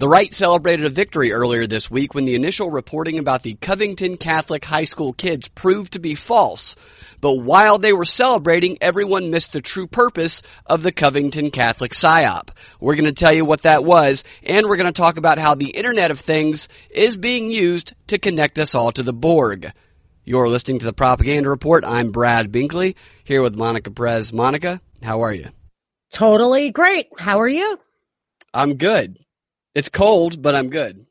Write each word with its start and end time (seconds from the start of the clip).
The 0.00 0.08
right 0.08 0.32
celebrated 0.32 0.86
a 0.86 0.88
victory 0.88 1.30
earlier 1.30 1.66
this 1.66 1.90
week 1.90 2.14
when 2.14 2.24
the 2.24 2.34
initial 2.34 2.70
reporting 2.70 3.18
about 3.18 3.42
the 3.42 3.52
Covington 3.56 4.16
Catholic 4.16 4.64
High 4.64 4.84
School 4.84 5.12
kids 5.12 5.46
proved 5.48 5.92
to 5.92 5.98
be 5.98 6.14
false. 6.14 6.74
But 7.20 7.34
while 7.34 7.76
they 7.76 7.92
were 7.92 8.06
celebrating, 8.06 8.78
everyone 8.80 9.30
missed 9.30 9.52
the 9.52 9.60
true 9.60 9.86
purpose 9.86 10.40
of 10.64 10.82
the 10.82 10.90
Covington 10.90 11.50
Catholic 11.50 11.92
PSYOP. 11.92 12.48
We're 12.80 12.94
going 12.94 13.04
to 13.04 13.12
tell 13.12 13.34
you 13.34 13.44
what 13.44 13.64
that 13.64 13.84
was, 13.84 14.24
and 14.42 14.68
we're 14.68 14.78
going 14.78 14.90
to 14.90 14.98
talk 14.98 15.18
about 15.18 15.38
how 15.38 15.54
the 15.54 15.68
Internet 15.68 16.10
of 16.10 16.18
Things 16.18 16.70
is 16.88 17.18
being 17.18 17.50
used 17.50 17.92
to 18.06 18.18
connect 18.18 18.58
us 18.58 18.74
all 18.74 18.92
to 18.92 19.02
the 19.02 19.12
Borg. 19.12 19.70
You're 20.24 20.48
listening 20.48 20.78
to 20.78 20.86
the 20.86 20.94
Propaganda 20.94 21.50
Report. 21.50 21.84
I'm 21.86 22.10
Brad 22.10 22.50
Binkley, 22.50 22.94
here 23.22 23.42
with 23.42 23.54
Monica 23.54 23.90
Perez. 23.90 24.32
Monica, 24.32 24.80
how 25.02 25.24
are 25.24 25.34
you? 25.34 25.48
Totally 26.10 26.70
great. 26.70 27.08
How 27.18 27.38
are 27.38 27.46
you? 27.46 27.78
I'm 28.54 28.76
good. 28.76 29.18
It's 29.74 29.88
cold, 29.88 30.42
but 30.42 30.54
I'm 30.54 30.70
good. 30.70 31.06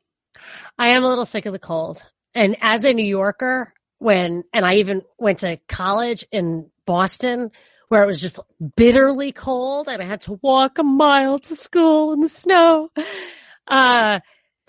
I 0.77 0.89
am 0.89 1.03
a 1.03 1.07
little 1.07 1.25
sick 1.25 1.45
of 1.45 1.53
the 1.53 1.59
cold. 1.59 2.05
And 2.33 2.57
as 2.61 2.83
a 2.83 2.93
New 2.93 3.05
Yorker, 3.05 3.73
when, 3.99 4.43
and 4.53 4.65
I 4.65 4.75
even 4.75 5.03
went 5.17 5.39
to 5.39 5.57
college 5.67 6.25
in 6.31 6.69
Boston 6.85 7.51
where 7.89 8.03
it 8.03 8.07
was 8.07 8.21
just 8.21 8.39
bitterly 8.75 9.31
cold 9.31 9.89
and 9.89 10.01
I 10.01 10.05
had 10.05 10.21
to 10.21 10.39
walk 10.41 10.77
a 10.77 10.83
mile 10.83 11.39
to 11.39 11.55
school 11.55 12.13
in 12.13 12.21
the 12.21 12.29
snow. 12.29 12.91
Uh, 13.67 14.19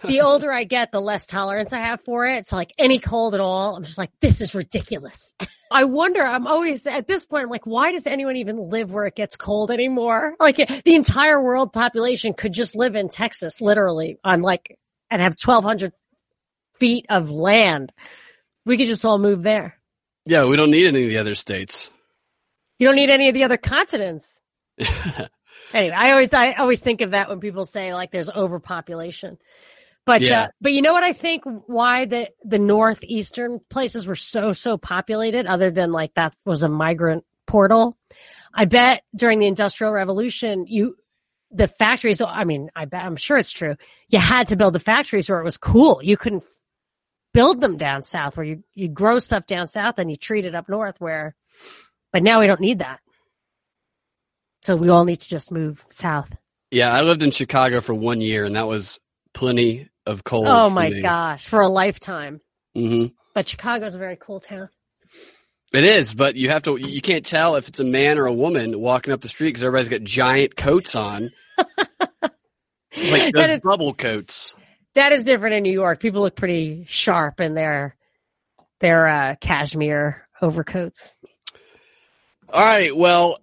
the 0.02 0.20
older 0.20 0.52
I 0.52 0.64
get, 0.64 0.92
the 0.92 1.00
less 1.00 1.26
tolerance 1.26 1.72
I 1.72 1.78
have 1.78 2.00
for 2.02 2.26
it. 2.26 2.46
So 2.46 2.56
like 2.56 2.72
any 2.78 2.98
cold 2.98 3.34
at 3.34 3.40
all, 3.40 3.76
I'm 3.76 3.84
just 3.84 3.98
like, 3.98 4.10
this 4.20 4.40
is 4.40 4.54
ridiculous. 4.54 5.34
I 5.72 5.84
wonder, 5.84 6.22
I'm 6.22 6.48
always 6.48 6.86
at 6.86 7.06
this 7.06 7.24
point, 7.24 7.44
I'm 7.44 7.50
like, 7.50 7.66
why 7.66 7.92
does 7.92 8.06
anyone 8.06 8.36
even 8.36 8.68
live 8.68 8.90
where 8.90 9.06
it 9.06 9.14
gets 9.14 9.36
cold 9.36 9.70
anymore? 9.70 10.34
Like 10.40 10.56
the 10.56 10.94
entire 10.94 11.40
world 11.40 11.72
population 11.72 12.32
could 12.32 12.52
just 12.52 12.74
live 12.74 12.96
in 12.96 13.08
Texas, 13.08 13.60
literally 13.60 14.18
on 14.24 14.42
like, 14.42 14.76
and 15.10 15.22
have 15.22 15.36
1200 15.42 15.92
feet 16.80 17.06
of 17.08 17.30
land. 17.30 17.92
We 18.66 18.76
could 18.76 18.88
just 18.88 19.04
all 19.04 19.18
move 19.18 19.42
there. 19.42 19.76
Yeah, 20.26 20.44
we 20.46 20.56
don't 20.56 20.70
need 20.70 20.86
any 20.86 21.04
of 21.04 21.08
the 21.08 21.18
other 21.18 21.34
states. 21.34 21.90
You 22.78 22.88
don't 22.88 22.96
need 22.96 23.10
any 23.10 23.28
of 23.28 23.34
the 23.34 23.44
other 23.44 23.58
continents. 23.58 24.40
anyway, 25.72 25.94
I 25.94 26.10
always, 26.12 26.34
I 26.34 26.52
always 26.54 26.82
think 26.82 27.00
of 27.00 27.12
that 27.12 27.28
when 27.28 27.38
people 27.38 27.64
say 27.64 27.94
like 27.94 28.10
there's 28.10 28.30
overpopulation. 28.30 29.38
But 30.06 30.22
yeah. 30.22 30.42
uh, 30.42 30.46
but 30.60 30.72
you 30.72 30.82
know 30.82 30.92
what 30.92 31.04
I 31.04 31.12
think 31.12 31.44
why 31.66 32.06
the 32.06 32.28
the 32.44 32.58
northeastern 32.58 33.60
places 33.68 34.06
were 34.06 34.16
so 34.16 34.52
so 34.52 34.78
populated 34.78 35.46
other 35.46 35.70
than 35.70 35.92
like 35.92 36.14
that 36.14 36.34
was 36.44 36.62
a 36.62 36.68
migrant 36.68 37.24
portal. 37.46 37.96
I 38.54 38.64
bet 38.64 39.02
during 39.14 39.38
the 39.38 39.46
industrial 39.46 39.92
revolution 39.92 40.66
you 40.66 40.96
the 41.50 41.68
factories 41.68 42.20
I 42.20 42.44
mean 42.44 42.70
I 42.74 42.86
bet 42.86 43.04
I'm 43.04 43.16
sure 43.16 43.36
it's 43.36 43.52
true. 43.52 43.76
You 44.08 44.18
had 44.18 44.48
to 44.48 44.56
build 44.56 44.72
the 44.72 44.80
factories 44.80 45.28
where 45.28 45.40
it 45.40 45.44
was 45.44 45.58
cool. 45.58 46.00
You 46.02 46.16
couldn't 46.16 46.44
build 47.34 47.60
them 47.60 47.76
down 47.76 48.02
south 48.02 48.36
where 48.36 48.46
you 48.46 48.64
you 48.74 48.88
grow 48.88 49.18
stuff 49.18 49.46
down 49.46 49.68
south 49.68 49.98
and 49.98 50.10
you 50.10 50.16
treat 50.16 50.44
it 50.44 50.54
up 50.54 50.68
north 50.68 51.00
where 51.00 51.34
but 52.12 52.22
now 52.22 52.40
we 52.40 52.46
don't 52.46 52.60
need 52.60 52.80
that. 52.80 53.00
So 54.62 54.76
we 54.76 54.88
all 54.88 55.04
need 55.04 55.20
to 55.20 55.28
just 55.28 55.52
move 55.52 55.84
south. 55.90 56.30
Yeah, 56.70 56.92
I 56.92 57.02
lived 57.02 57.22
in 57.22 57.30
Chicago 57.30 57.80
for 57.80 57.94
1 57.94 58.20
year 58.20 58.44
and 58.44 58.56
that 58.56 58.66
was 58.66 58.98
plenty 59.34 59.88
of 60.06 60.24
cold. 60.24 60.46
Oh 60.48 60.70
my 60.70 60.90
me. 60.90 61.02
gosh, 61.02 61.46
for 61.46 61.60
a 61.60 61.68
lifetime. 61.68 62.40
Mm-hmm. 62.76 63.14
But 63.34 63.48
Chicago's 63.48 63.94
a 63.94 63.98
very 63.98 64.16
cool 64.16 64.40
town. 64.40 64.68
It 65.72 65.84
is, 65.84 66.14
but 66.14 66.34
you 66.34 66.50
have 66.50 66.64
to. 66.64 66.76
You 66.76 67.00
can't 67.00 67.24
tell 67.24 67.56
if 67.56 67.68
it's 67.68 67.78
a 67.78 67.84
man 67.84 68.18
or 68.18 68.26
a 68.26 68.32
woman 68.32 68.80
walking 68.80 69.12
up 69.12 69.20
the 69.20 69.28
street 69.28 69.50
because 69.50 69.62
everybody's 69.62 69.88
got 69.88 70.02
giant 70.02 70.56
coats 70.56 70.96
on. 70.96 71.30
it's 72.92 73.12
like 73.12 73.32
those 73.32 73.48
is, 73.48 73.60
bubble 73.60 73.94
coats. 73.94 74.54
That 74.94 75.12
is 75.12 75.22
different 75.22 75.54
in 75.54 75.62
New 75.62 75.72
York. 75.72 76.00
People 76.00 76.22
look 76.22 76.34
pretty 76.34 76.84
sharp 76.88 77.40
in 77.40 77.54
their 77.54 77.96
their 78.80 79.06
uh, 79.06 79.34
cashmere 79.40 80.26
overcoats. 80.42 81.16
All 82.52 82.64
right. 82.64 82.96
Well, 82.96 83.38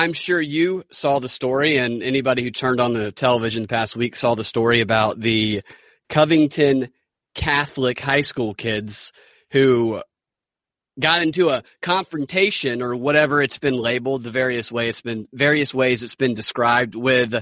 I'm 0.00 0.14
sure 0.14 0.40
you 0.40 0.84
saw 0.90 1.18
the 1.18 1.28
story, 1.28 1.76
and 1.76 2.02
anybody 2.02 2.42
who 2.42 2.50
turned 2.50 2.80
on 2.80 2.94
the 2.94 3.12
television 3.12 3.60
the 3.64 3.68
past 3.68 3.96
week 3.96 4.16
saw 4.16 4.34
the 4.34 4.42
story 4.42 4.80
about 4.80 5.20
the 5.20 5.60
Covington 6.08 6.88
Catholic 7.34 8.00
high 8.00 8.22
school 8.22 8.54
kids 8.54 9.12
who 9.50 10.00
got 10.98 11.20
into 11.20 11.50
a 11.50 11.64
confrontation 11.82 12.80
or 12.80 12.96
whatever 12.96 13.42
it's 13.42 13.58
been 13.58 13.76
labeled, 13.76 14.22
the 14.22 14.30
various 14.30 14.72
way 14.72 14.88
it's 14.88 15.02
been 15.02 15.28
various 15.34 15.74
ways 15.74 16.02
it's 16.02 16.14
been 16.14 16.32
described 16.32 16.94
with 16.94 17.34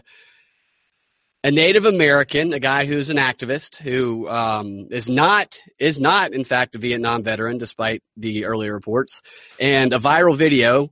a 1.45 1.51
Native 1.53 1.87
American, 1.87 2.53
a 2.53 2.59
guy 2.59 2.87
who's 2.87 3.09
an 3.09 3.19
activist 3.19 3.77
who 3.77 4.29
um, 4.29 4.89
is 4.91 5.09
not 5.09 5.61
is 5.79 6.01
not 6.01 6.33
in 6.33 6.43
fact 6.43 6.75
a 6.75 6.79
Vietnam 6.81 7.23
veteran, 7.23 7.59
despite 7.59 8.03
the 8.17 8.47
earlier 8.47 8.73
reports, 8.73 9.23
and 9.61 9.93
a 9.93 10.01
viral 10.01 10.37
video 10.37 10.91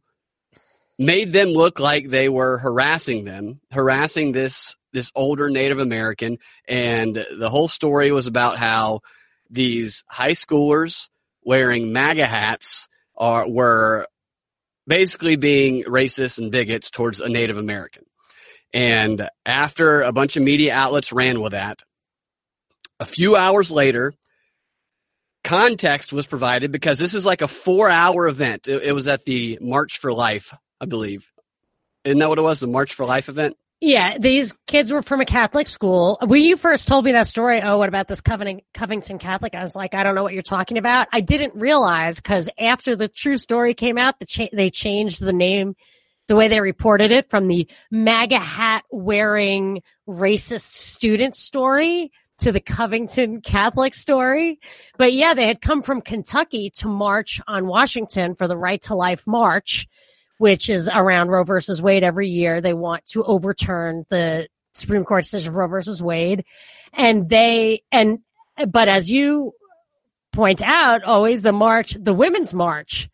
made 0.98 1.32
them 1.32 1.48
look 1.48 1.78
like 1.78 2.08
they 2.08 2.28
were 2.28 2.58
harassing 2.58 3.24
them, 3.24 3.60
harassing 3.70 4.32
this 4.32 4.76
this 4.92 5.12
older 5.14 5.50
Native 5.50 5.78
American, 5.78 6.38
and 6.66 7.14
the 7.38 7.50
whole 7.50 7.68
story 7.68 8.10
was 8.12 8.26
about 8.26 8.58
how 8.58 9.00
these 9.50 10.04
high 10.08 10.32
schoolers 10.32 11.08
wearing 11.44 11.92
MAGA 11.92 12.26
hats 12.26 12.88
are 13.16 13.48
were 13.48 14.06
basically 14.86 15.36
being 15.36 15.84
racist 15.84 16.38
and 16.38 16.50
bigots 16.50 16.90
towards 16.90 17.20
a 17.20 17.28
Native 17.28 17.58
American. 17.58 18.04
And 18.72 19.28
after 19.44 20.02
a 20.02 20.12
bunch 20.12 20.36
of 20.36 20.42
media 20.42 20.74
outlets 20.74 21.12
ran 21.12 21.40
with 21.40 21.52
that, 21.52 21.82
a 22.98 23.06
few 23.06 23.36
hours 23.36 23.70
later, 23.70 24.14
context 25.44 26.12
was 26.12 26.26
provided 26.26 26.72
because 26.72 26.98
this 26.98 27.14
is 27.14 27.26
like 27.26 27.42
a 27.42 27.48
four 27.48 27.90
hour 27.90 28.26
event. 28.26 28.66
It, 28.66 28.82
it 28.82 28.92
was 28.92 29.06
at 29.08 29.24
the 29.24 29.58
March 29.60 29.98
for 29.98 30.12
Life 30.12 30.54
I 30.80 30.86
believe. 30.86 31.30
Isn't 32.04 32.18
that 32.18 32.28
what 32.28 32.38
it 32.38 32.42
was? 32.42 32.60
The 32.60 32.66
March 32.66 32.94
for 32.94 33.04
Life 33.04 33.28
event? 33.28 33.56
Yeah, 33.80 34.16
these 34.18 34.54
kids 34.66 34.90
were 34.90 35.02
from 35.02 35.20
a 35.20 35.26
Catholic 35.26 35.68
school. 35.68 36.16
When 36.24 36.40
you 36.40 36.56
first 36.56 36.88
told 36.88 37.04
me 37.04 37.12
that 37.12 37.26
story, 37.26 37.60
oh, 37.60 37.76
what 37.76 37.90
about 37.90 38.08
this 38.08 38.22
Covington, 38.22 38.64
Covington 38.72 39.18
Catholic? 39.18 39.54
I 39.54 39.60
was 39.60 39.76
like, 39.76 39.94
I 39.94 40.02
don't 40.02 40.14
know 40.14 40.22
what 40.22 40.32
you're 40.32 40.40
talking 40.40 40.78
about. 40.78 41.08
I 41.12 41.20
didn't 41.20 41.54
realize 41.54 42.16
because 42.16 42.48
after 42.58 42.96
the 42.96 43.08
true 43.08 43.36
story 43.36 43.74
came 43.74 43.98
out, 43.98 44.18
the 44.18 44.24
cha- 44.24 44.48
they 44.52 44.70
changed 44.70 45.20
the 45.20 45.32
name, 45.32 45.76
the 46.26 46.36
way 46.36 46.48
they 46.48 46.60
reported 46.60 47.12
it 47.12 47.28
from 47.28 47.48
the 47.48 47.68
MAGA 47.90 48.38
hat 48.38 48.84
wearing 48.90 49.82
racist 50.08 50.60
student 50.62 51.36
story 51.36 52.12
to 52.38 52.52
the 52.52 52.60
Covington 52.60 53.42
Catholic 53.42 53.94
story. 53.94 54.58
But 54.96 55.12
yeah, 55.12 55.34
they 55.34 55.46
had 55.46 55.60
come 55.60 55.82
from 55.82 56.00
Kentucky 56.00 56.70
to 56.76 56.88
march 56.88 57.42
on 57.46 57.66
Washington 57.66 58.34
for 58.34 58.48
the 58.48 58.56
Right 58.56 58.80
to 58.82 58.94
Life 58.94 59.26
March 59.26 59.86
which 60.38 60.68
is 60.68 60.90
around 60.92 61.28
Roe 61.28 61.44
versus 61.44 61.80
Wade 61.80 62.04
every 62.04 62.28
year. 62.28 62.60
They 62.60 62.74
want 62.74 63.06
to 63.06 63.24
overturn 63.24 64.04
the 64.08 64.48
Supreme 64.74 65.04
Court 65.04 65.24
decision 65.24 65.50
of 65.50 65.56
Roe 65.56 65.68
versus 65.68 66.02
Wade. 66.02 66.44
And 66.92 67.28
they, 67.28 67.82
and, 67.90 68.20
but 68.68 68.88
as 68.88 69.10
you 69.10 69.52
point 70.32 70.62
out, 70.62 71.02
always 71.04 71.42
the 71.42 71.52
march, 71.52 71.96
the 71.98 72.14
women's 72.14 72.52
march 72.52 73.08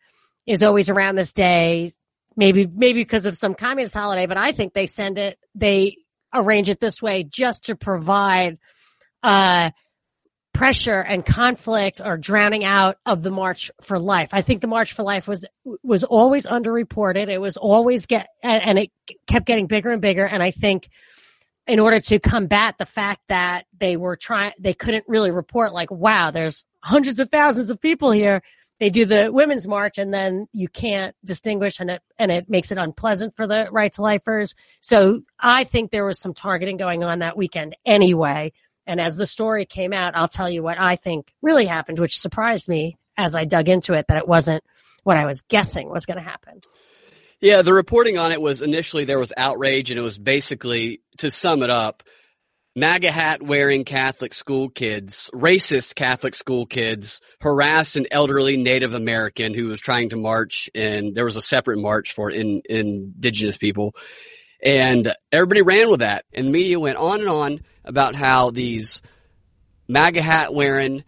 is 0.45 0.61
always 0.61 0.89
around 0.89 1.15
this 1.15 1.33
day. 1.33 1.91
Maybe, 2.35 2.65
maybe 2.65 2.99
because 2.99 3.27
of 3.27 3.37
some 3.37 3.53
communist 3.53 3.93
holiday, 3.93 4.25
but 4.25 4.37
I 4.37 4.53
think 4.53 4.73
they 4.73 4.87
send 4.87 5.19
it, 5.19 5.37
they 5.53 5.97
arrange 6.33 6.67
it 6.67 6.79
this 6.79 6.99
way 6.99 7.23
just 7.23 7.65
to 7.65 7.75
provide, 7.75 8.57
uh, 9.21 9.69
pressure 10.53 11.01
and 11.01 11.25
conflict 11.25 11.99
or 12.03 12.15
drowning 12.15 12.63
out 12.63 12.97
of 13.05 13.23
the 13.23 13.31
March 13.31 13.71
for 13.81 13.99
Life. 13.99 14.29
I 14.31 14.41
think 14.41 14.61
the 14.61 14.67
March 14.67 14.93
for 14.93 15.03
Life 15.03 15.27
was 15.27 15.45
was 15.81 16.03
always 16.03 16.45
underreported. 16.45 17.27
It 17.27 17.39
was 17.39 17.57
always 17.57 18.05
get 18.05 18.27
and, 18.41 18.63
and 18.63 18.79
it 18.79 18.91
kept 19.27 19.45
getting 19.45 19.67
bigger 19.67 19.91
and 19.91 20.01
bigger. 20.01 20.25
And 20.25 20.43
I 20.43 20.51
think 20.51 20.89
in 21.65 21.79
order 21.79 21.99
to 21.99 22.19
combat 22.19 22.75
the 22.77 22.85
fact 22.85 23.21
that 23.29 23.65
they 23.77 23.97
were 23.97 24.15
trying, 24.15 24.53
they 24.59 24.73
couldn't 24.73 25.05
really 25.07 25.31
report 25.31 25.73
like, 25.73 25.89
wow, 25.89 26.29
there's 26.29 26.65
hundreds 26.81 27.19
of 27.19 27.29
thousands 27.29 27.69
of 27.69 27.81
people 27.81 28.11
here. 28.11 28.41
They 28.79 28.89
do 28.89 29.05
the 29.05 29.31
women's 29.31 29.67
march 29.67 29.97
and 29.97 30.13
then 30.13 30.47
you 30.51 30.67
can't 30.67 31.15
distinguish 31.23 31.79
and 31.79 31.89
it, 31.89 32.01
and 32.19 32.31
it 32.31 32.49
makes 32.49 32.69
it 32.69 32.77
unpleasant 32.77 33.33
for 33.33 33.47
the 33.47 33.69
right 33.71 33.91
to 33.93 34.01
lifers. 34.01 34.55
So 34.81 35.21
I 35.39 35.63
think 35.63 35.89
there 35.91 36.05
was 36.05 36.19
some 36.19 36.33
targeting 36.33 36.75
going 36.75 37.03
on 37.03 37.19
that 37.19 37.37
weekend 37.37 37.77
anyway 37.85 38.51
and 38.87 38.99
as 38.99 39.15
the 39.15 39.25
story 39.25 39.65
came 39.65 39.93
out, 39.93 40.15
I'll 40.15 40.27
tell 40.27 40.49
you 40.49 40.63
what 40.63 40.79
I 40.79 40.95
think 40.95 41.31
really 41.41 41.65
happened, 41.65 41.99
which 41.99 42.19
surprised 42.19 42.67
me 42.67 42.97
as 43.17 43.35
I 43.35 43.45
dug 43.45 43.69
into 43.69 43.93
it 43.93 44.07
that 44.07 44.17
it 44.17 44.27
wasn't 44.27 44.63
what 45.03 45.17
I 45.17 45.25
was 45.25 45.41
guessing 45.41 45.89
was 45.89 46.05
going 46.05 46.17
to 46.17 46.23
happen. 46.23 46.61
Yeah, 47.39 47.61
the 47.61 47.73
reporting 47.73 48.17
on 48.17 48.31
it 48.31 48.41
was 48.41 48.61
initially 48.61 49.03
there 49.03 49.19
was 49.19 49.33
outrage, 49.35 49.91
and 49.91 49.99
it 49.99 50.03
was 50.03 50.17
basically, 50.17 51.01
to 51.17 51.29
sum 51.29 51.61
it 51.61 51.69
up, 51.69 52.03
MAGA 52.75 53.11
hat 53.11 53.43
wearing 53.43 53.83
Catholic 53.83 54.33
school 54.33 54.69
kids, 54.69 55.29
racist 55.33 55.93
Catholic 55.93 56.33
school 56.33 56.65
kids, 56.65 57.21
harassed 57.39 57.97
an 57.97 58.07
elderly 58.09 58.57
Native 58.57 58.93
American 58.93 59.53
who 59.53 59.67
was 59.67 59.81
trying 59.81 60.09
to 60.09 60.15
march, 60.15 60.69
and 60.73 61.13
there 61.13 61.25
was 61.25 61.35
a 61.35 61.41
separate 61.41 61.77
march 61.77 62.13
for 62.13 62.31
in, 62.31 62.61
indigenous 62.67 63.57
people. 63.57 63.93
And 64.63 65.13
everybody 65.31 65.61
ran 65.61 65.89
with 65.89 65.99
that, 65.99 66.25
and 66.33 66.47
the 66.47 66.51
media 66.51 66.79
went 66.79 66.97
on 66.97 67.19
and 67.19 67.29
on 67.29 67.59
about 67.85 68.15
how 68.15 68.51
these 68.51 69.01
MAGA 69.87 70.21
hat 70.21 70.53
wearing 70.53 71.03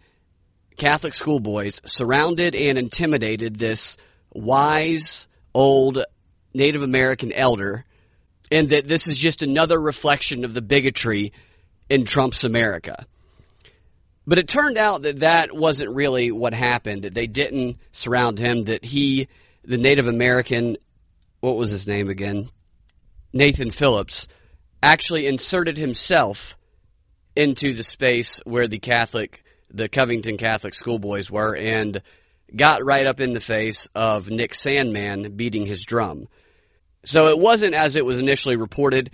Catholic 0.76 1.14
schoolboys 1.14 1.80
surrounded 1.86 2.54
and 2.54 2.78
intimidated 2.78 3.56
this 3.56 3.96
wise 4.32 5.26
old 5.54 6.04
Native 6.52 6.82
American 6.82 7.32
elder, 7.32 7.84
and 8.50 8.70
that 8.70 8.86
this 8.86 9.06
is 9.06 9.18
just 9.18 9.42
another 9.42 9.80
reflection 9.80 10.44
of 10.44 10.54
the 10.54 10.62
bigotry 10.62 11.32
in 11.88 12.04
Trump's 12.04 12.44
America. 12.44 13.06
But 14.26 14.38
it 14.38 14.48
turned 14.48 14.76
out 14.76 15.02
that 15.02 15.20
that 15.20 15.54
wasn't 15.54 15.94
really 15.94 16.32
what 16.32 16.52
happened, 16.52 17.02
that 17.02 17.14
they 17.14 17.26
didn't 17.26 17.78
surround 17.92 18.38
him, 18.38 18.64
that 18.64 18.84
he, 18.84 19.28
the 19.64 19.78
Native 19.78 20.08
American, 20.08 20.76
what 21.40 21.56
was 21.56 21.70
his 21.70 21.86
name 21.86 22.08
again? 22.08 22.48
Nathan 23.32 23.70
Phillips, 23.70 24.26
actually 24.82 25.26
inserted 25.26 25.78
himself 25.78 26.56
into 27.36 27.72
the 27.72 27.82
space 27.82 28.40
where 28.44 28.66
the 28.66 28.78
Catholic, 28.78 29.44
the 29.70 29.88
Covington 29.88 30.38
Catholic 30.38 30.74
schoolboys 30.74 31.30
were 31.30 31.54
and 31.54 32.02
got 32.54 32.84
right 32.84 33.06
up 33.06 33.20
in 33.20 33.32
the 33.32 33.40
face 33.40 33.88
of 33.94 34.30
Nick 34.30 34.52
Sandmann 34.52 35.36
beating 35.36 35.66
his 35.66 35.84
drum. 35.84 36.28
So 37.04 37.28
it 37.28 37.38
wasn't 37.38 37.74
as 37.74 37.96
it 37.96 38.04
was 38.04 38.18
initially 38.18 38.56
reported. 38.56 39.10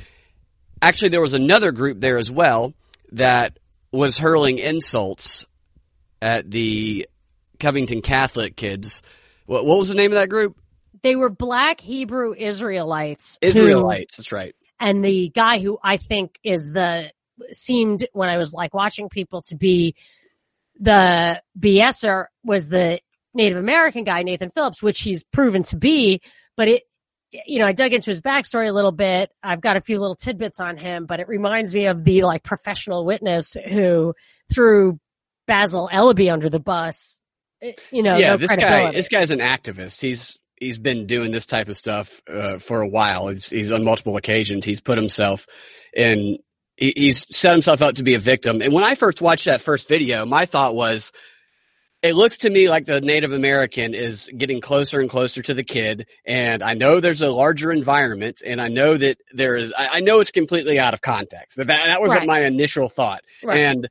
Actually, 0.80 1.10
there 1.10 1.20
was 1.20 1.34
another 1.34 1.72
group 1.72 2.00
there 2.00 2.18
as 2.18 2.30
well 2.30 2.74
that 3.12 3.58
was 3.90 4.18
hurling 4.18 4.58
insults 4.58 5.44
at 6.20 6.50
the 6.50 7.06
Covington 7.60 8.00
Catholic 8.00 8.56
kids. 8.56 9.02
What, 9.46 9.66
what 9.66 9.78
was 9.78 9.88
the 9.88 9.94
name 9.94 10.12
of 10.12 10.16
that 10.16 10.30
group? 10.30 10.56
They 11.02 11.16
were 11.16 11.30
black 11.30 11.80
Hebrew 11.80 12.34
Israelites. 12.34 13.38
Israelites, 13.42 14.16
who, 14.16 14.22
that's 14.22 14.32
right. 14.32 14.54
And 14.80 15.04
the 15.04 15.30
guy 15.34 15.58
who 15.58 15.78
I 15.82 15.96
think 15.96 16.38
is 16.42 16.70
the 16.72 17.10
seemed 17.50 18.06
when 18.12 18.28
I 18.28 18.36
was 18.36 18.52
like 18.52 18.74
watching 18.74 19.08
people 19.08 19.42
to 19.42 19.56
be 19.56 19.94
the 20.80 21.40
BSer 21.58 22.26
was 22.44 22.68
the 22.68 23.00
Native 23.34 23.58
American 23.58 24.04
guy, 24.04 24.22
Nathan 24.22 24.50
Phillips, 24.50 24.82
which 24.82 25.00
he's 25.00 25.22
proven 25.22 25.62
to 25.64 25.76
be. 25.76 26.20
But 26.56 26.68
it, 26.68 26.82
you 27.46 27.58
know, 27.58 27.66
I 27.66 27.72
dug 27.72 27.92
into 27.92 28.10
his 28.10 28.20
backstory 28.20 28.68
a 28.68 28.72
little 28.72 28.92
bit. 28.92 29.30
I've 29.42 29.60
got 29.60 29.76
a 29.76 29.80
few 29.80 29.98
little 29.98 30.16
tidbits 30.16 30.60
on 30.60 30.76
him, 30.76 31.06
but 31.06 31.20
it 31.20 31.28
reminds 31.28 31.74
me 31.74 31.86
of 31.86 32.04
the 32.04 32.24
like 32.24 32.42
professional 32.42 33.04
witness 33.06 33.56
who 33.68 34.14
threw 34.52 34.98
Basil 35.46 35.88
Eleby 35.92 36.32
under 36.32 36.50
the 36.50 36.60
bus. 36.60 37.18
You 37.90 38.02
know, 38.02 38.16
yeah, 38.16 38.30
no 38.30 38.36
this 38.36 38.54
guy, 38.56 38.90
this 38.90 39.08
guy's 39.08 39.30
an 39.30 39.38
activist. 39.38 40.00
He's 40.00 40.38
he's 40.56 40.78
been 40.78 41.06
doing 41.06 41.30
this 41.30 41.46
type 41.46 41.68
of 41.68 41.76
stuff 41.76 42.22
uh, 42.28 42.58
for 42.58 42.80
a 42.80 42.88
while. 42.88 43.28
He's, 43.28 43.48
he's 43.48 43.72
on 43.72 43.84
multiple 43.84 44.16
occasions. 44.16 44.64
He's 44.64 44.80
put 44.80 44.98
himself 44.98 45.46
in. 45.94 46.38
He, 46.82 46.92
he's 46.96 47.26
set 47.30 47.52
himself 47.52 47.80
up 47.80 47.94
to 47.94 48.02
be 48.02 48.14
a 48.14 48.18
victim. 48.18 48.60
And 48.60 48.72
when 48.72 48.82
I 48.82 48.96
first 48.96 49.22
watched 49.22 49.44
that 49.44 49.60
first 49.60 49.86
video, 49.86 50.26
my 50.26 50.46
thought 50.46 50.74
was, 50.74 51.12
it 52.02 52.16
looks 52.16 52.38
to 52.38 52.50
me 52.50 52.68
like 52.68 52.86
the 52.86 53.00
Native 53.00 53.30
American 53.30 53.94
is 53.94 54.28
getting 54.36 54.60
closer 54.60 54.98
and 55.00 55.08
closer 55.08 55.42
to 55.42 55.54
the 55.54 55.62
kid. 55.62 56.08
And 56.26 56.60
I 56.60 56.74
know 56.74 56.98
there's 56.98 57.22
a 57.22 57.30
larger 57.30 57.70
environment 57.70 58.42
and 58.44 58.60
I 58.60 58.66
know 58.66 58.96
that 58.96 59.18
there 59.32 59.54
is, 59.54 59.72
I, 59.78 59.98
I 59.98 60.00
know 60.00 60.18
it's 60.18 60.32
completely 60.32 60.80
out 60.80 60.92
of 60.92 61.00
context. 61.00 61.56
That, 61.56 61.68
that 61.68 62.00
wasn't 62.00 62.22
right. 62.22 62.26
my 62.26 62.40
initial 62.40 62.88
thought. 62.88 63.22
Right. 63.44 63.58
And 63.58 63.88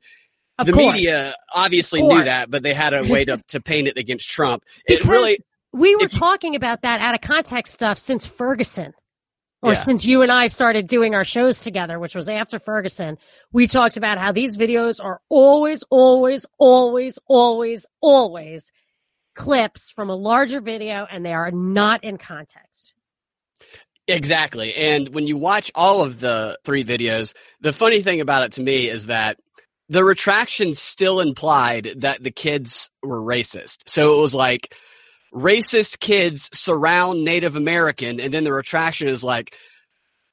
of 0.58 0.66
the 0.66 0.74
course. 0.74 0.96
media 0.96 1.34
obviously 1.54 2.02
knew 2.02 2.24
that, 2.24 2.50
but 2.50 2.62
they 2.62 2.74
had 2.74 2.92
a 2.92 3.10
way 3.10 3.24
to, 3.24 3.42
to 3.48 3.60
paint 3.62 3.88
it 3.88 3.96
against 3.96 4.30
Trump. 4.30 4.64
It 4.84 5.06
really, 5.06 5.38
we 5.72 5.96
were 5.96 6.08
talking 6.08 6.56
about 6.56 6.82
that 6.82 7.00
out 7.00 7.14
of 7.14 7.22
context 7.22 7.72
stuff 7.72 7.98
since 7.98 8.26
Ferguson 8.26 8.92
or 9.62 9.72
yeah. 9.72 9.78
since 9.78 10.04
you 10.04 10.22
and 10.22 10.32
I 10.32 10.48
started 10.48 10.88
doing 10.88 11.14
our 11.14 11.24
shows 11.24 11.60
together, 11.60 11.98
which 11.98 12.14
was 12.14 12.28
after 12.28 12.58
Ferguson, 12.58 13.16
we 13.52 13.66
talked 13.66 13.96
about 13.96 14.18
how 14.18 14.32
these 14.32 14.56
videos 14.56 15.02
are 15.02 15.20
always, 15.28 15.84
always, 15.88 16.44
always, 16.58 17.18
always, 17.28 17.86
always 18.00 18.72
clips 19.34 19.90
from 19.92 20.10
a 20.10 20.14
larger 20.14 20.60
video 20.60 21.06
and 21.10 21.24
they 21.24 21.32
are 21.32 21.50
not 21.52 22.02
in 22.04 22.18
context. 22.18 22.92
Exactly. 24.08 24.74
And 24.74 25.10
when 25.10 25.28
you 25.28 25.36
watch 25.36 25.70
all 25.76 26.02
of 26.02 26.18
the 26.18 26.58
three 26.64 26.82
videos, 26.82 27.34
the 27.60 27.72
funny 27.72 28.02
thing 28.02 28.20
about 28.20 28.44
it 28.44 28.52
to 28.52 28.62
me 28.62 28.88
is 28.88 29.06
that 29.06 29.38
the 29.88 30.04
retraction 30.04 30.74
still 30.74 31.20
implied 31.20 31.88
that 31.98 32.22
the 32.22 32.32
kids 32.32 32.90
were 33.02 33.22
racist. 33.22 33.82
So 33.86 34.18
it 34.18 34.20
was 34.20 34.34
like, 34.34 34.74
racist 35.32 36.00
kids 36.00 36.50
surround 36.52 37.24
Native 37.24 37.56
American, 37.56 38.20
and 38.20 38.32
then 38.32 38.44
the 38.44 38.52
retraction 38.52 39.08
is 39.08 39.24
like, 39.24 39.56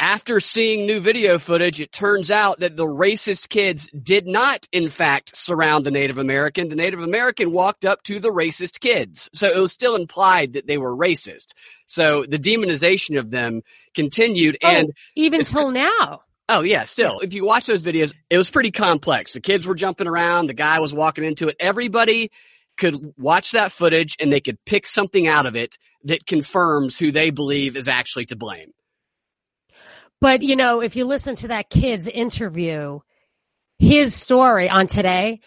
after 0.01 0.39
seeing 0.39 0.85
new 0.85 1.01
video 1.01 1.37
footage, 1.37 1.81
it 1.81 1.91
turns 1.91 2.31
out 2.31 2.59
that 2.59 2.77
the 2.77 2.85
racist 2.85 3.49
kids 3.49 3.89
did 4.01 4.27
not, 4.27 4.65
in 4.71 4.87
fact, 4.87 5.35
surround 5.35 5.85
the 5.85 5.91
Native 5.91 6.17
American. 6.17 6.69
The 6.69 6.77
Native 6.77 7.01
American 7.01 7.51
walked 7.51 7.83
up 7.83 8.01
to 8.03 8.19
the 8.19 8.29
racist 8.29 8.79
kids. 8.79 9.29
So 9.33 9.47
it 9.47 9.59
was 9.59 9.73
still 9.73 9.97
implied 9.97 10.53
that 10.53 10.67
they 10.67 10.77
were 10.77 10.95
racist. 10.95 11.47
So 11.85 12.23
the 12.23 12.39
demonization 12.39 13.19
of 13.19 13.29
them 13.29 13.61
continued. 13.93 14.57
Oh, 14.63 14.69
and 14.69 14.93
even 15.15 15.41
till 15.41 15.71
now. 15.71 16.21
Oh 16.47 16.61
yeah, 16.61 16.83
still. 16.83 17.19
If 17.19 17.33
you 17.33 17.45
watch 17.45 17.67
those 17.67 17.83
videos, 17.83 18.13
it 18.29 18.37
was 18.37 18.49
pretty 18.49 18.71
complex. 18.71 19.33
The 19.33 19.41
kids 19.41 19.67
were 19.67 19.75
jumping 19.75 20.07
around, 20.07 20.47
the 20.47 20.53
guy 20.53 20.79
was 20.79 20.93
walking 20.93 21.25
into 21.25 21.49
it. 21.49 21.57
Everybody 21.59 22.31
could 22.79 23.13
watch 23.17 23.51
that 23.51 23.71
footage 23.71 24.15
and 24.19 24.33
they 24.33 24.39
could 24.39 24.57
pick 24.65 24.87
something 24.87 25.27
out 25.27 25.45
of 25.45 25.55
it 25.55 25.77
that 26.05 26.25
confirms 26.25 26.97
who 26.97 27.11
they 27.11 27.29
believe 27.29 27.75
is 27.75 27.87
actually 27.87 28.25
to 28.25 28.35
blame. 28.35 28.71
But, 30.21 30.41
you 30.41 30.55
know, 30.55 30.81
if 30.81 30.95
you 30.95 31.05
listen 31.05 31.35
to 31.35 31.49
that 31.49 31.69
kid's 31.69 32.07
interview, 32.07 32.99
his 33.77 34.13
story 34.13 34.69
on 34.69 34.87
today 34.87 35.39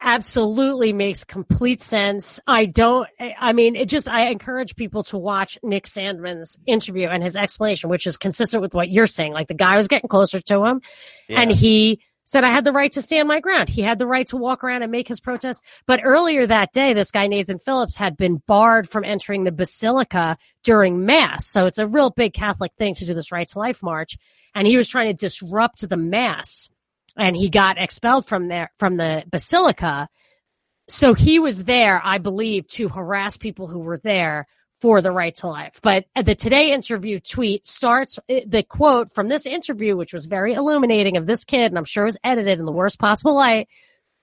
absolutely 0.00 0.92
makes 0.92 1.24
complete 1.24 1.82
sense. 1.82 2.38
I 2.46 2.66
don't, 2.66 3.08
I 3.38 3.52
mean, 3.52 3.76
it 3.76 3.88
just, 3.88 4.08
I 4.08 4.26
encourage 4.28 4.76
people 4.76 5.02
to 5.04 5.18
watch 5.18 5.58
Nick 5.62 5.86
Sandmann's 5.86 6.56
interview 6.66 7.08
and 7.08 7.22
his 7.22 7.36
explanation, 7.36 7.90
which 7.90 8.06
is 8.06 8.16
consistent 8.16 8.62
with 8.62 8.74
what 8.74 8.88
you're 8.88 9.06
saying. 9.06 9.32
Like 9.32 9.48
the 9.48 9.54
guy 9.54 9.76
was 9.76 9.88
getting 9.88 10.08
closer 10.08 10.40
to 10.40 10.64
him 10.64 10.80
yeah. 11.28 11.40
and 11.40 11.50
he 11.50 12.00
said 12.28 12.44
I 12.44 12.50
had 12.50 12.64
the 12.64 12.72
right 12.72 12.92
to 12.92 13.00
stand 13.00 13.26
my 13.26 13.40
ground. 13.40 13.70
He 13.70 13.80
had 13.80 13.98
the 13.98 14.06
right 14.06 14.26
to 14.26 14.36
walk 14.36 14.62
around 14.62 14.82
and 14.82 14.92
make 14.92 15.08
his 15.08 15.18
protest. 15.18 15.64
But 15.86 16.00
earlier 16.04 16.46
that 16.46 16.74
day, 16.74 16.92
this 16.92 17.10
guy, 17.10 17.26
Nathan 17.26 17.58
Phillips, 17.58 17.96
had 17.96 18.18
been 18.18 18.42
barred 18.46 18.86
from 18.86 19.02
entering 19.02 19.44
the 19.44 19.50
basilica 19.50 20.36
during 20.62 21.06
mass. 21.06 21.46
So 21.46 21.64
it's 21.64 21.78
a 21.78 21.86
real 21.86 22.10
big 22.10 22.34
Catholic 22.34 22.72
thing 22.76 22.92
to 22.96 23.06
do 23.06 23.14
this 23.14 23.32
right 23.32 23.48
to 23.48 23.58
life 23.58 23.82
march. 23.82 24.18
And 24.54 24.66
he 24.66 24.76
was 24.76 24.90
trying 24.90 25.06
to 25.06 25.14
disrupt 25.14 25.88
the 25.88 25.96
mass 25.96 26.68
and 27.16 27.34
he 27.34 27.48
got 27.48 27.78
expelled 27.78 28.26
from 28.26 28.48
there, 28.48 28.70
from 28.78 28.98
the 28.98 29.24
basilica. 29.30 30.10
So 30.86 31.14
he 31.14 31.38
was 31.38 31.64
there, 31.64 31.98
I 32.04 32.18
believe, 32.18 32.68
to 32.68 32.90
harass 32.90 33.38
people 33.38 33.68
who 33.68 33.78
were 33.78 33.98
there 33.98 34.46
for 34.80 35.00
the 35.00 35.10
right 35.10 35.34
to 35.36 35.48
life. 35.48 35.80
But 35.82 36.04
the 36.22 36.34
today 36.34 36.72
interview 36.72 37.18
tweet 37.18 37.66
starts 37.66 38.18
eh, 38.28 38.42
the 38.46 38.62
quote 38.62 39.12
from 39.12 39.28
this 39.28 39.46
interview, 39.46 39.96
which 39.96 40.12
was 40.12 40.26
very 40.26 40.54
illuminating 40.54 41.16
of 41.16 41.26
this 41.26 41.44
kid, 41.44 41.66
and 41.66 41.78
I'm 41.78 41.84
sure 41.84 42.04
was 42.04 42.18
edited 42.22 42.58
in 42.58 42.64
the 42.64 42.72
worst 42.72 42.98
possible 42.98 43.34
light. 43.34 43.68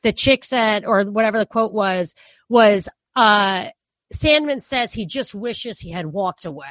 The 0.04 0.14
chick 0.14 0.44
said, 0.44 0.86
or 0.86 1.04
whatever 1.04 1.38
the 1.38 1.46
quote 1.46 1.74
was, 1.74 2.14
was, 2.48 2.88
uh, 3.16 3.70
Sandmann 4.14 4.62
says 4.62 4.94
he 4.94 5.06
just 5.06 5.34
wishes 5.34 5.80
he 5.80 5.92
had 5.92 6.06
walked 6.06 6.46
away. 6.46 6.68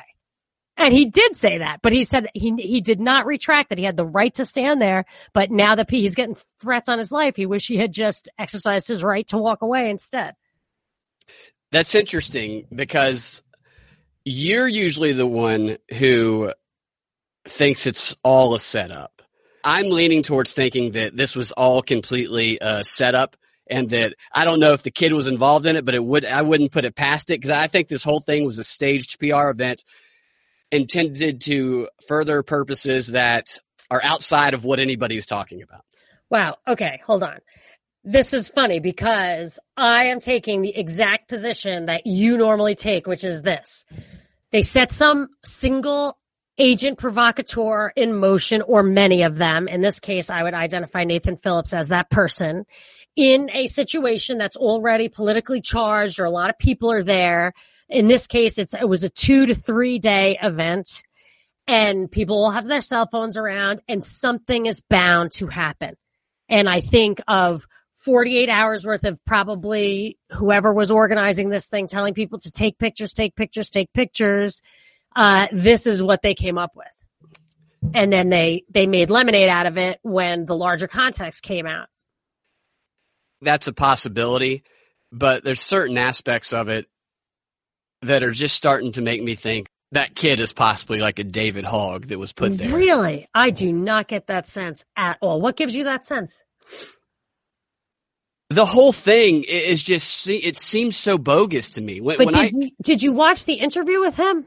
And 0.76 0.92
he 0.92 1.06
did 1.06 1.36
say 1.36 1.58
that, 1.58 1.80
but 1.82 1.92
he 1.92 2.02
said 2.02 2.26
he 2.34 2.52
he 2.58 2.80
did 2.80 2.98
not 2.98 3.26
retract 3.26 3.68
that 3.68 3.78
he 3.78 3.84
had 3.84 3.96
the 3.96 4.04
right 4.04 4.34
to 4.34 4.44
stand 4.44 4.82
there. 4.82 5.04
But 5.32 5.52
now 5.52 5.76
that 5.76 5.88
he's 5.88 6.16
getting 6.16 6.36
threats 6.60 6.88
on 6.88 6.98
his 6.98 7.12
life, 7.12 7.36
he 7.36 7.46
wish 7.46 7.68
he 7.68 7.76
had 7.76 7.92
just 7.92 8.28
exercised 8.40 8.88
his 8.88 9.04
right 9.04 9.26
to 9.28 9.38
walk 9.38 9.62
away 9.62 9.88
instead. 9.88 10.34
That's 11.70 11.94
interesting 11.94 12.66
because 12.74 13.44
you're 14.24 14.68
usually 14.68 15.12
the 15.12 15.26
one 15.26 15.78
who 15.92 16.52
thinks 17.48 17.86
it's 17.86 18.14
all 18.22 18.54
a 18.54 18.58
setup. 18.58 19.22
I'm 19.62 19.90
leaning 19.90 20.22
towards 20.22 20.52
thinking 20.52 20.92
that 20.92 21.16
this 21.16 21.34
was 21.34 21.52
all 21.52 21.82
completely 21.82 22.58
a 22.60 22.84
setup 22.84 23.36
and 23.68 23.88
that 23.90 24.14
I 24.32 24.44
don't 24.44 24.60
know 24.60 24.72
if 24.72 24.82
the 24.82 24.90
kid 24.90 25.12
was 25.12 25.26
involved 25.26 25.64
in 25.66 25.76
it, 25.76 25.84
but 25.84 25.94
it 25.94 26.04
would 26.04 26.24
I 26.26 26.42
wouldn't 26.42 26.72
put 26.72 26.84
it 26.84 26.94
past 26.94 27.30
it 27.30 27.40
because 27.40 27.50
I 27.50 27.66
think 27.66 27.88
this 27.88 28.04
whole 28.04 28.20
thing 28.20 28.44
was 28.44 28.58
a 28.58 28.64
staged 28.64 29.18
PR 29.18 29.48
event 29.48 29.82
intended 30.70 31.40
to 31.42 31.88
further 32.06 32.42
purposes 32.42 33.08
that 33.08 33.58
are 33.90 34.02
outside 34.02 34.54
of 34.54 34.64
what 34.64 34.80
anybody 34.80 35.16
is 35.16 35.26
talking 35.26 35.62
about. 35.62 35.82
Wow. 36.30 36.56
Okay, 36.66 37.00
hold 37.06 37.22
on. 37.22 37.38
This 38.06 38.34
is 38.34 38.50
funny 38.50 38.80
because 38.80 39.58
I 39.78 40.06
am 40.06 40.20
taking 40.20 40.60
the 40.60 40.76
exact 40.76 41.26
position 41.26 41.86
that 41.86 42.06
you 42.06 42.36
normally 42.36 42.74
take, 42.74 43.06
which 43.06 43.24
is 43.24 43.40
this. 43.40 43.86
They 44.52 44.60
set 44.60 44.92
some 44.92 45.28
single 45.42 46.18
agent 46.58 46.98
provocateur 46.98 47.92
in 47.96 48.14
motion 48.14 48.60
or 48.62 48.82
many 48.82 49.22
of 49.22 49.36
them. 49.36 49.68
In 49.68 49.80
this 49.80 50.00
case, 50.00 50.28
I 50.28 50.42
would 50.42 50.52
identify 50.52 51.04
Nathan 51.04 51.36
Phillips 51.36 51.72
as 51.72 51.88
that 51.88 52.10
person 52.10 52.66
in 53.16 53.48
a 53.52 53.66
situation 53.66 54.36
that's 54.36 54.56
already 54.56 55.08
politically 55.08 55.62
charged 55.62 56.20
or 56.20 56.26
a 56.26 56.30
lot 56.30 56.50
of 56.50 56.58
people 56.58 56.92
are 56.92 57.02
there. 57.02 57.54
In 57.88 58.06
this 58.06 58.26
case, 58.26 58.58
it's, 58.58 58.74
it 58.74 58.88
was 58.88 59.02
a 59.02 59.08
two 59.08 59.46
to 59.46 59.54
three 59.54 59.98
day 59.98 60.38
event 60.42 61.02
and 61.66 62.10
people 62.10 62.36
will 62.36 62.50
have 62.50 62.66
their 62.66 62.82
cell 62.82 63.08
phones 63.10 63.38
around 63.38 63.80
and 63.88 64.04
something 64.04 64.66
is 64.66 64.82
bound 64.82 65.32
to 65.32 65.46
happen. 65.46 65.94
And 66.50 66.68
I 66.68 66.80
think 66.80 67.22
of 67.26 67.66
48 68.04 68.50
hours 68.50 68.84
worth 68.84 69.04
of 69.04 69.18
probably 69.24 70.18
whoever 70.30 70.72
was 70.72 70.90
organizing 70.90 71.48
this 71.48 71.66
thing 71.66 71.86
telling 71.86 72.12
people 72.12 72.38
to 72.40 72.50
take 72.50 72.78
pictures, 72.78 73.14
take 73.14 73.34
pictures, 73.34 73.70
take 73.70 73.92
pictures. 73.94 74.60
Uh, 75.16 75.46
this 75.52 75.86
is 75.86 76.02
what 76.02 76.20
they 76.20 76.34
came 76.34 76.58
up 76.58 76.72
with. 76.74 76.86
And 77.94 78.12
then 78.12 78.28
they, 78.28 78.64
they 78.68 78.86
made 78.86 79.10
lemonade 79.10 79.48
out 79.48 79.66
of 79.66 79.78
it 79.78 80.00
when 80.02 80.44
the 80.44 80.56
larger 80.56 80.86
context 80.86 81.42
came 81.42 81.66
out. 81.66 81.88
That's 83.40 83.68
a 83.68 83.72
possibility, 83.72 84.64
but 85.10 85.44
there's 85.44 85.60
certain 85.60 85.98
aspects 85.98 86.52
of 86.52 86.68
it 86.68 86.86
that 88.02 88.22
are 88.22 88.32
just 88.32 88.54
starting 88.54 88.92
to 88.92 89.02
make 89.02 89.22
me 89.22 89.34
think 89.34 89.66
that 89.92 90.14
kid 90.14 90.40
is 90.40 90.52
possibly 90.52 90.98
like 90.98 91.18
a 91.18 91.24
David 91.24 91.64
Hogg 91.64 92.08
that 92.08 92.18
was 92.18 92.32
put 92.32 92.58
there. 92.58 92.74
Really? 92.74 93.28
I 93.34 93.50
do 93.50 93.72
not 93.72 94.08
get 94.08 94.26
that 94.26 94.48
sense 94.48 94.84
at 94.96 95.18
all. 95.20 95.40
What 95.40 95.56
gives 95.56 95.74
you 95.74 95.84
that 95.84 96.04
sense? 96.04 96.42
The 98.54 98.66
whole 98.66 98.92
thing 98.92 99.44
is 99.44 99.82
just, 99.82 100.28
it 100.28 100.56
seems 100.56 100.96
so 100.96 101.18
bogus 101.18 101.70
to 101.70 101.80
me. 101.80 102.00
When, 102.00 102.18
but 102.18 102.26
when 102.26 102.34
did, 102.34 102.40
I, 102.40 102.52
you, 102.54 102.70
did 102.82 103.02
you 103.02 103.12
watch 103.12 103.44
the 103.46 103.54
interview 103.54 104.00
with 104.00 104.14
him? 104.14 104.46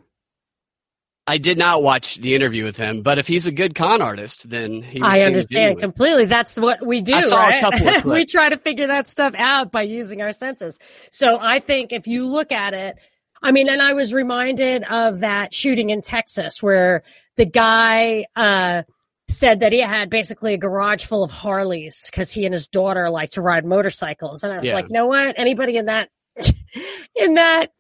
I 1.30 1.38
did 1.38 1.58
not 1.58 1.84
watch 1.84 2.16
the 2.16 2.36
interview 2.36 2.64
with 2.64 2.78
him, 2.78 3.02
but 3.02 3.20
if 3.20 3.28
he's 3.28 3.46
a 3.48 3.52
good 3.52 3.76
con 3.76 4.02
artist, 4.02 4.50
then 4.50 4.82
he 4.82 5.02
I 5.02 5.24
understand 5.24 5.82
completely. 5.82 6.24
That's 6.24 6.56
what 6.56 6.86
we 6.86 7.02
do. 7.02 7.16
I 7.16 7.20
saw 7.20 7.44
right? 7.44 7.58
a 7.58 7.60
couple 7.60 7.90
of 7.90 8.06
we 8.06 8.24
try 8.26 8.48
to 8.48 8.58
figure 8.58 8.88
that 8.88 9.10
stuff 9.10 9.34
out 9.38 9.70
by 9.70 9.82
using 9.82 10.22
our 10.22 10.32
senses. 10.32 10.80
So 11.12 11.38
I 11.40 11.60
think 11.60 11.92
if 11.92 12.08
you 12.08 12.28
look 12.28 12.54
at 12.54 12.74
it, 12.74 12.96
I 13.44 13.52
mean, 13.52 13.68
and 13.68 13.82
I 13.82 13.92
was 13.92 14.14
reminded 14.14 14.86
of 14.86 15.20
that 15.20 15.54
shooting 15.54 15.90
in 15.90 16.02
Texas 16.02 16.64
where 16.64 17.04
the 17.36 17.46
guy, 17.46 18.26
uh, 18.38 18.84
said 19.30 19.60
that 19.60 19.72
he 19.74 19.80
had 19.82 20.10
basically 20.10 20.54
a 20.54 20.58
garage 20.58 21.06
full 21.06 21.24
of 21.24 21.32
Harleys 21.32 22.04
because 22.06 22.32
he 22.32 22.46
and 22.46 22.54
his 22.54 22.68
daughter 22.68 23.10
like 23.10 23.32
to 23.32 23.42
ride 23.42 23.66
motorcycles. 23.66 24.44
And 24.44 24.54
I 24.54 24.58
was 24.58 24.66
Yeah. 24.68 24.74
like, 24.74 24.86
you 24.90 24.94
know 24.94 25.08
what? 25.08 25.38
Anybody 25.38 25.78
in 25.78 25.86
that, 25.88 26.10
in 27.16 27.34
that 27.36 27.72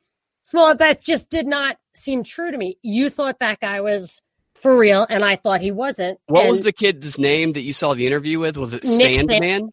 small, 0.44 0.75
that 0.75 1.01
just 1.04 1.30
did 1.30 1.48
not 1.48 1.77
seem 1.96 2.24
true 2.24 2.51
to 2.51 2.58
me. 2.58 2.77
You 2.82 3.10
thought 3.10 3.39
that 3.39 3.60
guy 3.60 3.82
was 3.82 4.22
for 4.56 4.75
real 4.77 5.06
and 5.10 5.24
I 5.24 5.36
thought 5.38 5.62
he 5.62 5.72
wasn't. 5.72 6.20
What 6.27 6.42
And 6.42 6.50
was 6.50 6.63
the 6.63 6.72
kid's 6.74 7.18
name 7.18 7.54
that 7.54 7.62
you 7.62 7.72
saw 7.74 7.94
the 7.94 8.08
interview 8.08 8.39
with? 8.39 8.58
Was 8.58 8.74
it 8.74 8.84
Nick 8.84 9.18
Sand- 9.18 9.30
Sandmann? 9.30 9.70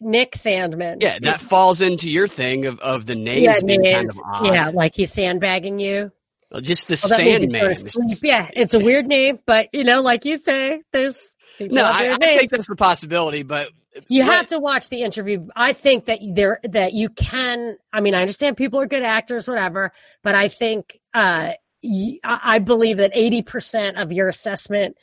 Nick 0.00 0.32
Sandmann? 0.32 0.96
Yeah, 1.00 1.18
that 1.22 1.40
falls 1.40 1.80
into 1.80 2.10
your 2.10 2.28
thing 2.28 2.66
of, 2.66 2.78
of 2.80 3.06
the 3.06 3.14
names 3.14 3.42
yeah, 3.42 3.60
being 3.64 3.82
kind 3.84 4.10
of 4.10 4.18
odd. 4.22 4.52
yeah, 4.52 4.68
like 4.68 4.94
he's 4.94 5.12
sandbagging 5.12 5.78
you. 5.78 6.12
Just 6.62 6.88
the 6.88 6.92
Well, 7.02 7.16
Sandman. 7.18 7.48
going 7.50 7.64
to 7.64 7.70
It's 7.70 7.92
sleep. 7.92 8.08
just- 8.08 8.24
Yeah, 8.24 8.48
it's 8.54 8.72
a 8.74 8.78
weird 8.78 9.06
name, 9.06 9.38
but 9.46 9.68
you 9.72 9.84
know, 9.84 10.00
like 10.00 10.24
you 10.24 10.36
say, 10.36 10.82
there's 10.92 11.34
No, 11.60 11.82
I, 11.82 12.12
I 12.14 12.16
think 12.18 12.50
that's 12.50 12.68
the 12.68 12.76
possibility, 12.76 13.42
but 13.42 13.68
You 14.08 14.22
have 14.24 14.46
to 14.48 14.58
watch 14.58 14.88
the 14.88 15.02
interview. 15.02 15.46
I 15.56 15.72
think 15.72 16.04
that 16.06 16.20
there 16.34 16.60
that 16.64 16.92
you 16.92 17.08
can. 17.08 17.76
I 17.92 18.00
mean, 18.00 18.14
I 18.14 18.20
understand 18.20 18.56
people 18.56 18.80
are 18.80 18.86
good 18.86 19.02
actors, 19.02 19.48
whatever, 19.48 19.92
but 20.22 20.34
I 20.34 20.48
think 20.48 20.98
uh, 21.14 21.52
y- 21.82 22.18
I 22.22 22.58
believe 22.58 22.98
that 22.98 23.10
eighty 23.14 23.42
percent 23.42 23.96
of 23.98 24.12
your 24.12 24.28
assessment 24.28 24.96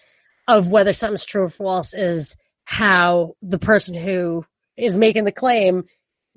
of 0.48 0.68
whether 0.70 0.94
something's 0.94 1.26
true 1.26 1.44
or 1.44 1.50
false 1.50 1.94
is 1.94 2.36
how 2.66 3.36
the 3.42 3.58
person 3.60 3.96
who 3.96 4.46
is 4.78 4.96
making 4.96 5.24
the 5.26 5.32
claim 5.32 5.86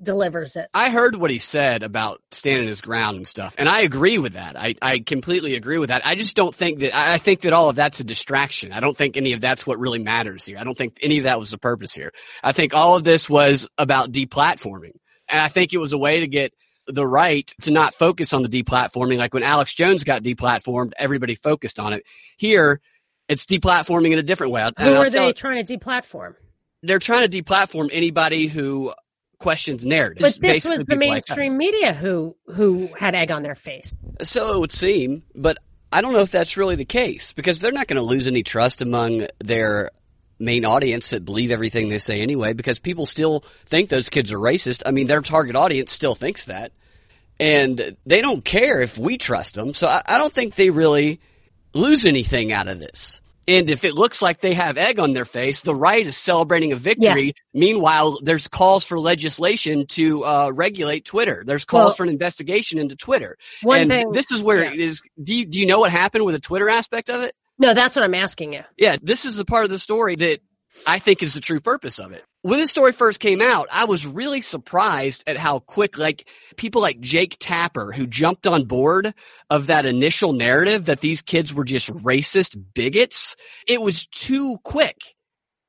delivers 0.01 0.55
it. 0.55 0.69
I 0.73 0.89
heard 0.89 1.15
what 1.15 1.31
he 1.31 1.39
said 1.39 1.83
about 1.83 2.21
standing 2.31 2.67
his 2.67 2.81
ground 2.81 3.17
and 3.17 3.27
stuff, 3.27 3.55
and 3.57 3.67
I 3.67 3.81
agree 3.81 4.17
with 4.17 4.33
that. 4.33 4.59
I, 4.59 4.75
I 4.81 4.99
completely 4.99 5.55
agree 5.55 5.77
with 5.77 5.89
that. 5.89 6.05
I 6.05 6.15
just 6.15 6.35
don't 6.35 6.53
think 6.53 6.79
that, 6.79 6.95
I 6.95 7.17
think 7.17 7.41
that 7.41 7.53
all 7.53 7.69
of 7.69 7.75
that's 7.75 7.99
a 7.99 8.03
distraction. 8.03 8.71
I 8.71 8.79
don't 8.79 8.95
think 8.95 9.17
any 9.17 9.33
of 9.33 9.41
that's 9.41 9.65
what 9.65 9.79
really 9.79 9.99
matters 9.99 10.45
here. 10.45 10.57
I 10.57 10.63
don't 10.63 10.77
think 10.77 10.97
any 11.01 11.17
of 11.17 11.23
that 11.23 11.39
was 11.39 11.51
the 11.51 11.57
purpose 11.57 11.93
here. 11.93 12.11
I 12.43 12.51
think 12.51 12.73
all 12.73 12.95
of 12.95 13.03
this 13.03 13.29
was 13.29 13.69
about 13.77 14.11
deplatforming. 14.11 14.93
And 15.29 15.41
I 15.41 15.49
think 15.49 15.73
it 15.73 15.77
was 15.77 15.93
a 15.93 15.97
way 15.97 16.21
to 16.21 16.27
get 16.27 16.53
the 16.87 17.05
right 17.05 17.53
to 17.61 17.71
not 17.71 17.93
focus 17.93 18.31
on 18.33 18.43
the 18.43 18.49
deplatforming. 18.49 19.17
Like 19.17 19.33
when 19.33 19.43
Alex 19.43 19.73
Jones 19.73 20.03
got 20.03 20.23
deplatformed, 20.23 20.93
everybody 20.97 21.35
focused 21.35 21.79
on 21.79 21.93
it. 21.93 22.03
Here, 22.37 22.79
it's 23.27 23.45
deplatforming 23.45 24.11
in 24.13 24.19
a 24.19 24.23
different 24.23 24.53
way. 24.53 24.61
And 24.61 24.73
Who 24.77 24.93
I'll 24.93 25.01
are 25.01 25.09
they 25.09 25.33
trying 25.33 25.65
to 25.65 25.77
deplatform? 25.77 26.35
they're 26.83 26.99
trying 26.99 27.29
to 27.29 27.43
deplatform 27.43 27.89
anybody 27.91 28.47
who 28.47 28.93
questions 29.39 29.85
narratives. 29.85 30.37
But 30.37 30.41
this 30.41 30.67
was 30.67 30.79
the 30.79 30.85
people 30.85 31.07
like 31.09 31.23
mainstream 31.27 31.57
media 31.57 31.93
who 31.93 32.35
who 32.47 32.87
had 32.97 33.15
egg 33.15 33.31
on 33.31 33.43
their 33.43 33.55
face. 33.55 33.93
So 34.21 34.53
it 34.53 34.59
would 34.59 34.71
seem, 34.71 35.23
but 35.35 35.57
I 35.91 36.01
don't 36.01 36.13
know 36.13 36.21
if 36.21 36.31
that's 36.31 36.57
really 36.57 36.75
the 36.75 36.85
case 36.85 37.33
because 37.33 37.59
they're 37.59 37.71
not 37.71 37.87
going 37.87 37.97
to 37.97 38.03
lose 38.03 38.27
any 38.27 38.43
trust 38.43 38.81
among 38.81 39.27
their 39.39 39.91
main 40.39 40.65
audience 40.65 41.09
that 41.11 41.25
believe 41.25 41.51
everything 41.51 41.89
they 41.89 41.97
say 41.97 42.21
anyway 42.21 42.53
because 42.53 42.79
people 42.79 43.05
still 43.05 43.43
think 43.65 43.89
those 43.89 44.09
kids 44.09 44.31
are 44.31 44.37
racist. 44.37 44.83
I 44.85 44.91
mean, 44.91 45.07
their 45.07 45.21
target 45.21 45.55
audience 45.55 45.91
still 45.91 46.15
thinks 46.15 46.45
that. 46.45 46.71
And 47.39 47.95
they 48.05 48.21
don't 48.21 48.43
care 48.43 48.81
if 48.81 48.97
we 48.97 49.17
trust 49.17 49.55
them. 49.55 49.73
So 49.73 49.87
I, 49.87 50.01
I 50.05 50.17
don't 50.17 50.33
think 50.33 50.55
they 50.55 50.69
really 50.71 51.19
lose 51.73 52.05
anything 52.05 52.51
out 52.51 52.67
of 52.67 52.79
this. 52.79 53.21
And 53.47 53.69
if 53.69 53.83
it 53.83 53.93
looks 53.93 54.21
like 54.21 54.41
they 54.41 54.53
have 54.53 54.77
egg 54.77 54.99
on 54.99 55.13
their 55.13 55.25
face, 55.25 55.61
the 55.61 55.73
right 55.73 56.05
is 56.05 56.17
celebrating 56.17 56.73
a 56.73 56.75
victory. 56.75 57.33
Meanwhile, 57.53 58.19
there's 58.21 58.47
calls 58.47 58.83
for 58.83 58.99
legislation 58.99 59.85
to 59.87 60.25
uh, 60.25 60.51
regulate 60.53 61.05
Twitter. 61.05 61.43
There's 61.45 61.63
calls 61.63 61.91
Well- 61.91 61.95
for 61.95 62.03
an 62.03 62.09
investigation 62.09 62.77
into 62.77 62.95
Twitter. 62.95 63.37
One 63.61 63.79
and 63.81 63.89
thing, 63.89 64.11
this 64.11 64.31
is 64.31 64.41
where 64.41 64.63
yeah. 64.63 64.73
it 64.73 64.79
is. 64.79 65.01
Do 65.21 65.33
you, 65.33 65.45
do 65.45 65.59
you 65.59 65.65
know 65.65 65.79
what 65.79 65.91
happened 65.91 66.25
with 66.25 66.35
the 66.35 66.41
Twitter 66.41 66.69
aspect 66.69 67.09
of 67.09 67.21
it? 67.21 67.33
no, 67.57 67.73
that's 67.73 67.95
what 67.95 68.03
I'm 68.03 68.13
asking 68.15 68.53
you. 68.53 68.63
Yeah, 68.77 68.97
this 69.01 69.25
is 69.25 69.35
the 69.35 69.45
part 69.45 69.63
of 69.63 69.69
the 69.69 69.79
story 69.79 70.15
that 70.17 70.41
I 70.85 70.99
think 70.99 71.23
is 71.23 71.33
the 71.33 71.41
true 71.41 71.59
purpose 71.59 71.99
of 71.99 72.11
it. 72.11 72.23
When 72.47 72.61
this 72.61 72.71
story 72.71 72.93
first 72.93 73.19
came 73.19 73.41
out, 73.41 73.67
I 73.73 73.83
was 73.83 74.05
really 74.05 74.39
surprised 74.39 75.25
at 75.27 75.35
how 75.35 75.59
quick, 75.59 75.97
like 75.97 76.29
people 76.55 76.81
like 76.81 77.01
Jake 77.01 77.35
Tapper, 77.41 77.91
who 77.91 78.07
jumped 78.07 78.47
on 78.47 78.63
board 78.63 79.13
of 79.49 79.67
that 79.67 79.85
initial 79.85 80.31
narrative 80.31 80.85
that 80.85 81.01
these 81.01 81.21
kids 81.21 81.53
were 81.53 81.65
just 81.65 81.91
racist 81.91 82.55
bigots. 82.73 83.35
It 83.67 83.81
was 83.81 84.05
too 84.05 84.59
quick. 84.63 85.16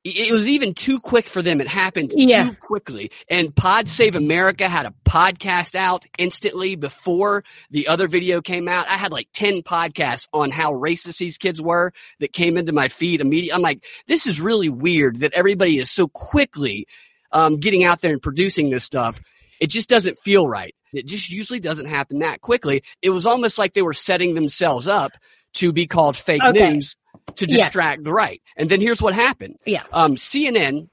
It 0.05 0.31
was 0.31 0.47
even 0.47 0.73
too 0.73 0.99
quick 1.01 1.27
for 1.27 1.41
them. 1.41 1.59
It 1.59 1.67
happened 1.67 2.13
Yeah. 2.15 2.45
too 2.45 2.55
quickly. 2.55 3.11
And 3.29 3.53
Pod 3.53 3.89
Save 3.89 4.15
America 4.15 4.69
had 4.69 4.85
a 4.85 4.93
podcast 5.03 5.75
out 5.75 6.05
instantly 6.17 6.75
before 6.75 7.43
the 7.69 7.89
other 7.89 8.07
video 8.07 8.41
came 8.41 8.69
out. 8.69 8.87
I 8.87 8.93
had 8.95 9.11
like 9.11 9.27
10 9.33 9.61
podcasts 9.61 10.25
on 10.31 10.51
how 10.51 10.71
racist 10.71 11.17
these 11.17 11.37
kids 11.37 11.61
were 11.61 11.91
that 12.21 12.31
came 12.31 12.55
into 12.55 12.71
my 12.71 12.87
feed 12.87 13.19
immediately. 13.19 13.53
I'm 13.53 13.61
like, 13.61 13.85
this 14.07 14.25
is 14.25 14.39
really 14.39 14.69
weird 14.69 15.17
that 15.19 15.33
everybody 15.33 15.77
is 15.79 15.91
so 15.91 16.07
quickly 16.07 16.87
um, 17.33 17.57
getting 17.57 17.83
out 17.83 17.99
there 17.99 18.13
and 18.13 18.21
producing 18.21 18.69
this 18.69 18.85
stuff. 18.85 19.19
It 19.59 19.69
just 19.69 19.89
doesn't 19.89 20.17
feel 20.17 20.47
right. 20.47 20.73
It 20.93 21.07
just 21.07 21.29
usually 21.29 21.59
doesn't 21.59 21.87
happen 21.87 22.19
that 22.19 22.39
quickly. 22.39 22.83
It 23.01 23.09
was 23.09 23.27
almost 23.27 23.57
like 23.57 23.73
they 23.73 23.81
were 23.81 23.93
setting 23.93 24.33
themselves 24.33 24.87
up 24.87 25.11
to 25.55 25.73
be 25.73 25.87
called 25.87 26.15
fake 26.15 26.41
Okay. 26.43 26.73
news 26.73 26.95
to 27.35 27.45
Yes. 27.49 27.67
distract 27.67 28.03
the 28.03 28.13
right. 28.13 28.41
And 28.57 28.69
then 28.69 28.81
here's 28.81 29.01
what 29.01 29.13
happened. 29.13 29.57
Yeah. 29.65 29.83
Um, 29.91 30.15
CNN, 30.15 30.89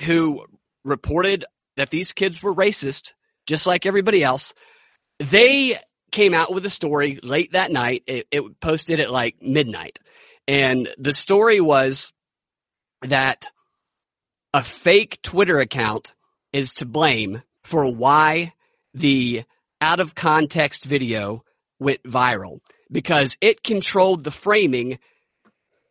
who 0.00 0.44
reported 0.84 1.44
that 1.76 1.90
these 1.90 2.12
kids 2.12 2.42
were 2.42 2.54
racist, 2.54 3.12
just 3.46 3.66
like 3.66 3.86
everybody 3.86 4.22
else, 4.22 4.54
they 5.18 5.78
came 6.10 6.34
out 6.34 6.52
with 6.52 6.64
a 6.64 6.70
story 6.70 7.18
late 7.22 7.52
that 7.52 7.70
night. 7.70 8.02
It, 8.06 8.26
it 8.30 8.60
posted 8.60 9.00
at 9.00 9.10
like 9.10 9.36
midnight. 9.42 9.98
And 10.48 10.88
the 10.98 11.12
story 11.12 11.60
was 11.60 12.12
that 13.02 13.48
a 14.52 14.62
fake 14.62 15.20
Twitter 15.22 15.60
account 15.60 16.12
is 16.52 16.74
to 16.74 16.86
blame 16.86 17.42
for 17.62 17.86
why 17.92 18.52
the 18.94 19.44
out 19.80 20.00
of 20.00 20.14
context 20.14 20.84
video 20.84 21.44
went 21.78 22.02
viral 22.02 22.58
because 22.90 23.36
it 23.40 23.62
controlled 23.62 24.24
the 24.24 24.30
framing 24.32 24.98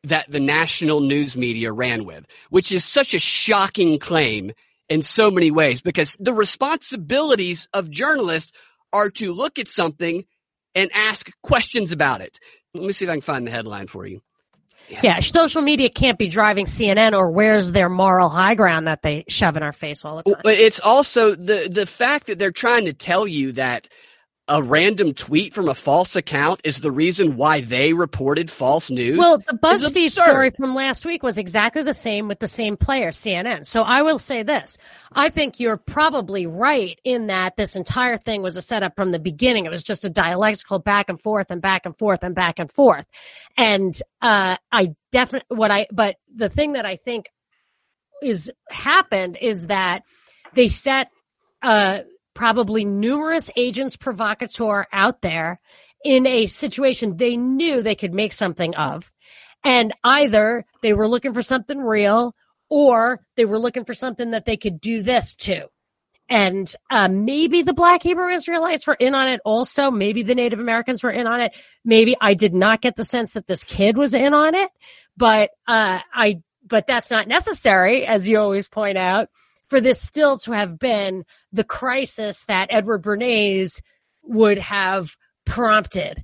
that 0.03 0.29
the 0.29 0.39
national 0.39 1.01
news 1.01 1.36
media 1.36 1.72
ran 1.72 2.06
with, 2.06 2.25
which 2.50 2.72
is 2.72 2.86
such 2.86 3.13
a 3.13 3.20
shocking 3.20 4.00
claim 4.00 4.53
in 4.88 5.01
so 5.01 5.29
many 5.29 5.51
ways 5.51 5.82
because 5.82 6.18
the 6.20 6.34
responsibilities 6.34 7.68
of 7.74 7.89
journalists 7.89 8.51
are 8.91 9.10
to 9.10 9.34
look 9.34 9.60
at 9.60 9.68
something 9.68 10.25
and 10.74 10.89
ask 10.94 11.32
questions 11.44 11.91
about 11.91 12.22
it. 12.22 12.39
Let 12.74 12.84
me 12.84 12.91
see 12.91 13.06
if 13.06 13.10
I 13.10 13.15
can 13.15 13.22
find 13.22 13.46
the 13.46 13.51
headline 13.51 13.88
for 13.88 14.06
you. 14.06 14.22
Yeah, 15.03 15.20
social 15.20 15.62
media 15.62 15.89
can't 15.89 16.18
be 16.18 16.27
driving 16.27 16.65
CNN 16.65 17.13
or 17.13 17.29
where's 17.29 17.72
their 17.72 17.89
moral 17.89 18.27
high 18.27 18.56
ground 18.56 18.88
that 18.88 19.03
they 19.03 19.24
shove 19.27 19.56
in 19.56 19.62
our 19.62 19.72
face 19.72 20.03
all 20.03 20.18
the 20.18 20.24
time. 20.24 20.41
But 20.44 20.56
it's 20.56 20.79
also 20.79 21.36
the 21.36 21.70
the 21.72 21.86
fact 21.86 22.25
that 22.25 22.39
they're 22.39 22.51
trying 22.51 22.86
to 22.86 22.94
tell 22.94 23.27
you 23.27 23.51
that 23.51 23.88
a 24.50 24.63
random 24.63 25.13
tweet 25.13 25.53
from 25.53 25.70
a 25.70 25.75
false 25.75 26.15
account 26.15 26.62
is 26.63 26.79
the 26.79 26.91
reason 26.91 27.38
why 27.38 27.62
they 27.62 27.94
reported 27.94 28.50
false 28.50 28.89
news. 28.89 29.20
Well, 29.20 29.38
the 29.38 29.53
BuzzFeed 29.53 30.10
story 30.10 30.50
from 30.50 30.74
last 30.74 31.06
week 31.06 31.22
was 31.22 31.38
exactly 31.38 31.84
the 31.84 31.94
same 31.94 32.27
with 32.27 32.39
the 32.39 32.48
same 32.48 32.75
player, 32.75 33.10
CNN. 33.10 33.68
So 33.68 33.84
I 33.84 34.01
will 34.01 34.18
say 34.18 34.41
this. 34.41 34.77
I 35.13 35.29
think 35.29 35.60
you're 35.60 35.77
probably 35.77 36.48
right 36.48 37.00
in 37.03 37.27
that 37.27 37.58
this 37.58 37.75
entire 37.75 38.18
thing 38.18 38.41
was 38.41 38.58
a 38.58 38.62
setup 38.62 38.96
from 38.96 39.12
the 39.12 39.20
beginning. 39.20 39.65
It 39.65 39.72
was 39.72 39.84
just 39.84 40.03
a 40.03 40.10
dialectical 40.10 40.79
back 40.79 41.10
and 41.10 41.22
forth 41.22 41.51
and 41.51 41.62
back 41.62 41.86
and 41.86 41.96
forth 41.96 42.24
and 42.24 42.34
back 42.34 42.58
and 42.58 42.72
forth. 42.72 43.06
And, 43.56 43.96
uh, 44.20 44.58
I 44.72 44.96
definitely, 45.12 45.56
what 45.56 45.70
I, 45.70 45.86
but 45.91 46.15
the 46.34 46.50
thing 46.50 46.74
that 46.74 46.88
I 46.88 46.96
think 46.96 47.27
is 48.24 48.51
happened 48.72 49.38
is 49.39 49.68
that 49.68 50.03
they 50.56 50.70
set, 50.70 51.12
uh, 51.62 52.00
probably 52.39 52.86
numerous 52.86 53.51
agents 53.58 53.98
provocateur 53.98 54.88
out 54.93 55.22
there 55.22 55.60
in 56.05 56.25
a 56.25 56.46
situation 56.46 57.17
they 57.17 57.36
knew 57.36 57.81
they 57.81 57.96
could 57.96 58.13
make 58.13 58.31
something 58.31 58.74
of. 58.75 59.12
And 59.65 59.93
either 60.05 60.65
they 60.81 60.93
were 60.93 61.10
looking 61.10 61.34
for 61.34 61.41
something 61.41 61.77
real 61.77 62.34
or 62.69 63.19
they 63.36 63.43
were 63.43 63.60
looking 63.60 63.84
for 63.84 63.93
something 63.93 64.31
that 64.31 64.46
they 64.46 64.55
could 64.55 64.79
do 64.79 65.03
this 65.03 65.36
to. 65.36 65.67
And 66.29 66.74
uh, 66.89 67.10
maybe 67.10 67.62
the 67.62 67.74
Black 67.74 68.03
Hebrew 68.03 68.29
Israelites 68.29 68.88
were 68.88 68.93
in 68.93 69.15
on 69.15 69.27
it 69.27 69.41
also. 69.43 69.91
Maybe 69.91 70.24
the 70.24 70.34
Native 70.34 70.62
Americans 70.62 71.03
were 71.03 71.12
in 71.12 71.27
on 71.27 71.41
it. 71.41 71.51
Maybe 71.84 72.15
I 72.22 72.36
did 72.36 72.53
not 72.53 72.79
get 72.79 72.96
the 72.96 73.03
sense 73.03 73.34
that 73.34 73.48
this 73.48 73.65
kid 73.65 73.98
was 73.98 74.13
in 74.13 74.34
on 74.34 74.55
it, 74.55 74.72
but 75.17 75.50
uh, 75.67 76.00
I. 76.13 76.41
But 76.65 76.86
that's 76.86 77.10
not 77.10 77.27
necessary, 77.27 78.05
as 78.05 78.29
you 78.29 78.39
always 78.39 78.69
point 78.69 78.98
out 78.98 79.29
for 79.69 79.79
this 79.79 80.01
still 80.01 80.38
to 80.39 80.51
have 80.51 80.79
been 80.79 81.23
the 81.51 81.63
crisis 81.63 82.45
that 82.45 82.67
Edward 82.71 83.03
Bernays 83.03 83.81
would 84.23 84.57
have 84.57 85.15
prompted. 85.45 86.23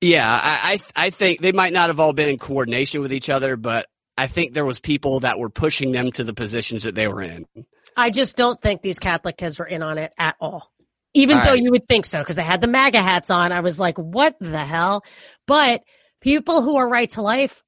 Yeah, 0.00 0.28
I, 0.30 0.80
I, 0.96 1.06
I 1.06 1.10
think 1.10 1.40
they 1.40 1.52
might 1.52 1.72
not 1.72 1.88
have 1.88 2.00
all 2.00 2.12
been 2.12 2.28
in 2.28 2.38
coordination 2.38 3.00
with 3.00 3.12
each 3.12 3.30
other, 3.30 3.56
but 3.56 3.86
I 4.16 4.26
think 4.26 4.52
there 4.52 4.64
was 4.64 4.78
people 4.78 5.20
that 5.20 5.38
were 5.38 5.50
pushing 5.50 5.92
them 5.92 6.12
to 6.12 6.24
the 6.24 6.34
positions 6.34 6.84
that 6.84 6.94
they 6.94 7.08
were 7.08 7.22
in. 7.22 7.46
I 7.96 8.10
just 8.10 8.36
don't 8.36 8.60
think 8.60 8.82
these 8.82 8.98
Catholic 8.98 9.36
kids 9.36 9.58
were 9.58 9.66
in 9.66 9.82
on 9.82 9.98
it 9.98 10.12
at 10.18 10.36
all. 10.40 10.70
Even 11.14 11.38
all 11.38 11.44
though 11.44 11.50
right. 11.52 11.62
you 11.62 11.70
would 11.70 11.88
think 11.88 12.04
so, 12.04 12.18
because 12.18 12.36
they 12.36 12.42
had 12.42 12.60
the 12.60 12.66
MAGA 12.66 13.02
hats 13.02 13.30
on. 13.30 13.52
I 13.52 13.60
was 13.60 13.80
like, 13.80 13.96
what 13.96 14.36
the 14.38 14.64
hell? 14.64 15.02
But 15.46 15.82
people 16.20 16.62
who 16.62 16.76
are 16.76 16.88
right 16.88 17.08
to 17.10 17.22
life 17.22 17.62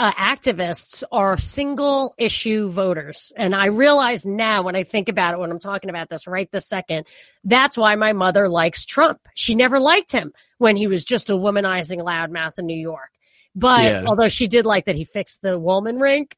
uh, 0.00 0.12
activists 0.14 1.04
are 1.12 1.36
single 1.36 2.14
issue 2.16 2.70
voters. 2.70 3.34
And 3.36 3.54
I 3.54 3.66
realize 3.66 4.24
now 4.24 4.62
when 4.62 4.74
I 4.74 4.82
think 4.82 5.10
about 5.10 5.34
it, 5.34 5.40
when 5.40 5.50
I'm 5.50 5.58
talking 5.58 5.90
about 5.90 6.08
this 6.08 6.26
right 6.26 6.50
this 6.50 6.66
second, 6.66 7.06
that's 7.44 7.76
why 7.76 7.94
my 7.96 8.14
mother 8.14 8.48
likes 8.48 8.86
Trump. 8.86 9.20
She 9.34 9.54
never 9.54 9.78
liked 9.78 10.10
him 10.10 10.32
when 10.56 10.74
he 10.74 10.86
was 10.86 11.04
just 11.04 11.28
a 11.28 11.34
womanizing 11.34 11.98
loudmouth 11.98 12.58
in 12.58 12.64
New 12.64 12.80
York. 12.80 13.10
But 13.54 13.84
yeah. 13.84 14.04
although 14.06 14.28
she 14.28 14.46
did 14.46 14.64
like 14.64 14.86
that 14.86 14.96
he 14.96 15.04
fixed 15.04 15.42
the 15.42 15.58
Wollman 15.58 16.00
rink, 16.00 16.34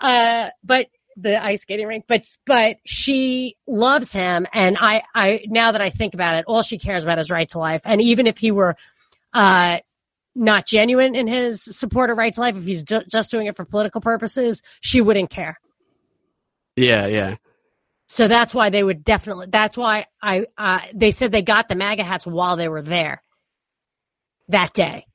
uh, 0.00 0.50
but 0.62 0.86
the 1.16 1.42
ice 1.42 1.62
skating 1.62 1.88
rink, 1.88 2.04
but, 2.06 2.24
but 2.46 2.76
she 2.84 3.56
loves 3.66 4.12
him. 4.12 4.46
And 4.52 4.78
I, 4.80 5.02
I, 5.12 5.40
now 5.48 5.72
that 5.72 5.82
I 5.82 5.90
think 5.90 6.14
about 6.14 6.36
it, 6.36 6.44
all 6.46 6.62
she 6.62 6.78
cares 6.78 7.02
about 7.02 7.18
is 7.18 7.28
right 7.28 7.48
to 7.48 7.58
life. 7.58 7.82
And 7.84 8.00
even 8.00 8.28
if 8.28 8.38
he 8.38 8.52
were, 8.52 8.76
uh, 9.32 9.78
not 10.34 10.66
genuine 10.66 11.14
in 11.14 11.26
his 11.26 11.62
support 11.62 12.10
of 12.10 12.18
right 12.18 12.32
to 12.32 12.40
life, 12.40 12.56
if 12.56 12.64
he's 12.64 12.82
ju- 12.82 13.04
just 13.10 13.30
doing 13.30 13.46
it 13.46 13.56
for 13.56 13.64
political 13.64 14.00
purposes, 14.00 14.62
she 14.80 15.00
wouldn't 15.00 15.30
care. 15.30 15.58
Yeah, 16.76 17.06
yeah. 17.06 17.36
So 18.06 18.28
that's 18.28 18.54
why 18.54 18.70
they 18.70 18.82
would 18.82 19.04
definitely. 19.04 19.46
That's 19.50 19.76
why 19.76 20.06
I. 20.20 20.46
Uh, 20.58 20.80
they 20.94 21.10
said 21.10 21.32
they 21.32 21.42
got 21.42 21.68
the 21.68 21.74
MAGA 21.74 22.04
hats 22.04 22.26
while 22.26 22.56
they 22.56 22.68
were 22.68 22.82
there 22.82 23.22
that 24.48 24.74
day. 24.74 25.06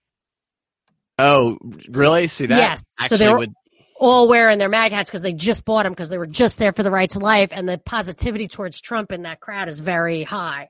Oh, 1.17 1.57
really? 1.89 2.27
See 2.27 2.47
that? 2.47 2.57
Yes. 2.57 2.83
so 3.07 3.17
they 3.17 3.29
were 3.29 3.39
would... 3.39 3.53
all 3.99 4.27
wearing 4.27 4.57
their 4.57 4.69
MAGA 4.69 4.95
hats 4.95 5.09
because 5.09 5.21
they 5.21 5.33
just 5.33 5.65
bought 5.65 5.83
them 5.83 5.91
because 5.91 6.09
they 6.09 6.17
were 6.17 6.27
just 6.27 6.57
there 6.57 6.71
for 6.71 6.81
the 6.81 6.91
right 6.91 7.09
to 7.11 7.19
life, 7.19 7.49
and 7.51 7.69
the 7.69 7.77
positivity 7.77 8.47
towards 8.47 8.81
Trump 8.81 9.11
in 9.11 9.23
that 9.23 9.39
crowd 9.39 9.67
is 9.67 9.79
very 9.79 10.23
high. 10.23 10.69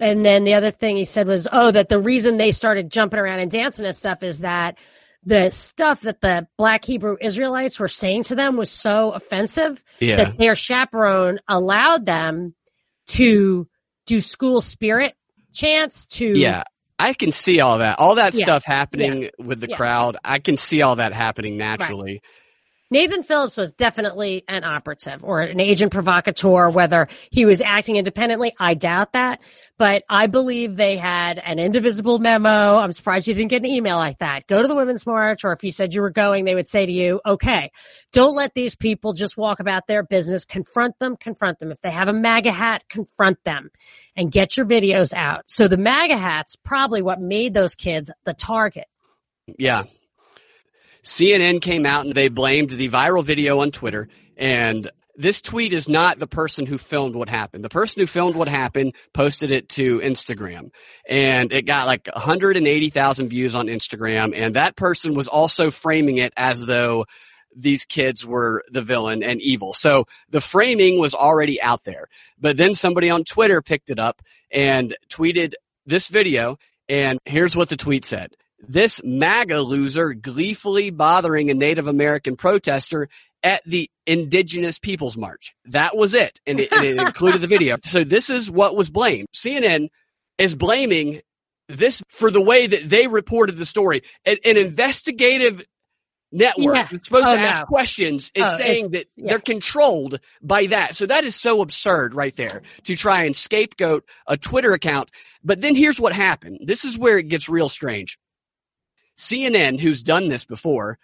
And 0.00 0.24
then 0.24 0.44
the 0.44 0.54
other 0.54 0.70
thing 0.70 0.96
he 0.96 1.04
said 1.04 1.26
was, 1.26 1.48
oh, 1.50 1.70
that 1.70 1.88
the 1.88 1.98
reason 1.98 2.36
they 2.36 2.52
started 2.52 2.90
jumping 2.90 3.18
around 3.18 3.40
and 3.40 3.50
dancing 3.50 3.86
and 3.86 3.96
stuff 3.96 4.22
is 4.22 4.40
that 4.40 4.78
the 5.24 5.50
stuff 5.50 6.02
that 6.02 6.20
the 6.20 6.46
black 6.56 6.84
Hebrew 6.84 7.16
Israelites 7.20 7.80
were 7.80 7.88
saying 7.88 8.24
to 8.24 8.34
them 8.34 8.56
was 8.56 8.70
so 8.70 9.10
offensive 9.12 9.82
yeah. 9.98 10.16
that 10.16 10.38
their 10.38 10.54
chaperone 10.54 11.40
allowed 11.48 12.06
them 12.06 12.54
to 13.08 13.68
do 14.06 14.20
school 14.20 14.60
spirit 14.60 15.14
chants 15.52 16.06
to. 16.06 16.26
Yeah. 16.26 16.62
I 16.98 17.12
can 17.12 17.32
see 17.32 17.60
all 17.60 17.78
that. 17.78 17.98
All 17.98 18.14
that 18.14 18.34
yeah. 18.34 18.44
stuff 18.44 18.64
happening 18.64 19.24
yeah. 19.24 19.30
with 19.38 19.60
the 19.60 19.68
crowd. 19.68 20.16
I 20.24 20.38
can 20.38 20.56
see 20.56 20.82
all 20.82 20.96
that 20.96 21.12
happening 21.12 21.58
naturally. 21.58 22.12
Right. 22.12 22.22
Nathan 22.88 23.24
Phillips 23.24 23.56
was 23.56 23.72
definitely 23.72 24.44
an 24.48 24.62
operative 24.62 25.24
or 25.24 25.40
an 25.40 25.58
agent 25.58 25.92
provocateur, 25.92 26.70
whether 26.70 27.08
he 27.30 27.44
was 27.44 27.60
acting 27.60 27.96
independently. 27.96 28.54
I 28.60 28.74
doubt 28.74 29.14
that, 29.14 29.40
but 29.76 30.04
I 30.08 30.28
believe 30.28 30.76
they 30.76 30.96
had 30.96 31.38
an 31.38 31.58
indivisible 31.58 32.20
memo. 32.20 32.76
I'm 32.76 32.92
surprised 32.92 33.26
you 33.26 33.34
didn't 33.34 33.50
get 33.50 33.62
an 33.62 33.66
email 33.66 33.96
like 33.96 34.18
that. 34.18 34.46
Go 34.46 34.62
to 34.62 34.68
the 34.68 34.74
Women's 34.74 35.04
March, 35.04 35.44
or 35.44 35.50
if 35.50 35.64
you 35.64 35.72
said 35.72 35.94
you 35.94 36.00
were 36.00 36.10
going, 36.10 36.44
they 36.44 36.54
would 36.54 36.68
say 36.68 36.86
to 36.86 36.92
you, 36.92 37.20
okay, 37.26 37.72
don't 38.12 38.36
let 38.36 38.54
these 38.54 38.76
people 38.76 39.12
just 39.12 39.36
walk 39.36 39.58
about 39.58 39.88
their 39.88 40.04
business. 40.04 40.44
Confront 40.44 40.96
them, 41.00 41.16
confront 41.16 41.58
them. 41.58 41.72
If 41.72 41.80
they 41.80 41.90
have 41.90 42.06
a 42.06 42.12
MAGA 42.12 42.52
hat, 42.52 42.84
confront 42.88 43.42
them 43.42 43.70
and 44.16 44.30
get 44.30 44.56
your 44.56 44.64
videos 44.64 45.12
out. 45.12 45.42
So 45.48 45.66
the 45.66 45.76
MAGA 45.76 46.16
hat's 46.16 46.54
probably 46.54 47.02
what 47.02 47.20
made 47.20 47.52
those 47.52 47.74
kids 47.74 48.12
the 48.24 48.32
target. 48.32 48.86
Yeah, 49.58 49.84
CNN 51.06 51.62
came 51.62 51.86
out 51.86 52.04
and 52.04 52.14
they 52.14 52.28
blamed 52.28 52.70
the 52.70 52.88
viral 52.88 53.24
video 53.24 53.60
on 53.60 53.70
Twitter. 53.70 54.08
And 54.36 54.90
this 55.14 55.40
tweet 55.40 55.72
is 55.72 55.88
not 55.88 56.18
the 56.18 56.26
person 56.26 56.66
who 56.66 56.76
filmed 56.76 57.14
what 57.14 57.28
happened. 57.28 57.64
The 57.64 57.68
person 57.68 58.00
who 58.00 58.06
filmed 58.06 58.34
what 58.34 58.48
happened 58.48 58.94
posted 59.14 59.52
it 59.52 59.68
to 59.70 60.00
Instagram 60.00 60.72
and 61.08 61.52
it 61.52 61.62
got 61.62 61.86
like 61.86 62.08
180,000 62.12 63.28
views 63.28 63.54
on 63.54 63.68
Instagram. 63.68 64.36
And 64.36 64.56
that 64.56 64.74
person 64.74 65.14
was 65.14 65.28
also 65.28 65.70
framing 65.70 66.18
it 66.18 66.34
as 66.36 66.66
though 66.66 67.06
these 67.54 67.84
kids 67.84 68.26
were 68.26 68.64
the 68.70 68.82
villain 68.82 69.22
and 69.22 69.40
evil. 69.40 69.72
So 69.72 70.06
the 70.28 70.40
framing 70.40 71.00
was 71.00 71.14
already 71.14 71.62
out 71.62 71.84
there. 71.84 72.08
But 72.38 72.56
then 72.56 72.74
somebody 72.74 73.10
on 73.10 73.22
Twitter 73.22 73.62
picked 73.62 73.90
it 73.90 74.00
up 74.00 74.22
and 74.50 74.96
tweeted 75.08 75.54
this 75.86 76.08
video. 76.08 76.58
And 76.88 77.20
here's 77.24 77.54
what 77.54 77.68
the 77.68 77.76
tweet 77.76 78.04
said. 78.04 78.36
This 78.60 79.00
MAGA 79.04 79.60
loser 79.60 80.14
gleefully 80.14 80.90
bothering 80.90 81.50
a 81.50 81.54
Native 81.54 81.86
American 81.86 82.36
protester 82.36 83.08
at 83.42 83.62
the 83.64 83.90
Indigenous 84.06 84.78
Peoples 84.78 85.16
March. 85.16 85.54
That 85.66 85.96
was 85.96 86.14
it. 86.14 86.40
And 86.46 86.60
it, 86.60 86.72
and 86.72 86.84
it 86.84 86.98
included 86.98 87.40
the 87.40 87.46
video. 87.46 87.76
So 87.84 88.02
this 88.02 88.30
is 88.30 88.50
what 88.50 88.76
was 88.76 88.88
blamed. 88.90 89.28
CNN 89.34 89.88
is 90.38 90.54
blaming 90.54 91.20
this 91.68 92.02
for 92.08 92.30
the 92.30 92.40
way 92.40 92.66
that 92.66 92.88
they 92.88 93.06
reported 93.06 93.56
the 93.56 93.64
story. 93.64 94.02
An, 94.24 94.36
an 94.44 94.56
investigative 94.56 95.62
network 96.32 96.74
yeah. 96.74 96.88
that's 96.90 97.06
supposed 97.06 97.28
oh, 97.28 97.34
to 97.34 97.40
ask 97.40 97.62
no. 97.62 97.66
questions 97.66 98.30
is 98.34 98.46
oh, 98.46 98.56
saying 98.56 98.90
that 98.90 99.06
yeah. 99.16 99.28
they're 99.28 99.38
controlled 99.38 100.18
by 100.42 100.66
that. 100.66 100.94
So 100.94 101.06
that 101.06 101.24
is 101.24 101.36
so 101.36 101.60
absurd 101.60 102.14
right 102.14 102.34
there 102.36 102.62
to 102.84 102.96
try 102.96 103.24
and 103.24 103.34
scapegoat 103.34 104.04
a 104.26 104.36
Twitter 104.36 104.72
account. 104.72 105.10
But 105.44 105.60
then 105.60 105.74
here's 105.74 106.00
what 106.00 106.12
happened. 106.12 106.60
This 106.64 106.84
is 106.84 106.98
where 106.98 107.18
it 107.18 107.28
gets 107.28 107.48
real 107.48 107.68
strange. 107.68 108.18
CNN, 109.16 109.80
who's 109.80 110.02
done 110.02 110.28
this 110.28 110.44
before, 110.44 110.98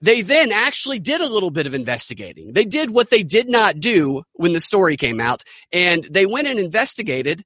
they 0.00 0.22
then 0.22 0.52
actually 0.52 0.98
did 0.98 1.20
a 1.20 1.28
little 1.28 1.50
bit 1.50 1.66
of 1.66 1.74
investigating. 1.74 2.52
They 2.52 2.64
did 2.64 2.90
what 2.90 3.10
they 3.10 3.22
did 3.22 3.48
not 3.48 3.80
do 3.80 4.22
when 4.34 4.52
the 4.52 4.60
story 4.60 4.96
came 4.96 5.20
out, 5.20 5.44
and 5.72 6.04
they 6.04 6.26
went 6.26 6.48
and 6.48 6.58
investigated 6.58 7.44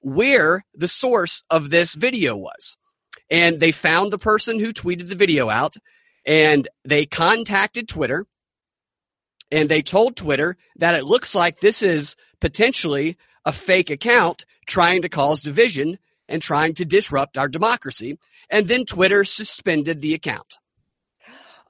where 0.00 0.64
the 0.74 0.88
source 0.88 1.42
of 1.50 1.70
this 1.70 1.94
video 1.94 2.36
was. 2.36 2.76
And 3.30 3.60
they 3.60 3.72
found 3.72 4.10
the 4.10 4.18
person 4.18 4.58
who 4.58 4.72
tweeted 4.72 5.08
the 5.08 5.16
video 5.16 5.50
out, 5.50 5.76
and 6.24 6.66
they 6.84 7.04
contacted 7.04 7.88
Twitter, 7.88 8.26
and 9.50 9.68
they 9.68 9.82
told 9.82 10.16
Twitter 10.16 10.56
that 10.76 10.94
it 10.94 11.04
looks 11.04 11.34
like 11.34 11.60
this 11.60 11.82
is 11.82 12.16
potentially 12.40 13.16
a 13.44 13.52
fake 13.52 13.90
account 13.90 14.44
trying 14.66 15.02
to 15.02 15.08
cause 15.08 15.40
division 15.40 15.98
and 16.28 16.42
trying 16.42 16.74
to 16.74 16.84
disrupt 16.84 17.38
our 17.38 17.48
democracy. 17.48 18.18
And 18.50 18.66
then 18.66 18.84
Twitter 18.84 19.24
suspended 19.24 20.00
the 20.00 20.14
account. 20.14 20.58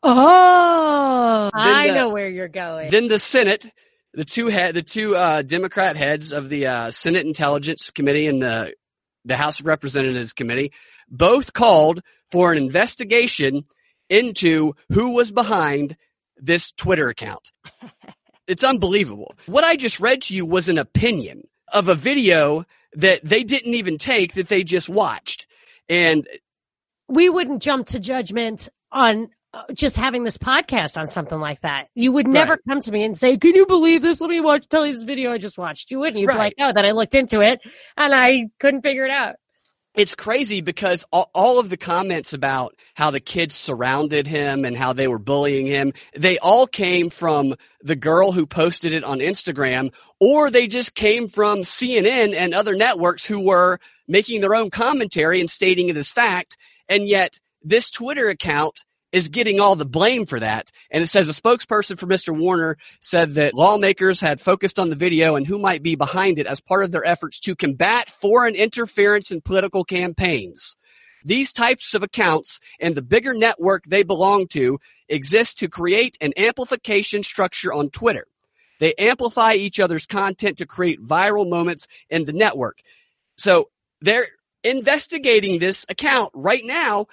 Oh, 0.02 1.50
I 1.52 1.88
know 1.88 2.10
where 2.10 2.28
you're 2.28 2.48
going. 2.48 2.90
Then 2.90 3.08
the 3.08 3.18
Senate, 3.18 3.68
the 4.14 4.24
two 4.24 4.46
head, 4.46 4.74
the 4.74 4.82
two 4.82 5.16
uh, 5.16 5.42
Democrat 5.42 5.96
heads 5.96 6.32
of 6.32 6.48
the 6.48 6.66
uh, 6.66 6.90
Senate 6.90 7.26
Intelligence 7.26 7.90
Committee 7.90 8.26
and 8.26 8.42
the 8.42 8.74
the 9.24 9.36
House 9.36 9.60
of 9.60 9.66
Representatives 9.66 10.32
Committee, 10.32 10.72
both 11.08 11.52
called 11.52 12.00
for 12.30 12.52
an 12.52 12.58
investigation 12.58 13.64
into 14.08 14.74
who 14.90 15.10
was 15.10 15.30
behind 15.30 15.96
this 16.36 16.72
Twitter 16.72 17.08
account. 17.08 17.50
it's 18.46 18.64
unbelievable. 18.64 19.34
What 19.46 19.64
I 19.64 19.76
just 19.76 20.00
read 20.00 20.22
to 20.22 20.34
you 20.34 20.46
was 20.46 20.68
an 20.68 20.78
opinion 20.78 21.46
of 21.72 21.88
a 21.88 21.94
video 21.94 22.64
that 22.94 23.20
they 23.22 23.44
didn't 23.44 23.74
even 23.74 23.98
take 23.98 24.34
that 24.34 24.48
they 24.48 24.64
just 24.64 24.88
watched. 24.88 25.46
And 25.88 26.26
we 27.08 27.28
wouldn't 27.28 27.62
jump 27.62 27.86
to 27.88 28.00
judgment 28.00 28.68
on 28.92 29.28
uh, 29.54 29.62
just 29.72 29.96
having 29.96 30.24
this 30.24 30.36
podcast 30.36 30.98
on 31.00 31.06
something 31.06 31.40
like 31.40 31.62
that. 31.62 31.88
You 31.94 32.12
would 32.12 32.26
never 32.28 32.52
Right. 32.52 32.60
come 32.68 32.80
to 32.82 32.92
me 32.92 33.02
and 33.02 33.16
say, 33.16 33.38
"Can 33.38 33.54
you 33.54 33.64
believe 33.64 34.02
this? 34.02 34.20
Let 34.20 34.28
me 34.28 34.40
watch 34.40 34.68
tell 34.68 34.84
you 34.86 34.92
this 34.92 35.04
video 35.04 35.32
I 35.32 35.38
just 35.38 35.56
watched." 35.56 35.90
You 35.90 36.00
wouldn't. 36.00 36.18
You'd 36.20 36.28
be 36.28 36.34
like, 36.34 36.52
"Oh, 36.58 36.70
then 36.74 36.84
I 36.84 36.90
looked 36.90 37.14
into 37.14 37.40
it 37.40 37.62
and 37.96 38.14
I 38.14 38.48
couldn't 38.60 38.82
figure 38.82 39.06
it 39.06 39.10
out." 39.10 39.36
It's 39.98 40.14
crazy 40.14 40.60
because 40.60 41.04
all, 41.12 41.28
all 41.34 41.58
of 41.58 41.70
the 41.70 41.76
comments 41.76 42.32
about 42.32 42.76
how 42.94 43.10
the 43.10 43.20
kids 43.20 43.56
surrounded 43.56 44.28
him 44.28 44.64
and 44.64 44.76
how 44.76 44.92
they 44.92 45.08
were 45.08 45.18
bullying 45.18 45.66
him, 45.66 45.92
they 46.16 46.38
all 46.38 46.68
came 46.68 47.10
from 47.10 47.54
the 47.82 47.96
girl 47.96 48.30
who 48.30 48.46
posted 48.46 48.92
it 48.92 49.02
on 49.02 49.18
Instagram, 49.18 49.92
or 50.20 50.50
they 50.50 50.68
just 50.68 50.94
came 50.94 51.28
from 51.28 51.58
CNN 51.62 52.32
and 52.32 52.54
other 52.54 52.76
networks 52.76 53.24
who 53.24 53.40
were 53.40 53.80
making 54.06 54.40
their 54.40 54.54
own 54.54 54.70
commentary 54.70 55.40
and 55.40 55.50
stating 55.50 55.88
it 55.88 55.96
as 55.96 56.12
fact. 56.12 56.56
And 56.88 57.08
yet 57.08 57.40
this 57.62 57.90
Twitter 57.90 58.28
account 58.28 58.84
is 59.12 59.28
getting 59.28 59.60
all 59.60 59.76
the 59.76 59.86
blame 59.86 60.26
for 60.26 60.40
that. 60.40 60.70
And 60.90 61.02
it 61.02 61.06
says 61.06 61.28
a 61.28 61.40
spokesperson 61.40 61.98
for 61.98 62.06
Mr. 62.06 62.36
Warner 62.36 62.76
said 63.00 63.34
that 63.34 63.54
lawmakers 63.54 64.20
had 64.20 64.40
focused 64.40 64.78
on 64.78 64.90
the 64.90 64.96
video 64.96 65.36
and 65.36 65.46
who 65.46 65.58
might 65.58 65.82
be 65.82 65.94
behind 65.94 66.38
it 66.38 66.46
as 66.46 66.60
part 66.60 66.84
of 66.84 66.90
their 66.90 67.04
efforts 67.04 67.40
to 67.40 67.56
combat 67.56 68.10
foreign 68.10 68.54
interference 68.54 69.30
in 69.30 69.40
political 69.40 69.84
campaigns. 69.84 70.76
These 71.24 71.52
types 71.52 71.94
of 71.94 72.02
accounts 72.02 72.60
and 72.80 72.94
the 72.94 73.02
bigger 73.02 73.34
network 73.34 73.84
they 73.84 74.02
belong 74.02 74.46
to 74.48 74.78
exist 75.08 75.58
to 75.58 75.68
create 75.68 76.16
an 76.20 76.32
amplification 76.36 77.22
structure 77.22 77.72
on 77.72 77.90
Twitter. 77.90 78.26
They 78.78 78.94
amplify 78.94 79.54
each 79.54 79.80
other's 79.80 80.06
content 80.06 80.58
to 80.58 80.66
create 80.66 81.04
viral 81.04 81.48
moments 81.48 81.88
in 82.10 82.24
the 82.24 82.32
network. 82.32 82.78
So 83.36 83.70
they're 84.00 84.26
investigating 84.62 85.58
this 85.58 85.84
account 85.88 86.30
right 86.34 86.62
now 86.64 87.06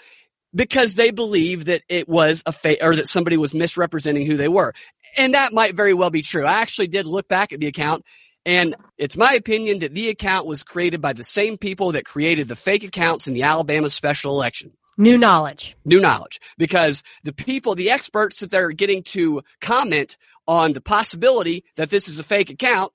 because 0.56 0.96
they 0.96 1.12
believe 1.12 1.65
that 1.65 1.84
it 1.89 2.08
was 2.08 2.41
a 2.46 2.52
fake 2.52 2.80
or 2.82 2.96
that 2.96 3.10
somebody 3.10 3.38
was 3.38 3.54
misrepresenting 3.54 4.26
who 4.26 4.38
they 4.38 4.48
were. 4.48 4.74
And 5.18 5.34
that 5.34 5.54
might 5.54 5.76
very 5.76 5.94
well 5.94 6.10
be 6.10 6.22
true. 6.22 6.46
I 6.46 6.62
actually 6.62 6.88
did 6.88 7.08
look 7.08 7.28
back 7.28 7.54
at 7.54 7.60
the 7.60 7.68
account 7.68 8.04
and 8.46 8.76
it's 8.98 9.18
my 9.18 9.34
opinion 9.34 9.80
that 9.80 9.94
the 9.94 10.10
account 10.10 10.46
was 10.46 10.62
created 10.62 11.02
by 11.02 11.13
the 11.13 11.24
same 11.24 11.58
people 11.58 11.94
that 11.94 12.06
created 12.06 12.48
the 12.48 12.56
fake 12.56 12.84
accounts 12.84 13.28
in 13.28 13.34
the 13.34 13.44
Alabama 13.44 13.89
special 13.89 14.34
election. 14.34 14.72
New 14.98 15.18
knowledge. 15.18 15.76
New 15.84 16.00
knowledge 16.00 16.39
because 16.58 17.04
the 17.24 17.34
people, 17.34 17.76
the 17.76 17.89
experts 17.89 18.39
that 18.39 18.52
they're 18.52 18.72
getting 18.72 19.04
to 19.04 19.41
comment 19.62 20.18
on 20.48 20.74
the 20.74 20.82
possibility 20.82 21.65
that 21.76 21.89
this 21.89 22.08
is 22.08 22.20
a 22.20 22.24
fake 22.24 22.52
account 22.52 22.94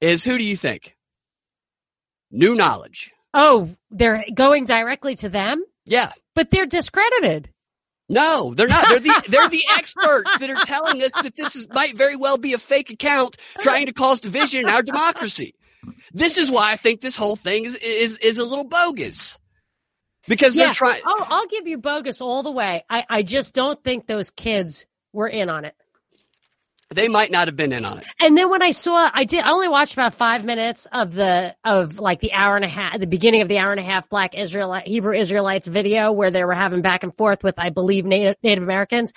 is 0.00 0.22
who 0.22 0.38
do 0.38 0.44
you 0.44 0.56
think? 0.56 0.94
New 2.30 2.54
knowledge. 2.54 3.10
Oh, 3.32 3.70
they're 3.90 4.24
going 4.34 4.64
directly 4.64 5.14
to 5.16 5.28
them, 5.28 5.64
Yeah. 5.86 6.12
But 6.38 6.52
they're 6.52 6.66
discredited. 6.66 7.50
No, 8.08 8.54
they're 8.54 8.68
not. 8.68 8.88
They're 8.88 9.00
the 9.00 9.22
they're 9.28 9.48
the 9.48 9.64
experts 9.76 10.38
that 10.38 10.48
are 10.48 10.62
telling 10.64 11.02
us 11.02 11.10
that 11.20 11.34
this 11.34 11.56
is 11.56 11.66
might 11.70 11.96
very 11.96 12.14
well 12.14 12.38
be 12.38 12.52
a 12.52 12.58
fake 12.58 12.90
account 12.90 13.36
trying 13.58 13.86
to 13.86 13.92
cause 13.92 14.20
division 14.20 14.60
in 14.60 14.68
our 14.68 14.82
democracy. 14.84 15.56
This 16.12 16.38
is 16.38 16.48
why 16.48 16.70
I 16.70 16.76
think 16.76 17.00
this 17.00 17.16
whole 17.16 17.34
thing 17.34 17.64
is 17.64 17.74
is 17.74 18.18
is 18.18 18.38
a 18.38 18.44
little 18.44 18.64
bogus. 18.68 19.36
Because 20.28 20.54
Yeah. 20.54 20.66
they're 20.66 20.74
trying 20.74 21.02
Oh, 21.04 21.26
I'll 21.28 21.48
give 21.48 21.66
you 21.66 21.76
bogus 21.78 22.20
all 22.20 22.44
the 22.44 22.52
way. 22.52 22.84
I, 22.88 23.04
I 23.10 23.22
just 23.24 23.52
don't 23.52 23.82
think 23.82 24.06
those 24.06 24.30
kids 24.30 24.86
were 25.12 25.28
in 25.28 25.50
on 25.50 25.64
it. 25.64 25.74
They 26.90 27.08
might 27.08 27.30
not 27.30 27.48
have 27.48 27.56
been 27.56 27.72
in 27.72 27.84
on 27.84 27.98
it. 27.98 28.06
And 28.18 28.36
then 28.36 28.50
when 28.50 28.62
I 28.62 28.70
saw, 28.70 29.10
I 29.12 29.24
did, 29.24 29.44
I 29.44 29.50
only 29.50 29.68
watched 29.68 29.92
about 29.92 30.14
five 30.14 30.44
minutes 30.44 30.86
of 30.90 31.12
the, 31.12 31.54
of 31.64 31.98
like 31.98 32.20
the 32.20 32.32
hour 32.32 32.56
and 32.56 32.64
a 32.64 32.68
half, 32.68 32.98
the 32.98 33.06
beginning 33.06 33.42
of 33.42 33.48
the 33.48 33.58
hour 33.58 33.72
and 33.72 33.80
a 33.80 33.84
half 33.84 34.08
Black 34.08 34.34
Israelite, 34.34 34.86
Hebrew 34.86 35.14
Israelites 35.14 35.66
video 35.66 36.12
where 36.12 36.30
they 36.30 36.44
were 36.44 36.54
having 36.54 36.80
back 36.80 37.02
and 37.02 37.14
forth 37.14 37.44
with, 37.44 37.58
I 37.58 37.68
believe, 37.70 38.06
Native, 38.06 38.36
Native 38.42 38.64
Americans. 38.64 39.12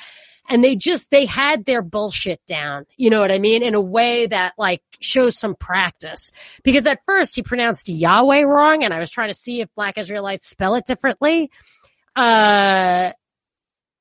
And 0.50 0.62
they 0.62 0.76
just, 0.76 1.10
they 1.12 1.26
had 1.26 1.64
their 1.64 1.82
bullshit 1.82 2.42
down. 2.46 2.86
You 2.98 3.10
know 3.10 3.22
what 3.22 3.32
I 3.32 3.40
mean? 3.40 3.64
In 3.64 3.74
a 3.74 3.82
way 3.82 4.26
that 4.26 4.54
like 4.58 4.82
shows 5.00 5.38
some 5.38 5.56
practice. 5.56 6.32
Because 6.64 6.86
at 6.86 7.00
first 7.06 7.36
he 7.36 7.42
pronounced 7.42 7.88
Yahweh 7.88 8.42
wrong 8.42 8.84
and 8.84 8.94
I 8.94 9.00
was 9.00 9.12
trying 9.12 9.30
to 9.30 9.38
see 9.38 9.62
if 9.62 9.74
Black 9.76 9.98
Israelites 9.98 10.46
spell 10.46 10.76
it 10.76 10.86
differently. 10.86 11.50
Uh, 12.18 13.14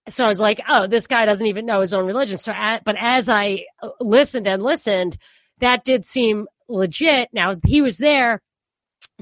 so 0.08 0.24
I 0.24 0.28
was 0.28 0.40
like, 0.40 0.60
oh, 0.68 0.86
this 0.86 1.06
guy 1.06 1.26
doesn't 1.26 1.46
even 1.46 1.66
know 1.66 1.80
his 1.80 1.92
own 1.92 2.06
religion. 2.06 2.38
So, 2.38 2.52
but 2.84 2.96
as 2.98 3.28
I 3.28 3.64
uh, 3.82 3.90
listened 4.00 4.46
and 4.46 4.62
listened, 4.62 5.16
that 5.58 5.84
did 5.84 6.04
seem 6.04 6.46
legit. 6.68 7.28
Now 7.32 7.54
he 7.66 7.82
was 7.82 7.98
there 7.98 8.40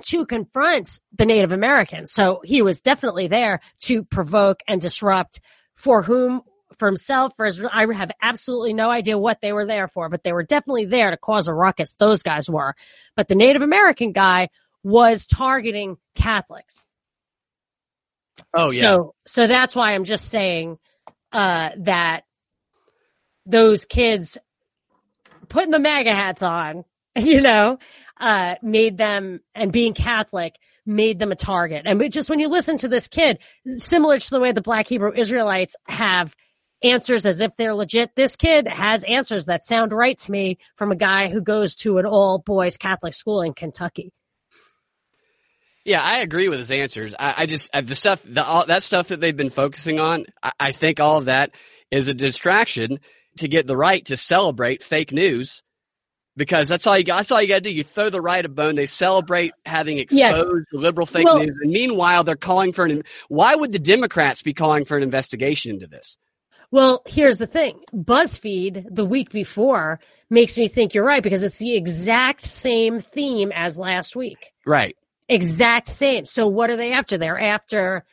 to 0.03 0.27
confront 0.27 1.01
the 1.17 1.27
Native 1.27 1.53
Americans. 1.53 2.13
So 2.13 2.41
he 2.45 2.63
was 2.63 2.81
definitely 2.81 3.29
there 3.29 3.61
to 3.83 4.05
provoke 4.05 4.61
and 4.69 4.81
disrupt 4.81 5.41
for 5.75 6.03
whom, 6.03 6.43
for 6.77 6.87
himself, 6.87 7.35
for 7.37 7.47
his, 7.47 7.65
I 7.65 7.93
have 7.93 8.13
absolutely 8.23 8.73
no 8.73 8.91
idea 8.91 9.19
what 9.19 9.41
they 9.41 9.53
were 9.53 9.67
there 9.67 9.89
for, 9.89 10.09
but 10.09 10.23
they 10.23 10.33
were 10.33 10.45
definitely 10.45 10.87
there 10.87 11.11
to 11.11 11.17
cause 11.17 11.49
a 11.49 11.55
ruckus. 11.55 11.97
Those 11.97 12.23
guys 12.23 12.49
were. 12.49 12.75
But 13.17 13.29
the 13.29 13.35
Native 13.35 13.63
American 13.63 14.13
guy 14.13 14.49
was 14.85 15.27
targeting 15.27 15.97
Catholics. 16.15 16.85
Oh 18.55 18.71
yeah. 18.71 18.83
So, 18.83 19.15
so 19.27 19.47
that's 19.47 19.75
why 19.77 19.95
I'm 19.95 20.05
just 20.05 20.25
saying 20.25 20.79
uh, 21.33 21.71
that 21.79 22.23
those 23.47 23.85
kids 23.85 24.39
putting 25.49 25.71
the 25.71 25.79
MAGA 25.79 26.15
hats 26.15 26.43
on, 26.43 26.85
you 27.17 27.41
know, 27.41 27.79
uh, 28.21 28.57
made 28.63 28.99
them 28.99 29.41
and 29.55 29.73
being 29.73 29.95
Catholic 29.95 30.55
made 30.87 31.19
them 31.19 31.31
a 31.31 31.37
target. 31.37 31.83
And 31.85 32.11
just 32.11 32.31
when 32.31 32.41
you 32.41 32.49
listen 32.49 32.79
to 32.79 32.89
this 32.89 33.09
kid, 33.09 33.39
similar 33.77 34.19
to 34.19 34.31
the 34.31 34.41
way 34.41 34.53
the 34.53 34.63
Black 34.63 34.89
Hebrew 34.89 35.13
Israelites 35.15 35.77
have 35.87 36.35
answers 36.83 37.27
as 37.27 37.41
if 37.41 37.55
they're 37.57 37.75
legit, 37.75 38.15
this 38.17 38.37
kid 38.37 38.67
has 38.67 39.05
answers 39.05 39.47
that 39.47 39.65
sound 39.65 39.93
right 39.93 40.17
to 40.19 40.31
me 40.31 40.59
from 40.77 40.91
a 40.91 40.97
guy 40.97 41.29
who 41.29 41.43
goes 41.43 41.77
to 41.77 41.99
an 41.99 42.07
all 42.07 42.39
boys 42.39 42.77
Catholic 42.79 43.13
school 43.13 43.43
in 43.43 43.53
Kentucky. 43.53 44.13
Yeah, 45.89 46.03
I 46.03 46.19
agree 46.19 46.49
with 46.51 46.59
his 46.59 46.71
answers. 46.71 47.15
I, 47.19 47.35
I 47.39 47.47
just 47.47 47.71
the 47.73 47.95
stuff 47.95 48.23
the 48.23 48.45
all, 48.45 48.67
that 48.67 48.83
stuff 48.83 49.09
that 49.09 49.21
they've 49.23 49.35
been 49.37 49.49
focusing 49.49 49.99
on. 49.99 50.27
I, 50.43 50.53
I 50.61 50.73
think 50.73 51.01
all 51.01 51.17
of 51.17 51.25
that 51.25 51.53
is 51.91 52.09
a 52.09 52.15
distraction 52.15 53.01
to 53.39 53.49
get 53.49 53.67
the 53.67 53.77
right 53.77 54.05
to 54.05 54.17
celebrate 54.19 54.83
fake 54.83 55.13
news 55.13 55.63
because 56.37 56.69
that's 56.69 56.87
all 56.87 56.99
you 56.99 57.05
got. 57.05 57.17
That's 57.17 57.33
all 57.33 57.41
you 57.41 57.49
got 57.49 57.55
to 57.57 57.61
do. 57.63 57.71
You 57.71 57.85
throw 57.85 58.11
the 58.11 58.21
right 58.21 58.45
a 58.45 58.51
bone. 58.51 58.75
They 58.75 58.85
celebrate 58.85 59.53
having 59.65 59.97
Yes. 60.11 60.37
exposed 60.37 60.67
liberal 60.73 61.07
fake 61.07 61.25
Well- 61.25 61.39
news, 61.39 61.57
and 61.63 61.73
meanwhile 61.73 62.23
they're 62.23 62.37
calling 62.37 62.75
for 62.75 62.85
an. 62.85 63.03
Why 63.29 63.55
would 63.55 63.73
the 63.73 63.79
Democrats 63.79 64.43
be 64.43 64.53
calling 64.53 64.85
for 64.85 64.99
an 64.99 65.03
investigation 65.03 65.73
into 65.73 65.87
this? 65.87 66.19
Well, 66.71 67.01
here's 67.07 67.39
the 67.39 67.47
thing. 67.47 67.81
BuzzFeed 67.95 68.85
the 68.91 69.07
week 69.07 69.31
before 69.31 70.01
makes 70.29 70.59
me 70.59 70.69
think 70.69 70.93
you're 70.93 71.03
right 71.07 71.23
because 71.23 71.43
it's 71.43 71.57
the 71.57 71.75
exact 71.75 72.43
same 72.43 73.01
theme 73.01 73.53
as 73.55 73.79
last 73.79 74.15
week. 74.15 74.37
Right. 74.67 74.95
Exact 75.29 75.89
same. 75.89 76.25
So 76.25 76.47
what 76.47 76.71
are 76.71 76.77
they 76.77 76.93
after? 76.93 77.19
They're 77.19 77.41
after 77.41 78.05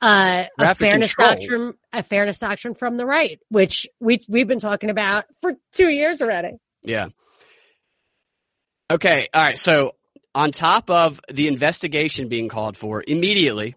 uh, 0.00 0.44
a 0.58 0.74
fairness 0.74 1.14
control. 1.14 1.36
doctrine, 1.36 1.74
a 1.92 2.02
fairness 2.02 2.38
doctrine 2.38 2.74
from 2.74 2.96
the 2.96 3.04
right, 3.04 3.40
which 3.48 3.86
we 4.00 4.20
we've 4.28 4.48
been 4.48 4.60
talking 4.60 4.90
about 4.90 5.24
for 5.40 5.54
two 5.72 5.88
years 5.88 6.22
already. 6.22 6.52
Yeah. 6.82 7.08
Okay. 8.90 9.28
All 9.32 9.42
right. 9.42 9.58
So 9.58 9.94
on 10.34 10.52
top 10.52 10.90
of 10.90 11.20
the 11.30 11.48
investigation 11.48 12.28
being 12.28 12.48
called 12.48 12.76
for 12.76 13.04
immediately 13.06 13.74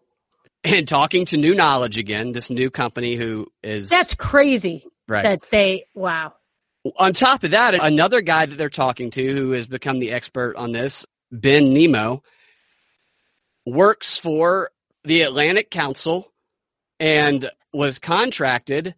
and 0.63 0.88
talking 0.88 1.25
to 1.25 1.38
New 1.38 1.56
Knowledge 1.56 1.97
again, 1.97 2.32
this 2.32 2.49
new 2.49 2.69
company 2.69 3.15
who 3.15 3.47
is 3.62 3.89
That's 3.89 4.15
crazy 4.15 4.86
right. 5.08 5.23
that 5.23 5.49
they 5.51 5.86
wow. 5.93 6.34
on 6.97 7.13
top 7.13 7.43
of 7.43 7.51
that, 7.51 7.75
another 7.75 8.21
guy 8.21 8.45
that 8.45 8.56
they're 8.56 8.69
talking 8.69 9.12
to 9.12 9.34
who 9.34 9.51
has 9.51 9.67
become 9.67 9.99
the 9.99 10.12
expert 10.12 10.56
on 10.56 10.71
this, 10.71 11.06
Ben 11.32 11.73
Nimmo, 11.73 12.23
works 13.65 14.17
for 14.17 14.71
the 15.04 15.21
Atlantic 15.21 15.69
Council 15.69 16.32
and 16.99 17.49
was 17.73 17.99
contracted 17.99 18.95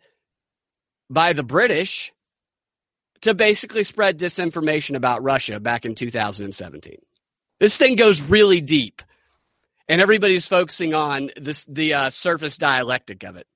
by 1.10 1.34
the 1.34 1.44
British 1.44 2.12
to 3.22 3.34
basically 3.34 3.84
spread 3.84 4.20
disinformation 4.20 4.96
about 4.96 5.24
Russia 5.24 5.60
back 5.60 5.86
in 5.86 5.96
2017. 5.96 6.98
This 7.60 7.78
thing 7.78 7.96
goes 7.96 8.22
really 8.22 8.62
deep, 8.62 9.02
and 9.88 10.02
everybody's 10.02 10.48
focusing 10.48 10.94
on 10.94 11.32
this 11.38 11.66
the 11.66 11.94
uh, 11.94 12.10
surface 12.10 12.58
dialectic 12.58 13.24
of 13.24 13.38
it. 13.38 13.48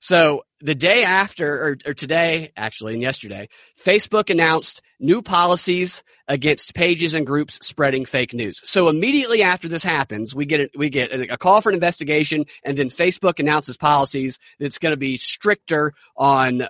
So 0.00 0.42
the 0.60 0.74
day 0.74 1.04
after, 1.04 1.54
or, 1.54 1.76
or 1.86 1.94
today, 1.94 2.52
actually, 2.56 2.94
and 2.94 3.02
yesterday, 3.02 3.48
Facebook 3.82 4.30
announced 4.30 4.82
new 5.00 5.22
policies 5.22 6.02
against 6.26 6.74
pages 6.74 7.14
and 7.14 7.26
groups 7.26 7.64
spreading 7.66 8.04
fake 8.04 8.34
news. 8.34 8.60
So 8.68 8.88
immediately 8.88 9.42
after 9.42 9.68
this 9.68 9.82
happens, 9.82 10.34
we 10.34 10.46
get 10.46 10.60
a, 10.60 10.68
we 10.76 10.90
get 10.90 11.12
a, 11.12 11.34
a 11.34 11.38
call 11.38 11.60
for 11.60 11.70
an 11.70 11.74
investigation, 11.74 12.46
and 12.64 12.76
then 12.76 12.90
Facebook 12.90 13.38
announces 13.38 13.76
policies 13.76 14.38
that's 14.58 14.78
going 14.78 14.92
to 14.92 14.96
be 14.96 15.16
stricter 15.16 15.94
on 16.16 16.68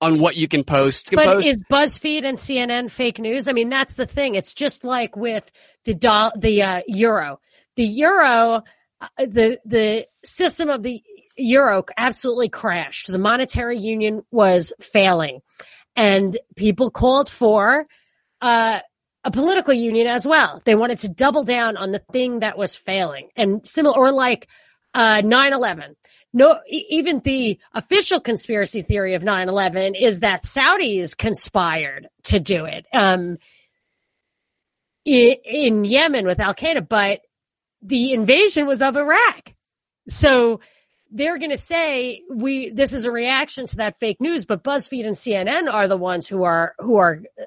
on 0.00 0.20
what 0.20 0.36
you 0.36 0.46
can 0.46 0.62
post. 0.64 1.10
You 1.10 1.16
but 1.16 1.26
post. 1.26 1.48
is 1.48 1.64
BuzzFeed 1.70 2.24
and 2.24 2.38
CNN 2.38 2.90
fake 2.90 3.18
news? 3.18 3.48
I 3.48 3.52
mean, 3.52 3.68
that's 3.68 3.94
the 3.94 4.06
thing. 4.06 4.36
It's 4.36 4.54
just 4.54 4.84
like 4.84 5.16
with 5.16 5.50
the 5.84 5.94
do- 5.94 6.30
the 6.38 6.62
uh, 6.62 6.82
euro. 6.86 7.40
The 7.76 7.84
euro, 7.84 8.62
uh, 9.00 9.06
the 9.18 9.58
the 9.64 10.06
system 10.24 10.68
of 10.68 10.82
the 10.82 11.02
euro 11.38 11.84
absolutely 11.96 12.48
crashed. 12.48 13.06
The 13.06 13.18
monetary 13.18 13.78
union 13.78 14.22
was 14.30 14.72
failing, 14.80 15.40
and 15.96 16.38
people 16.56 16.90
called 16.90 17.30
for 17.30 17.86
uh, 18.40 18.80
a 19.24 19.30
political 19.30 19.74
union 19.74 20.06
as 20.06 20.26
well. 20.26 20.62
They 20.64 20.74
wanted 20.74 20.98
to 21.00 21.08
double 21.08 21.44
down 21.44 21.76
on 21.76 21.92
the 21.92 22.02
thing 22.12 22.40
that 22.40 22.58
was 22.58 22.76
failing, 22.76 23.30
and 23.36 23.66
similar 23.66 23.96
or 23.96 24.12
like 24.12 24.48
uh, 24.94 25.22
9/11 25.22 25.94
no, 26.32 26.58
even 26.68 27.20
the 27.20 27.58
official 27.72 28.20
conspiracy 28.20 28.82
theory 28.82 29.14
of 29.14 29.22
9-11 29.22 30.00
is 30.00 30.20
that 30.20 30.44
Saudis 30.44 31.16
conspired 31.16 32.08
to 32.24 32.38
do 32.38 32.66
it, 32.66 32.86
um, 32.92 33.38
in, 35.04 35.36
in 35.44 35.84
Yemen 35.84 36.26
with 36.26 36.38
Al 36.38 36.54
Qaeda, 36.54 36.86
but 36.86 37.20
the 37.80 38.12
invasion 38.12 38.66
was 38.66 38.82
of 38.82 38.96
Iraq. 38.96 39.54
So 40.08 40.60
they're 41.10 41.38
going 41.38 41.50
to 41.50 41.56
say 41.56 42.22
we, 42.30 42.70
this 42.70 42.92
is 42.92 43.04
a 43.04 43.10
reaction 43.10 43.66
to 43.66 43.76
that 43.76 43.98
fake 43.98 44.20
news, 44.20 44.44
but 44.44 44.62
BuzzFeed 44.62 45.06
and 45.06 45.16
CNN 45.16 45.72
are 45.72 45.88
the 45.88 45.96
ones 45.96 46.28
who 46.28 46.44
are, 46.44 46.74
who 46.78 46.96
are 46.96 47.22
uh, 47.38 47.44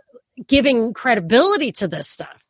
giving 0.48 0.94
credibility 0.94 1.72
to 1.74 1.88
this 1.88 2.08
stuff. 2.08 2.42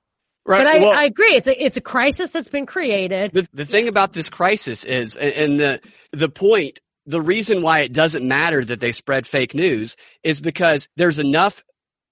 Right. 0.45 0.63
But 0.63 0.67
I, 0.67 0.79
well, 0.79 0.97
I 0.97 1.03
agree. 1.03 1.35
It's 1.35 1.45
a 1.45 1.63
it's 1.63 1.77
a 1.77 1.81
crisis 1.81 2.31
that's 2.31 2.49
been 2.49 2.65
created. 2.65 3.31
The, 3.31 3.47
the 3.53 3.65
thing 3.65 3.87
about 3.87 4.13
this 4.13 4.27
crisis 4.27 4.83
is, 4.83 5.15
and 5.15 5.59
the 5.59 5.79
the 6.13 6.29
point, 6.29 6.79
the 7.05 7.21
reason 7.21 7.61
why 7.61 7.81
it 7.81 7.93
doesn't 7.93 8.27
matter 8.27 8.65
that 8.65 8.79
they 8.79 8.91
spread 8.91 9.27
fake 9.27 9.53
news 9.53 9.95
is 10.23 10.41
because 10.41 10.87
there's 10.97 11.19
enough 11.19 11.63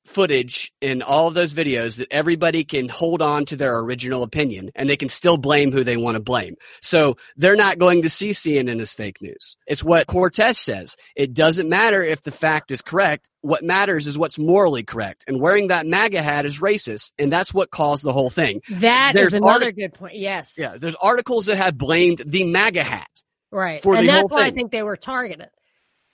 footage 0.10 0.72
in 0.82 1.02
all 1.02 1.28
of 1.28 1.34
those 1.34 1.54
videos 1.54 1.98
that 1.98 2.08
everybody 2.12 2.64
can 2.64 2.90
hold 2.90 3.22
on 3.22 3.46
to 3.46 3.56
their 3.56 3.78
original 3.80 4.24
opinion 4.24 4.72
and 4.76 4.90
they 4.90 4.98
can 4.98 5.10
still 5.10 5.38
blame 5.38 5.72
who 5.72 5.84
they 5.84 5.98
want 5.98 6.16
to 6.16 6.20
blame. 6.20 6.56
So 6.82 7.18
they're 7.38 7.56
not 7.56 7.78
going 7.78 8.02
to 8.02 8.10
see 8.10 8.32
CNN 8.32 8.82
as 8.82 8.94
fake 8.94 9.22
news. 9.22 9.56
It's 9.68 9.84
what 9.84 10.08
Cortez 10.08 10.58
says. 10.58 10.96
It 11.16 11.34
doesn't 11.34 11.70
matter 11.70 12.04
if 12.04 12.22
the 12.22 12.32
fact 12.32 12.72
is 12.72 12.82
correct. 12.82 13.30
What 13.42 13.64
matters 13.64 14.08
is 14.08 14.18
what's 14.18 14.40
morally 14.40 14.84
correct. 14.84 15.26
And 15.28 15.40
wearing 15.40 15.68
that 15.68 15.86
MAGA 15.86 16.22
hat 16.22 16.46
is 16.46 16.60
racist. 16.60 17.12
And 17.20 17.32
that's 17.32 17.54
what 17.54 17.72
caused 17.72 18.04
the 18.04 18.14
whole 18.14 18.30
thing. 18.30 18.62
That 18.70 19.14
there's 19.16 19.28
is 19.28 19.34
another 19.36 19.66
artic- 19.66 19.76
good 19.76 19.94
point. 19.94 20.16
Yes. 20.16 20.56
Yeah. 20.58 20.76
There's 20.78 20.96
articles 20.96 21.46
that 21.46 21.58
have 21.58 21.78
blamed 21.78 22.24
the 22.26 22.44
MAGA 22.44 22.84
hat. 22.84 23.10
Right. 23.52 23.82
For 23.82 23.96
and 23.96 24.08
that's 24.08 24.30
why 24.30 24.46
thing. 24.46 24.54
I 24.54 24.56
think 24.56 24.72
they 24.72 24.84
were 24.84 24.98
targeted. 24.98 25.50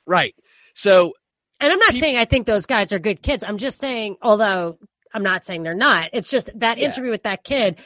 Right. 0.05 0.35
So 0.73 1.13
and 1.59 1.71
I'm 1.71 1.79
not 1.79 1.89
People, 1.89 1.99
saying 2.01 2.17
I 2.17 2.25
think 2.25 2.45
those 2.45 2.65
guys 2.65 2.91
are 2.91 2.99
good 2.99 3.21
kids. 3.21 3.43
I'm 3.43 3.57
just 3.57 3.79
saying, 3.79 4.17
although 4.21 4.77
I'm 5.13 5.23
not 5.23 5.45
saying 5.45 5.63
they're 5.63 5.73
not, 5.73 6.09
it's 6.13 6.29
just 6.29 6.49
that 6.59 6.77
yeah. 6.77 6.85
interview 6.85 7.11
with 7.11 7.23
that 7.23 7.43
kid. 7.43 7.79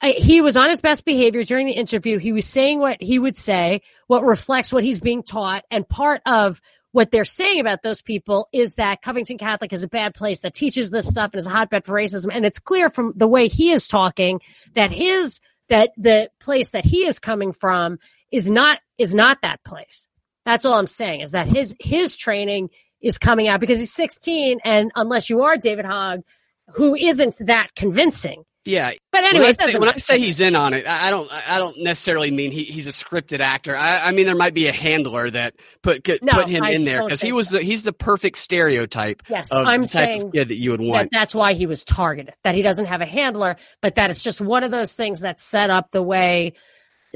I, 0.00 0.16
he 0.18 0.40
was 0.40 0.56
on 0.56 0.68
his 0.68 0.80
best 0.80 1.04
behavior 1.04 1.44
during 1.44 1.66
the 1.66 1.74
interview. 1.74 2.18
He 2.18 2.32
was 2.32 2.46
saying 2.46 2.80
what 2.80 3.00
he 3.00 3.20
would 3.20 3.36
say, 3.36 3.82
what 4.08 4.24
reflects 4.24 4.72
what 4.72 4.82
he's 4.82 4.98
being 4.98 5.22
taught. 5.22 5.64
And 5.70 5.88
part 5.88 6.22
of 6.26 6.60
what 6.90 7.10
they're 7.10 7.24
saying 7.24 7.60
about 7.60 7.82
those 7.82 8.02
people 8.02 8.48
is 8.52 8.74
that 8.74 9.00
Covington 9.00 9.38
Catholic 9.38 9.72
is 9.72 9.84
a 9.84 9.88
bad 9.88 10.14
place 10.14 10.40
that 10.40 10.54
teaches 10.54 10.90
this 10.90 11.08
stuff 11.08 11.32
and 11.32 11.38
is 11.38 11.46
a 11.46 11.50
hotbed 11.50 11.84
for 11.84 11.94
racism. 11.94 12.30
And 12.34 12.44
it's 12.44 12.58
clear 12.58 12.90
from 12.90 13.12
the 13.16 13.28
way 13.28 13.46
he 13.46 13.70
is 13.70 13.86
talking 13.86 14.40
that 14.74 14.90
his, 14.90 15.38
that 15.68 15.92
the 15.96 16.30
place 16.40 16.72
that 16.72 16.84
he 16.84 17.06
is 17.06 17.20
coming 17.20 17.52
from 17.52 17.98
is 18.32 18.50
not, 18.50 18.80
is 18.98 19.14
not 19.14 19.42
that 19.42 19.62
place. 19.64 20.08
That's 20.44 20.64
all 20.64 20.74
I'm 20.74 20.88
saying 20.88 21.20
is 21.20 21.30
that 21.30 21.46
his, 21.46 21.76
his 21.80 22.16
training 22.16 22.70
is 23.02 23.18
coming 23.18 23.48
out 23.48 23.60
because 23.60 23.78
he's 23.78 23.92
16. 23.94 24.60
And 24.64 24.90
unless 24.94 25.28
you 25.28 25.42
are 25.42 25.56
David 25.56 25.84
Hogg, 25.84 26.22
who 26.68 26.94
isn't 26.94 27.36
that 27.40 27.74
convincing. 27.74 28.44
Yeah, 28.64 28.92
but 29.10 29.24
anyway, 29.24 29.46
when 29.46 29.56
I, 29.58 29.66
say, 29.72 29.78
when 29.78 29.88
I 29.88 29.96
say, 29.96 30.18
he's 30.20 30.38
in 30.38 30.54
on 30.54 30.72
it, 30.72 30.86
I 30.86 31.10
don't. 31.10 31.28
I 31.32 31.58
don't 31.58 31.78
necessarily 31.78 32.30
mean 32.30 32.52
he, 32.52 32.62
he's 32.62 32.86
a 32.86 32.90
scripted 32.90 33.40
actor. 33.40 33.76
I, 33.76 34.06
I, 34.06 34.12
mean 34.12 34.24
there 34.24 34.36
might 34.36 34.54
be 34.54 34.68
a 34.68 34.72
handler 34.72 35.28
that 35.30 35.54
put 35.82 36.06
no, 36.22 36.32
put 36.32 36.48
him 36.48 36.62
I 36.62 36.70
in 36.70 36.84
there 36.84 37.02
because 37.02 37.20
he 37.20 37.32
was 37.32 37.48
the 37.48 37.60
he's 37.60 37.82
the 37.82 37.92
perfect 37.92 38.38
stereotype. 38.38 39.24
Yes, 39.28 39.48
I'm 39.50 39.84
saying 39.86 40.30
that 40.34 40.48
you 40.54 40.70
would 40.70 40.80
want. 40.80 41.10
That 41.10 41.18
that's 41.18 41.34
why 41.34 41.54
he 41.54 41.66
was 41.66 41.84
targeted. 41.84 42.34
That 42.44 42.54
he 42.54 42.62
doesn't 42.62 42.84
have 42.84 43.00
a 43.00 43.06
handler, 43.06 43.56
but 43.80 43.96
that 43.96 44.10
it's 44.10 44.22
just 44.22 44.40
one 44.40 44.62
of 44.62 44.70
those 44.70 44.94
things 44.94 45.18
that's 45.18 45.42
set 45.42 45.70
up 45.70 45.90
the 45.90 46.02
way 46.02 46.52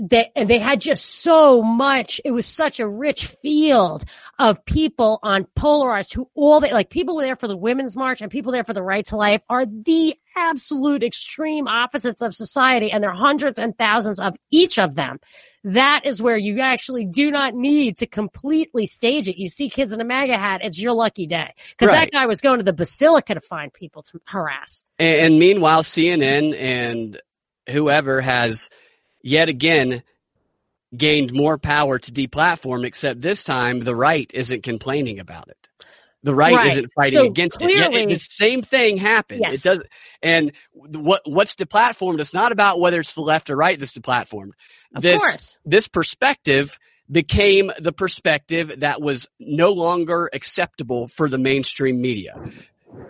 they, 0.00 0.30
and 0.37 0.48
they 0.48 0.59
had 0.59 0.80
just 0.80 1.22
so 1.22 1.62
much. 1.62 2.20
It 2.24 2.30
was 2.30 2.46
such 2.46 2.80
a 2.80 2.88
rich 2.88 3.26
field 3.26 4.04
of 4.38 4.64
people 4.64 5.18
on 5.22 5.46
polarized 5.54 6.12
who 6.14 6.28
all 6.35 6.61
they 6.61 6.72
like 6.72 6.90
people 6.90 7.16
were 7.16 7.22
there 7.22 7.37
for 7.37 7.48
the 7.48 7.56
women's 7.56 7.96
march 7.96 8.20
and 8.20 8.30
people 8.30 8.52
there 8.52 8.64
for 8.64 8.74
the 8.74 8.82
right 8.82 9.04
to 9.06 9.16
life 9.16 9.42
are 9.48 9.64
the 9.64 10.14
absolute 10.37 11.02
extreme 11.02 11.66
opposites 11.66 12.20
of 12.20 12.35
society. 12.35 12.90
And 12.90 13.02
there 13.02 13.11
are 13.11 13.16
hundreds 13.16 13.59
and 13.59 13.76
thousands 13.76 14.20
of 14.20 14.37
each 14.50 14.78
of 14.78 14.94
them. 14.94 15.18
That 15.64 16.02
is 16.04 16.22
where 16.22 16.37
you 16.37 16.61
actually 16.61 17.06
do 17.06 17.30
not 17.30 17.54
need 17.54 17.96
to 17.98 18.06
completely 18.06 18.87
stage 18.87 19.28
it. 19.28 19.37
You 19.37 19.48
see 19.48 19.68
kids 19.68 19.92
in 19.92 20.00
a 20.00 20.04
MAGA 20.04 20.38
hat, 20.38 20.61
it's 20.62 20.78
your 20.78 20.92
lucky 20.92 21.26
day. 21.26 21.54
Cause 21.78 21.88
right. 21.88 22.11
that 22.11 22.11
guy 22.12 22.26
was 22.26 22.40
going 22.40 22.59
to 22.59 22.64
the 22.64 22.72
basilica 22.72 23.35
to 23.35 23.40
find 23.40 23.72
people 23.72 24.02
to 24.02 24.20
harass. 24.28 24.85
And, 24.98 25.18
and 25.18 25.38
meanwhile, 25.38 25.82
CNN 25.82 26.54
and 26.56 27.20
whoever 27.68 28.20
has, 28.20 28.70
yet 29.27 29.49
again 29.49 30.03
gained 30.97 31.33
more 31.33 31.59
power 31.59 31.99
to 31.99 32.12
deplatform, 32.12 32.87
except 32.87 33.21
this 33.21 33.43
time 33.43 33.81
the 33.81 33.95
right 33.95 34.31
isn't 34.33 34.62
complaining 34.62 35.19
about 35.19 35.49
it. 35.49 35.69
The 36.23 36.35
right, 36.35 36.55
right. 36.55 36.73
isn't 36.73 36.93
fighting 36.95 37.21
so 37.21 37.27
against 37.27 37.59
clearly, 37.59 38.03
it. 38.03 38.09
the 38.09 38.17
same 38.17 38.62
thing 38.62 38.97
happened. 38.97 39.43
Yes. 39.45 39.65
It 39.65 39.69
does, 39.69 39.81
and 40.23 40.53
what 40.73 41.23
what's 41.25 41.55
deplatformed? 41.55 42.21
It's 42.21 42.35
not 42.35 42.53
about 42.53 42.81
whether 42.81 42.99
it's 42.99 43.15
the 43.15 43.21
left 43.21 43.51
or 43.51 43.57
right 43.57 43.79
that's 43.79 43.93
deplatformed. 43.93 44.53
Of 44.95 45.03
this 45.03 45.21
course. 45.21 45.59
this 45.65 45.89
perspective 45.89 46.79
became 47.11 47.71
the 47.79 47.93
perspective 47.93 48.81
that 48.81 49.01
was 49.01 49.29
no 49.39 49.73
longer 49.73 50.31
acceptable 50.33 51.07
for 51.07 51.29
the 51.29 51.39
mainstream 51.39 52.01
media. 52.01 52.35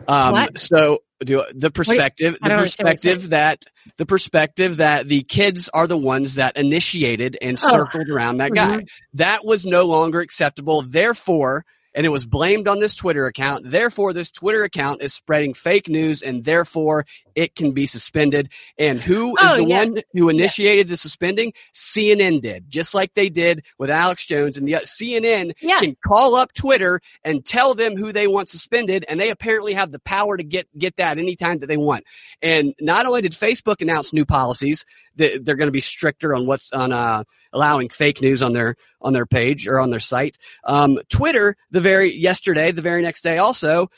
Um, 0.09 0.33
what? 0.33 0.59
so 0.59 1.03
do 1.25 1.45
the 1.55 1.71
perspective, 1.71 2.37
Wait, 2.43 2.51
the 2.51 2.57
perspective 2.57 3.31
that 3.31 3.65
the 3.97 4.07
perspective 4.07 4.79
that 4.79 5.09
the 5.09 5.23
kids 5.23 5.71
are 5.73 5.87
the 5.87 5.97
ones 5.97 6.35
that 6.35 6.57
initiated 6.57 7.39
and 7.41 7.59
oh. 7.63 7.71
circled 7.71 8.09
around 8.09 8.39
that 8.39 8.53
guy. 8.53 8.77
Mm-hmm. 8.77 8.87
That 9.15 9.45
was 9.45 9.65
no 9.65 9.87
longer 9.87 10.21
acceptable. 10.21 10.83
Therefore, 10.83 11.65
and 11.95 12.05
it 12.05 12.11
was 12.11 12.27
blamed 12.27 12.69
on 12.69 12.81
this 12.81 12.95
Twitter 12.95 13.27
account. 13.27 13.71
Therefore, 13.71 14.13
this 14.13 14.31
Twitter 14.31 14.65
account 14.65 15.03
is 15.03 15.15
spreading 15.15 15.55
fake 15.55 15.89
news 15.89 16.21
and 16.21 16.45
therefore 16.45 17.07
it 17.37 17.55
can 17.55 17.73
be 17.73 17.87
suspended. 17.87 18.49
And 18.79 19.01
who 19.01 19.37
is 19.37 19.51
oh, 19.51 19.57
the 19.59 19.67
yes. 19.67 19.87
one 19.87 20.03
who 20.15 20.29
initiated 20.31 20.89
the 20.89 20.97
suspending? 20.97 21.53
CNN 21.73 22.41
did, 22.41 22.69
just 22.69 22.95
like 22.95 23.15
they 23.15 23.29
did 23.29 23.63
with 23.79 23.91
Alex 23.91 24.27
Jones. 24.27 24.57
And 24.57 24.67
the 24.67 24.73
CNN 24.73 25.53
yeah. 25.61 25.77
can 25.79 25.97
call 26.05 26.35
up 26.35 26.53
Twitter 26.55 27.01
and 27.23 27.45
tell 27.45 27.75
them 27.75 27.97
who 27.97 28.11
they 28.11 28.27
want 28.27 28.49
suspended. 28.49 29.05
And 29.07 29.21
they 29.21 29.31
apparently 29.31 29.75
have 29.75 29.93
the 29.93 30.01
power 30.01 30.37
to 30.37 30.43
get, 30.43 30.67
get 30.77 30.97
that 30.97 31.19
anytime 31.19 31.59
that 31.59 31.67
they 31.67 31.77
want. 31.77 32.05
And 32.41 32.75
not 32.81 33.07
only 33.07 33.21
did 33.21 33.33
Facebook 33.33 33.83
announce 33.83 34.15
new 34.15 34.25
policies 34.25 34.87
that 35.17 35.45
they're 35.45 35.57
going 35.57 35.69
to 35.69 35.73
be 35.73 35.81
stricter 35.81 36.35
on 36.35 36.47
what's 36.47 36.73
on, 36.73 36.93
uh, 36.93 37.25
allowing 37.53 37.89
fake 37.89 38.21
news 38.21 38.43
on 38.43 38.53
their 38.53 38.77
on 39.01 39.13
their 39.13 39.27
page 39.27 39.67
or 39.67 39.81
on 39.81 39.91
their 39.91 40.01
site. 40.01 40.37
Um, 40.65 40.99
Twitter, 41.09 41.57
the 41.71 41.81
very 41.81 42.15
yesterday, 42.15 42.73
the 42.73 42.83
very 42.83 43.03
next 43.03 43.23
day, 43.23 43.39
also 43.39 43.89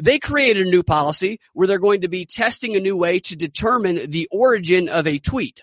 they 0.00 0.18
created 0.18 0.66
a 0.66 0.70
new 0.70 0.82
policy 0.82 1.40
where 1.52 1.66
they're 1.66 1.78
going 1.78 2.00
to 2.00 2.08
be 2.08 2.24
testing 2.26 2.76
a 2.76 2.80
new 2.80 2.96
way 2.96 3.18
to 3.20 3.36
determine 3.36 4.10
the 4.10 4.28
origin 4.30 4.88
of 4.88 5.06
a 5.06 5.18
tweet. 5.18 5.60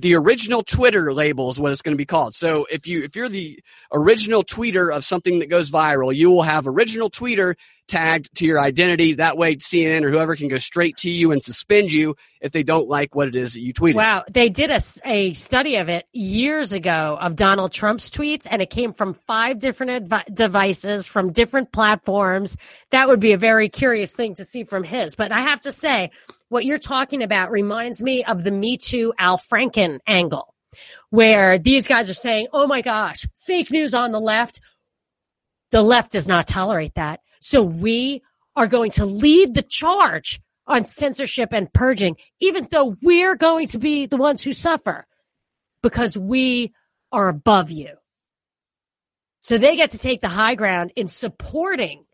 The 0.00 0.14
original 0.14 0.62
Twitter 0.62 1.12
label 1.12 1.50
is 1.50 1.58
what 1.58 1.72
it's 1.72 1.82
going 1.82 1.94
to 1.94 1.98
be 1.98 2.06
called. 2.06 2.34
So 2.34 2.66
if 2.70 2.86
you 2.86 3.02
if 3.02 3.16
you're 3.16 3.28
the 3.28 3.58
original 3.92 4.44
tweeter 4.44 4.94
of 4.94 5.04
something 5.04 5.38
that 5.38 5.48
goes 5.48 5.70
viral, 5.70 6.14
you 6.14 6.30
will 6.30 6.42
have 6.42 6.66
original 6.66 7.10
tweeter 7.10 7.54
tagged 7.86 8.34
to 8.36 8.44
your 8.44 8.60
identity. 8.60 9.14
That 9.14 9.36
way, 9.36 9.56
CNN 9.56 10.02
or 10.02 10.10
whoever 10.10 10.36
can 10.36 10.48
go 10.48 10.58
straight 10.58 10.96
to 10.98 11.10
you 11.10 11.32
and 11.32 11.42
suspend 11.42 11.92
you 11.92 12.16
if 12.40 12.52
they 12.52 12.62
don't 12.62 12.88
like 12.88 13.14
what 13.14 13.28
it 13.28 13.36
is 13.36 13.54
that 13.54 13.60
you 13.60 13.72
tweeted. 13.72 13.94
Wow. 13.94 14.24
They 14.30 14.48
did 14.48 14.70
a, 14.70 14.80
a 15.04 15.32
study 15.34 15.76
of 15.76 15.88
it 15.88 16.06
years 16.12 16.72
ago 16.72 17.16
of 17.20 17.36
Donald 17.36 17.72
Trump's 17.72 18.10
tweets, 18.10 18.46
and 18.50 18.60
it 18.60 18.70
came 18.70 18.92
from 18.92 19.14
five 19.14 19.58
different 19.58 20.08
advi- 20.08 20.34
devices 20.34 21.06
from 21.06 21.32
different 21.32 21.72
platforms. 21.72 22.56
That 22.90 23.08
would 23.08 23.20
be 23.20 23.32
a 23.32 23.38
very 23.38 23.68
curious 23.68 24.12
thing 24.12 24.34
to 24.34 24.44
see 24.44 24.64
from 24.64 24.84
his. 24.84 25.14
But 25.14 25.32
I 25.32 25.42
have 25.42 25.62
to 25.62 25.72
say, 25.72 26.10
what 26.48 26.64
you're 26.64 26.78
talking 26.78 27.22
about 27.22 27.50
reminds 27.50 28.02
me 28.02 28.24
of 28.24 28.44
the 28.44 28.50
Me 28.50 28.76
Too 28.76 29.12
Al 29.18 29.38
Franken 29.38 29.98
angle, 30.06 30.54
where 31.10 31.58
these 31.58 31.88
guys 31.88 32.08
are 32.08 32.14
saying, 32.14 32.48
oh 32.52 32.66
my 32.66 32.82
gosh, 32.82 33.26
fake 33.36 33.70
news 33.70 33.94
on 33.94 34.12
the 34.12 34.20
left. 34.20 34.60
The 35.70 35.82
left 35.82 36.12
does 36.12 36.28
not 36.28 36.46
tolerate 36.46 36.94
that. 36.94 37.20
So 37.40 37.62
we 37.62 38.22
are 38.54 38.66
going 38.66 38.92
to 38.92 39.04
lead 39.04 39.54
the 39.54 39.62
charge 39.62 40.40
on 40.66 40.84
censorship 40.84 41.52
and 41.52 41.72
purging, 41.72 42.16
even 42.40 42.66
though 42.70 42.96
we're 43.02 43.36
going 43.36 43.68
to 43.68 43.78
be 43.78 44.06
the 44.06 44.16
ones 44.16 44.42
who 44.42 44.52
suffer 44.52 45.06
because 45.82 46.16
we 46.16 46.72
are 47.12 47.28
above 47.28 47.70
you. 47.70 47.96
So 49.40 49.58
they 49.58 49.76
get 49.76 49.90
to 49.90 49.98
take 49.98 50.20
the 50.20 50.28
high 50.28 50.56
ground 50.56 50.92
in 50.96 51.06
supporting 51.06 52.05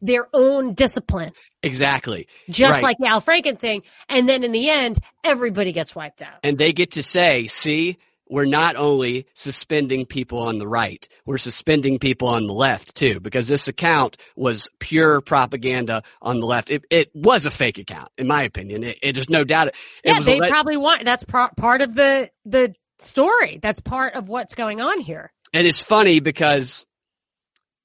their 0.00 0.28
own 0.32 0.74
discipline, 0.74 1.32
Exactly. 1.62 2.28
just 2.50 2.74
Right. 2.82 2.82
like 2.90 2.96
the 2.98 3.06
Al 3.08 3.20
Franken 3.20 3.58
thing. 3.58 3.82
And 4.08 4.28
then 4.28 4.44
in 4.44 4.52
the 4.52 4.68
end, 4.70 4.98
everybody 5.24 5.72
gets 5.72 5.94
wiped 5.94 6.22
out. 6.22 6.38
And 6.44 6.56
they 6.58 6.72
get 6.72 6.92
to 6.92 7.02
say, 7.02 7.46
see, 7.48 7.98
we're 8.30 8.44
not 8.44 8.76
only 8.76 9.26
suspending 9.34 10.04
people 10.06 10.38
on 10.40 10.58
the 10.58 10.68
right, 10.68 11.08
we're 11.24 11.38
suspending 11.38 11.98
people 11.98 12.28
on 12.28 12.46
the 12.46 12.52
left 12.52 12.94
too, 12.94 13.20
because 13.20 13.48
this 13.48 13.66
account 13.68 14.18
was 14.36 14.68
pure 14.78 15.20
propaganda 15.22 16.02
on 16.20 16.38
the 16.38 16.46
left. 16.46 16.70
It, 16.70 16.84
it 16.90 17.10
was 17.14 17.46
a 17.46 17.50
fake 17.50 17.78
account, 17.78 18.10
in 18.18 18.26
my 18.26 18.42
opinion. 18.42 18.84
It, 18.84 18.98
it 19.02 19.12
there's 19.14 19.30
no 19.30 19.44
doubt. 19.44 19.68
It, 19.68 19.74
it 20.04 20.10
yeah, 20.12 20.20
they 20.20 20.40
le- 20.40 20.48
probably 20.48 20.76
want 20.76 21.04
that's 21.04 21.24
pro- 21.24 21.48
part 21.56 21.80
of 21.80 21.94
the 21.94 22.30
the 22.44 22.74
story. 22.98 23.58
That's 23.62 23.80
part 23.80 24.14
of 24.14 24.28
what's 24.28 24.54
going 24.54 24.80
on 24.82 25.00
here. 25.00 25.32
and 25.54 25.66
it's 25.66 25.82
funny 25.82 26.20
because 26.20 26.84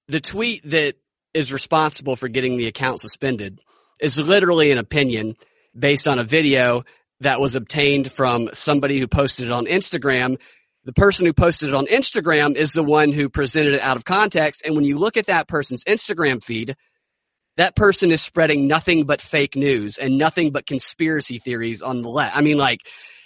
the 0.10 0.20
tweet 0.20 0.70
that 0.70 0.96
is 1.34 1.54
responsible 1.54 2.16
for 2.16 2.28
getting 2.28 2.58
the 2.58 2.68
account 2.68 3.00
suspended 3.00 3.60
is 4.00 4.20
literally 4.20 4.72
an 4.72 4.78
opinion 4.78 5.36
based 5.78 6.08
on 6.08 6.20
a 6.20 6.24
video 6.24 6.84
that 7.22 7.40
was 7.40 7.56
obtained 7.56 8.12
from 8.12 8.50
somebody 8.54 9.00
who 9.00 9.08
posted 9.08 9.48
it 9.48 9.52
on 9.52 9.66
Instagram. 9.66 10.38
The 10.84 10.94
person 10.94 11.26
who 11.26 11.34
posted 11.34 11.70
it 11.70 11.76
on 11.76 11.86
Instagram 11.88 12.56
is 12.56 12.74
the 12.74 12.84
one 12.84 13.12
who 13.12 13.30
presented 13.30 13.76
it 13.76 13.82
out 13.82 13.96
of 13.96 14.04
context. 14.04 14.62
And 14.66 14.76
when 14.76 14.84
you 14.84 15.00
look 15.00 15.16
at 15.18 15.28
that 15.28 15.48
person's 15.48 15.84
Instagram 15.86 16.44
feed, 16.44 16.76
that 17.56 17.76
person 17.76 18.12
is 18.12 18.22
spreading 18.22 18.68
nothing 18.68 19.06
but 19.06 19.22
fake 19.22 19.56
news 19.56 19.98
and 19.98 20.18
nothing 20.18 20.52
but 20.52 20.66
conspiracy 20.66 21.40
theories 21.40 21.82
on 21.82 22.02
the 22.02 22.10
left. 22.10 22.36
I 22.36 22.42
mean, 22.42 22.58
like, 22.58 22.82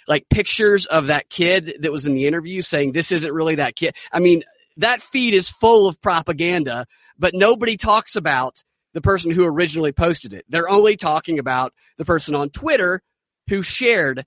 like 0.06 0.28
pictures 0.28 0.86
of 0.86 1.06
that 1.06 1.28
kid 1.28 1.78
that 1.80 1.92
was 1.92 2.06
in 2.06 2.14
the 2.14 2.26
interview 2.26 2.62
saying 2.62 2.92
this 2.92 3.10
isn't 3.10 3.32
really 3.32 3.56
that 3.56 3.74
kid. 3.74 3.96
I 4.12 4.20
mean, 4.20 4.42
that 4.78 5.02
feed 5.02 5.34
is 5.34 5.50
full 5.50 5.86
of 5.86 6.00
propaganda, 6.00 6.86
but 7.18 7.34
nobody 7.34 7.76
talks 7.76 8.16
about 8.16 8.62
the 8.94 9.00
person 9.00 9.30
who 9.30 9.44
originally 9.44 9.92
posted 9.92 10.32
it. 10.32 10.44
They're 10.48 10.68
only 10.68 10.96
talking 10.96 11.38
about 11.38 11.72
the 11.98 12.04
person 12.04 12.34
on 12.34 12.50
Twitter 12.50 13.02
who 13.48 13.62
shared 13.62 14.24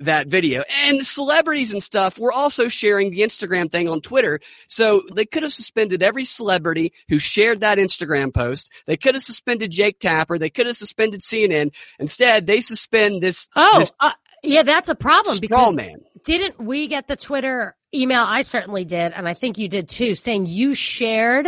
that 0.00 0.28
video. 0.28 0.62
And 0.84 1.04
celebrities 1.04 1.72
and 1.72 1.82
stuff 1.82 2.18
were 2.18 2.32
also 2.32 2.68
sharing 2.68 3.10
the 3.10 3.20
Instagram 3.20 3.70
thing 3.70 3.88
on 3.88 4.00
Twitter. 4.00 4.40
So 4.68 5.02
they 5.12 5.24
could 5.24 5.42
have 5.42 5.52
suspended 5.52 6.02
every 6.02 6.24
celebrity 6.24 6.92
who 7.08 7.18
shared 7.18 7.60
that 7.60 7.78
Instagram 7.78 8.32
post. 8.32 8.70
They 8.86 8.96
could 8.96 9.14
have 9.14 9.24
suspended 9.24 9.72
Jake 9.72 9.98
Tapper. 9.98 10.38
They 10.38 10.50
could 10.50 10.66
have 10.66 10.76
suspended 10.76 11.20
CNN. 11.20 11.72
Instead, 11.98 12.46
they 12.46 12.60
suspend 12.60 13.22
this, 13.22 13.48
Oh, 13.56 13.80
this 13.80 13.92
uh, 13.98 14.10
yeah, 14.42 14.62
that's 14.62 14.88
a 14.88 14.94
problem 14.94 15.38
because 15.40 15.74
man. 15.74 16.00
Didn't 16.28 16.60
we 16.60 16.88
get 16.88 17.08
the 17.08 17.16
Twitter 17.16 17.74
email? 17.94 18.22
I 18.22 18.42
certainly 18.42 18.84
did, 18.84 19.12
and 19.12 19.26
I 19.26 19.32
think 19.32 19.56
you 19.56 19.66
did 19.66 19.88
too, 19.88 20.14
saying 20.14 20.44
you 20.44 20.74
shared 20.74 21.46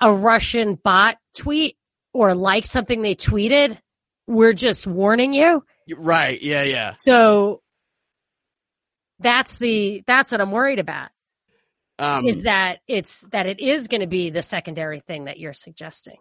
a 0.00 0.12
Russian 0.12 0.74
bot 0.74 1.16
tweet 1.36 1.76
or 2.12 2.34
like 2.34 2.66
something 2.66 3.02
they 3.02 3.14
tweeted. 3.14 3.78
We're 4.26 4.52
just 4.52 4.84
warning 4.84 5.32
you. 5.32 5.64
Right. 5.96 6.42
Yeah. 6.42 6.64
Yeah. 6.64 6.94
So 6.98 7.62
that's 9.20 9.58
the 9.58 10.02
that's 10.08 10.32
what 10.32 10.40
I'm 10.40 10.50
worried 10.50 10.80
about 10.80 11.10
Um, 12.00 12.26
is 12.26 12.42
that 12.42 12.80
it's 12.88 13.20
that 13.30 13.46
it 13.46 13.60
is 13.60 13.86
going 13.86 14.00
to 14.00 14.08
be 14.08 14.30
the 14.30 14.42
secondary 14.42 14.98
thing 14.98 15.26
that 15.26 15.38
you're 15.38 15.52
suggesting. 15.52 16.16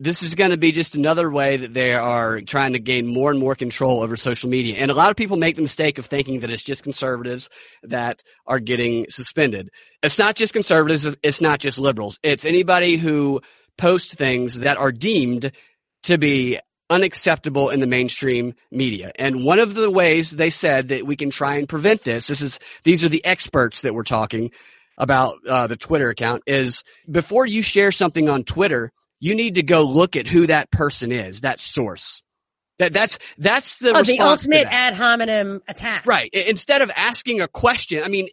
This 0.00 0.22
is 0.22 0.34
going 0.36 0.52
to 0.52 0.56
be 0.56 0.70
just 0.70 0.94
another 0.94 1.28
way 1.28 1.56
that 1.56 1.74
they 1.74 1.92
are 1.92 2.40
trying 2.40 2.74
to 2.74 2.78
gain 2.78 3.06
more 3.06 3.30
and 3.30 3.40
more 3.40 3.56
control 3.56 4.00
over 4.00 4.16
social 4.16 4.48
media. 4.48 4.76
And 4.76 4.90
a 4.90 4.94
lot 4.94 5.10
of 5.10 5.16
people 5.16 5.36
make 5.36 5.56
the 5.56 5.62
mistake 5.62 5.98
of 5.98 6.06
thinking 6.06 6.40
that 6.40 6.50
it's 6.50 6.62
just 6.62 6.84
conservatives 6.84 7.50
that 7.82 8.22
are 8.46 8.60
getting 8.60 9.06
suspended. 9.08 9.70
It's 10.02 10.18
not 10.18 10.36
just 10.36 10.52
conservatives. 10.52 11.16
It's 11.22 11.40
not 11.40 11.58
just 11.58 11.80
liberals. 11.80 12.18
It's 12.22 12.44
anybody 12.44 12.96
who 12.96 13.40
posts 13.76 14.14
things 14.14 14.60
that 14.60 14.76
are 14.76 14.92
deemed 14.92 15.50
to 16.04 16.16
be 16.16 16.60
unacceptable 16.90 17.70
in 17.70 17.80
the 17.80 17.86
mainstream 17.86 18.54
media. 18.70 19.12
And 19.16 19.44
one 19.44 19.58
of 19.58 19.74
the 19.74 19.90
ways 19.90 20.30
they 20.30 20.50
said 20.50 20.88
that 20.88 21.06
we 21.06 21.16
can 21.16 21.30
try 21.30 21.56
and 21.56 21.68
prevent 21.68 22.04
this, 22.04 22.28
this 22.28 22.40
is, 22.40 22.60
these 22.84 23.04
are 23.04 23.08
the 23.08 23.24
experts 23.24 23.82
that 23.82 23.94
we're 23.94 24.04
talking 24.04 24.52
about, 24.96 25.38
uh, 25.46 25.66
the 25.66 25.76
Twitter 25.76 26.08
account 26.08 26.44
is 26.46 26.84
before 27.10 27.46
you 27.46 27.62
share 27.62 27.92
something 27.92 28.28
on 28.28 28.44
Twitter, 28.44 28.92
you 29.20 29.34
need 29.34 29.56
to 29.56 29.62
go 29.62 29.82
look 29.82 30.16
at 30.16 30.26
who 30.26 30.46
that 30.46 30.70
person 30.70 31.12
is, 31.12 31.40
that 31.42 31.60
source. 31.60 32.22
That 32.78 32.92
that's 32.92 33.18
that's 33.38 33.78
the 33.78 33.92
Oh, 33.96 34.02
the 34.02 34.20
ultimate 34.20 34.68
ad 34.70 34.94
hominem 34.94 35.62
attack. 35.66 36.06
right. 36.06 36.30
Instead 36.32 36.80
of 36.80 36.90
asking 36.94 37.40
a 37.40 37.48
question, 37.48 38.04
I 38.04 38.08
mean, 38.08 38.28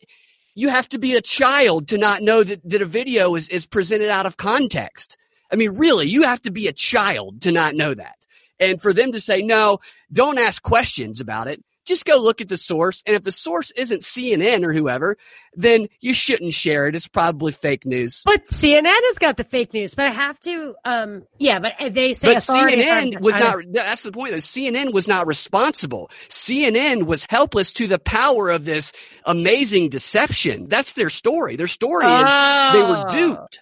you 0.54 0.70
have 0.70 0.88
to 0.90 1.00
be 1.00 1.16
a 1.16 1.22
child 1.22 1.88
to 1.90 1.98
not 1.98 2.22
know 2.22 2.44
that, 2.44 2.62
that 2.70 2.82
a 2.82 2.86
video 2.86 3.34
is 3.36 3.50
is 3.50 3.66
presented 3.66 4.10
out 4.10 4.28
of 4.28 4.38
context. 4.38 5.18
I 5.52 5.56
mean, 5.56 5.72
really, 5.78 6.08
you 6.08 6.24
have 6.24 6.42
to 6.44 6.52
be 6.52 6.68
a 6.68 6.74
child 6.74 7.42
to 7.42 7.52
not 7.52 7.76
know 7.76 7.94
that. 7.94 8.16
And 8.60 8.82
for 8.82 8.94
them 8.94 9.12
to 9.14 9.20
say 9.20 9.42
no, 9.42 9.80
don't 10.14 10.40
ask 10.40 10.62
questions 10.62 11.22
about 11.22 11.48
it. 11.48 11.64
Just 11.86 12.06
go 12.06 12.18
look 12.18 12.42
at 12.42 12.50
the 12.50 12.58
source. 12.58 13.04
And 13.06 13.16
if 13.16 13.24
the 13.24 13.32
source 13.32 13.72
isn't 13.72 14.02
CNN 14.02 14.64
or 14.64 14.74
whoever, 14.74 15.18
then 15.54 15.88
you 16.02 16.14
shouldn't 16.14 16.54
share 16.54 16.88
it. 16.88 16.96
It's 16.96 17.08
probably 17.08 17.52
fake 17.52 17.86
news. 17.86 18.22
But 18.26 18.48
CNN 18.48 18.84
has 18.86 19.18
got 19.20 19.38
the 19.38 19.44
fake 19.44 19.74
news. 19.74 19.96
But 19.96 20.08
I 20.08 20.12
have 20.12 20.40
to, 20.42 20.76
um, 20.84 21.24
yeah. 21.38 21.60
But 21.60 21.74
they 21.94 22.14
say 22.14 22.34
But 22.34 22.38
CNN 22.44 23.20
was 23.22 23.34
not, 23.34 23.64
that's 23.72 24.04
the 24.04 24.12
point. 24.12 24.32
though. 24.32 24.38
CNN 24.38 24.94
was 24.94 25.08
not 25.08 25.28
responsible. 25.28 26.10
CNN 26.30 27.04
was 27.04 27.26
helpless 27.30 27.72
to 27.74 27.88
the 27.88 28.00
power 28.00 28.50
of 28.50 28.66
this 28.66 28.92
amazing 29.26 29.90
deception. 29.90 30.68
That's 30.68 30.94
their 30.94 31.10
story. 31.10 31.56
Their 31.56 31.68
story 31.68 32.06
is 32.06 32.12
they 32.30 32.84
were 32.84 33.06
Oh. 33.06 33.10
duped. 33.10 33.60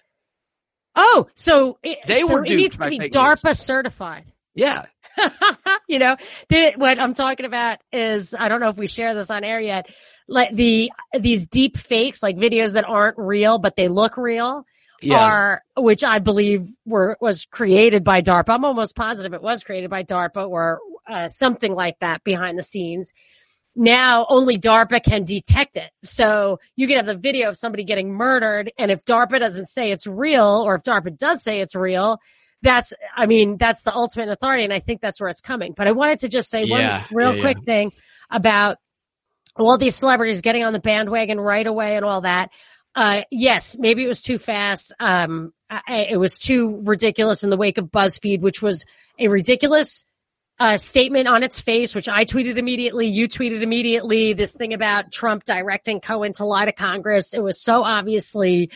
Oh, 0.96 1.26
so 1.34 1.78
it, 1.82 1.98
They 2.06 2.22
so 2.22 2.32
were 2.34 2.44
it 2.44 2.48
duped 2.48 2.58
needs 2.60 2.78
to 2.78 2.88
be 2.88 2.98
DARPA 3.10 3.56
certified. 3.58 4.24
Yeah. 4.54 4.86
you 5.88 5.98
know, 5.98 6.16
the, 6.48 6.72
what 6.76 6.98
I'm 6.98 7.14
talking 7.14 7.46
about 7.46 7.78
is 7.92 8.34
I 8.38 8.48
don't 8.48 8.60
know 8.60 8.68
if 8.68 8.76
we 8.76 8.86
share 8.86 9.14
this 9.14 9.30
on 9.30 9.44
air 9.44 9.60
yet. 9.60 9.88
Like 10.28 10.54
the 10.54 10.90
these 11.18 11.46
deep 11.46 11.76
fakes, 11.76 12.22
like 12.22 12.36
videos 12.36 12.72
that 12.72 12.84
aren't 12.88 13.18
real 13.18 13.58
but 13.58 13.76
they 13.76 13.88
look 13.88 14.16
real, 14.16 14.64
Yeah. 15.02 15.18
are 15.18 15.62
which 15.76 16.02
I 16.02 16.18
believe 16.18 16.66
were 16.86 17.16
was 17.20 17.44
created 17.44 18.04
by 18.04 18.22
DARPA. 18.22 18.50
I'm 18.54 18.64
almost 18.64 18.96
positive 18.96 19.34
it 19.34 19.42
was 19.42 19.62
created 19.64 19.90
by 19.90 20.02
DARPA 20.02 20.48
or 20.48 20.80
uh, 21.08 21.28
something 21.28 21.74
like 21.74 21.98
that 22.00 22.24
behind 22.24 22.58
the 22.58 22.62
scenes. 22.62 23.12
Now 23.76 24.24
only 24.28 24.56
DARPA 24.56 25.02
can 25.04 25.24
detect 25.24 25.76
it. 25.76 25.90
So 26.02 26.58
you 26.76 26.86
can 26.86 26.96
have 26.96 27.06
the 27.06 27.14
video 27.16 27.48
of 27.48 27.56
somebody 27.58 27.84
getting 27.84 28.12
murdered, 28.14 28.72
and 28.78 28.90
if 28.90 29.04
DARPA 29.04 29.40
doesn't 29.40 29.66
say 29.66 29.90
it's 29.90 30.06
real, 30.06 30.62
or 30.64 30.76
if 30.76 30.82
DARPA 30.84 31.18
does 31.18 31.42
say 31.42 31.60
it's 31.60 31.74
real, 31.74 32.18
that's 32.64 32.92
I 33.16 33.26
mean 33.26 33.56
that's 33.56 33.82
the 33.82 33.94
ultimate 33.94 34.30
authority, 34.30 34.64
and 34.64 34.72
I 34.72 34.80
think 34.80 35.00
that's 35.00 35.20
where 35.20 35.30
it's 35.30 35.40
coming. 35.40 35.74
But 35.76 35.86
I 35.86 35.92
wanted 35.92 36.18
to 36.20 36.28
just 36.28 36.50
say 36.50 36.64
Yeah, 36.64 36.98
one 36.98 37.06
real 37.12 37.36
yeah, 37.36 37.40
quick 37.42 37.64
thing 37.64 37.92
about 38.30 38.78
all 39.56 39.78
these 39.78 39.94
celebrities 39.94 40.40
getting 40.40 40.64
on 40.64 40.72
the 40.72 40.80
bandwagon 40.80 41.38
right 41.38 41.66
away 41.66 41.96
and 41.96 42.04
all 42.04 42.22
that. 42.22 42.50
Uh, 42.96 43.22
yes, 43.30 43.76
maybe 43.78 44.04
it 44.04 44.08
was 44.08 44.22
too 44.22 44.38
fast. 44.38 44.92
Um, 44.98 45.52
I, 45.70 46.06
it 46.10 46.16
was 46.16 46.38
too 46.38 46.82
ridiculous 46.84 47.44
in 47.44 47.50
the 47.50 47.56
wake 47.56 47.78
of 47.78 47.86
BuzzFeed, 47.86 48.40
which 48.40 48.62
was 48.62 48.84
a 49.18 49.28
ridiculous 49.28 50.04
uh, 50.60 50.76
statement 50.76 51.26
on 51.26 51.42
its 51.42 51.60
face, 51.60 51.94
which 51.94 52.08
I 52.08 52.24
tweeted 52.24 52.56
immediately. 52.56 53.08
You 53.08 53.28
tweeted 53.28 53.62
immediately. 53.62 54.34
This 54.34 54.52
thing 54.52 54.72
about 54.72 55.10
Trump 55.10 55.44
directing 55.44 56.00
Cohen 56.00 56.32
to 56.34 56.44
lie 56.44 56.66
to 56.66 56.72
Congress. 56.72 57.34
It 57.34 57.42
was 57.42 57.60
so 57.60 57.82
obviously 57.82 58.70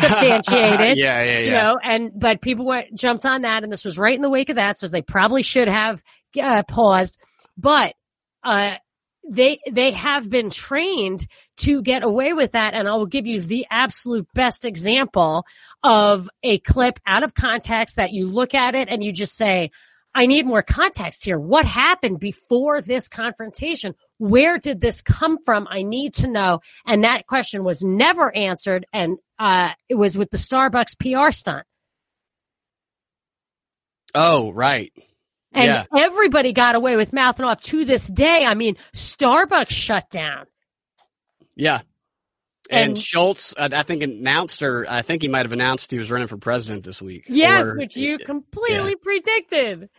unsubstantiated 0.00 0.96
yeah, 0.96 1.22
yeah, 1.22 1.22
yeah. 1.22 1.38
you 1.40 1.50
know, 1.50 1.78
and 1.82 2.12
but 2.14 2.40
people 2.40 2.64
went 2.64 2.96
jumped 2.96 3.24
on 3.26 3.42
that, 3.42 3.62
and 3.62 3.72
this 3.72 3.84
was 3.84 3.98
right 3.98 4.14
in 4.14 4.22
the 4.22 4.30
wake 4.30 4.48
of 4.48 4.56
that, 4.56 4.78
so 4.78 4.88
they 4.88 5.02
probably 5.02 5.42
should 5.42 5.68
have 5.68 6.02
uh, 6.40 6.62
paused. 6.64 7.18
But 7.56 7.94
uh, 8.42 8.76
they 9.28 9.60
they 9.70 9.92
have 9.92 10.28
been 10.28 10.50
trained 10.50 11.26
to 11.58 11.82
get 11.82 12.02
away 12.02 12.32
with 12.32 12.52
that, 12.52 12.74
and 12.74 12.88
I 12.88 12.94
will 12.94 13.06
give 13.06 13.26
you 13.26 13.40
the 13.40 13.66
absolute 13.70 14.26
best 14.34 14.64
example 14.64 15.44
of 15.82 16.28
a 16.42 16.58
clip 16.58 16.98
out 17.06 17.22
of 17.22 17.34
context 17.34 17.96
that 17.96 18.12
you 18.12 18.26
look 18.26 18.54
at 18.54 18.74
it 18.74 18.88
and 18.88 19.02
you 19.02 19.12
just 19.12 19.36
say. 19.36 19.70
I 20.16 20.26
need 20.26 20.46
more 20.46 20.62
context 20.62 21.24
here. 21.24 21.40
What 21.40 21.66
happened 21.66 22.20
before 22.20 22.80
this 22.80 23.08
confrontation? 23.08 23.96
Where 24.18 24.58
did 24.58 24.80
this 24.80 25.00
come 25.00 25.38
from? 25.44 25.66
I 25.68 25.82
need 25.82 26.14
to 26.14 26.28
know. 26.28 26.60
And 26.86 27.02
that 27.02 27.26
question 27.26 27.64
was 27.64 27.82
never 27.82 28.32
answered. 28.32 28.86
And 28.92 29.18
uh, 29.38 29.70
it 29.88 29.94
was 29.94 30.16
with 30.16 30.30
the 30.30 30.36
Starbucks 30.38 30.98
PR 30.98 31.30
stunt. 31.32 31.66
oh, 34.14 34.50
right. 34.52 34.92
And 35.52 35.66
Yeah. 35.66 35.84
everybody 35.96 36.52
got 36.52 36.74
away 36.74 36.96
with 36.96 37.12
mouthing 37.12 37.44
off 37.46 37.60
to 37.64 37.84
this 37.84 38.08
day. 38.08 38.44
I 38.44 38.54
mean, 38.54 38.76
Starbucks 38.94 39.70
shut 39.70 40.10
down. 40.10 40.46
Yeah. 41.54 41.80
And, 42.70 42.90
And- 42.90 42.98
Schultz, 42.98 43.54
uh, 43.56 43.68
I 43.72 43.82
think 43.82 44.02
announced, 44.02 44.62
or 44.62 44.86
I 44.88 45.02
think 45.02 45.22
he 45.22 45.28
might 45.28 45.44
have 45.44 45.52
announced 45.52 45.90
he 45.90 45.98
was 45.98 46.10
running 46.10 46.28
for 46.28 46.38
president 46.38 46.82
this 46.84 47.00
week. 47.02 47.24
Yes, 47.28 47.66
Or- 47.66 47.76
which 47.76 47.96
you 47.96 48.18
completely 48.18 48.96
predicted. 48.96 49.90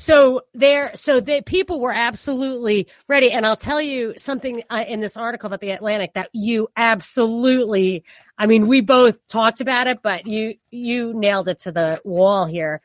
So 0.00 0.42
there, 0.54 0.92
so 0.94 1.18
the 1.18 1.42
people 1.42 1.80
were 1.80 1.92
absolutely 1.92 2.86
ready. 3.08 3.32
And 3.32 3.44
I'll 3.44 3.56
tell 3.56 3.82
you 3.82 4.14
something 4.16 4.62
uh, 4.70 4.84
in 4.86 5.00
this 5.00 5.16
article 5.16 5.48
about 5.48 5.60
the 5.60 5.70
Atlantic 5.70 6.12
that 6.14 6.30
you 6.32 6.68
absolutely, 6.76 8.04
I 8.38 8.46
mean, 8.46 8.68
we 8.68 8.80
both 8.80 9.26
talked 9.26 9.60
about 9.60 9.88
it, 9.88 9.98
but 10.00 10.24
you, 10.24 10.54
you 10.70 11.14
nailed 11.14 11.48
it 11.48 11.58
to 11.62 11.72
the 11.72 12.00
wall 12.04 12.46
here 12.46 12.80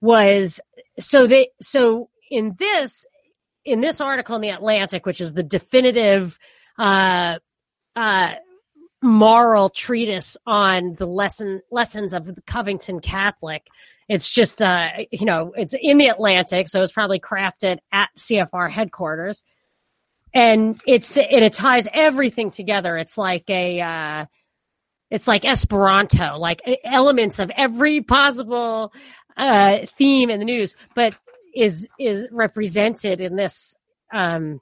was 0.00 0.58
so 0.98 1.28
they, 1.28 1.50
so 1.62 2.10
in 2.32 2.56
this, 2.58 3.06
in 3.64 3.80
this 3.80 4.00
article 4.00 4.34
in 4.34 4.42
the 4.42 4.50
Atlantic, 4.50 5.06
which 5.06 5.20
is 5.20 5.34
the 5.34 5.44
definitive, 5.44 6.36
uh, 6.80 7.38
uh, 7.94 8.30
moral 9.02 9.70
treatise 9.70 10.36
on 10.46 10.94
the 10.94 11.06
lesson 11.06 11.62
lessons 11.70 12.12
of 12.12 12.26
the 12.26 12.42
Covington 12.42 12.98
Catholic. 12.98 13.68
It's 14.08 14.30
just 14.30 14.62
uh 14.62 14.88
you 15.10 15.26
know, 15.26 15.52
it's 15.56 15.74
in 15.80 15.98
the 15.98 16.08
Atlantic, 16.08 16.68
so 16.68 16.82
it's 16.82 16.92
probably 16.92 17.20
crafted 17.20 17.78
at 17.92 18.10
CFR 18.18 18.70
headquarters. 18.70 19.42
And 20.32 20.80
it's 20.86 21.16
and 21.16 21.44
it 21.44 21.52
ties 21.52 21.88
everything 21.92 22.50
together. 22.50 22.96
It's 22.96 23.18
like 23.18 23.48
a 23.48 23.80
uh 23.80 24.26
it's 25.10 25.26
like 25.26 25.44
Esperanto, 25.44 26.36
like 26.36 26.60
elements 26.84 27.38
of 27.38 27.50
every 27.56 28.00
possible 28.02 28.92
uh 29.36 29.78
theme 29.98 30.30
in 30.30 30.38
the 30.38 30.44
news, 30.44 30.74
but 30.94 31.16
is 31.54 31.88
is 31.98 32.28
represented 32.30 33.20
in 33.20 33.34
this 33.34 33.76
um 34.12 34.60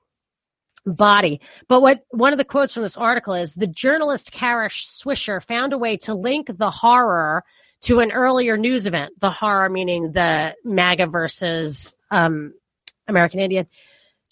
body. 0.87 1.41
But 1.69 1.83
what 1.83 2.05
one 2.11 2.33
of 2.33 2.39
the 2.39 2.45
quotes 2.45 2.75
from 2.75 2.83
this 2.83 2.97
article 2.97 3.35
is 3.35 3.55
the 3.55 3.67
journalist 3.67 4.33
Kara 4.33 4.69
Swisher 4.69 5.43
found 5.43 5.73
a 5.73 5.79
way 5.79 5.97
to 5.99 6.15
link 6.15 6.49
the 6.57 6.71
horror 6.71 7.45
to 7.85 8.01
an 8.01 8.13
earlier 8.13 8.57
news 8.57 8.87
event. 8.87 9.13
The 9.21 9.31
horror 9.31 9.69
meaning 9.69 10.13
the 10.13 10.55
MAGA 10.65 11.07
versus 11.07 11.97
um, 12.11 12.55
American 13.07 13.41
Indian. 13.41 13.67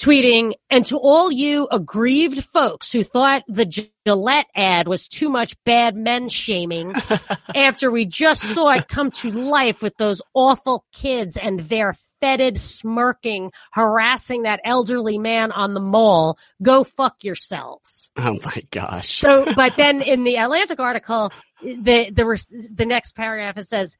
Tweeting, 0.00 0.54
and 0.68 0.84
to 0.86 0.96
all 0.96 1.30
you 1.30 1.68
aggrieved 1.70 2.44
folks 2.44 2.90
who 2.90 3.04
thought 3.04 3.44
the 3.46 3.66
Gillette 4.04 4.46
ad 4.56 4.88
was 4.88 5.06
too 5.06 5.28
much 5.28 5.54
bad 5.64 5.94
men 5.94 6.28
shaming 6.28 6.94
after 7.54 7.90
we 7.90 8.04
just 8.06 8.42
saw 8.42 8.70
it 8.70 8.88
come 8.88 9.10
to 9.12 9.30
life 9.30 9.80
with 9.80 9.96
those 9.98 10.20
awful 10.34 10.84
kids 10.92 11.36
and 11.36 11.60
their 11.60 11.94
fetid, 12.22 12.58
smirking, 12.58 13.52
harassing 13.72 14.42
that 14.42 14.60
elderly 14.64 15.18
man 15.18 15.50
on 15.50 15.74
the 15.74 15.80
mall. 15.80 16.38
Go 16.62 16.84
fuck 16.84 17.24
yourselves. 17.24 18.10
Oh 18.16 18.38
my 18.44 18.62
gosh. 18.70 19.18
So, 19.18 19.46
but 19.56 19.76
then 19.76 20.00
in 20.00 20.22
the 20.22 20.36
Atlantic 20.36 20.78
article, 20.78 21.32
the, 21.62 22.10
the, 22.10 22.68
the 22.72 22.86
next 22.86 23.16
paragraph, 23.16 23.58
it 23.58 23.66
says, 23.66 23.98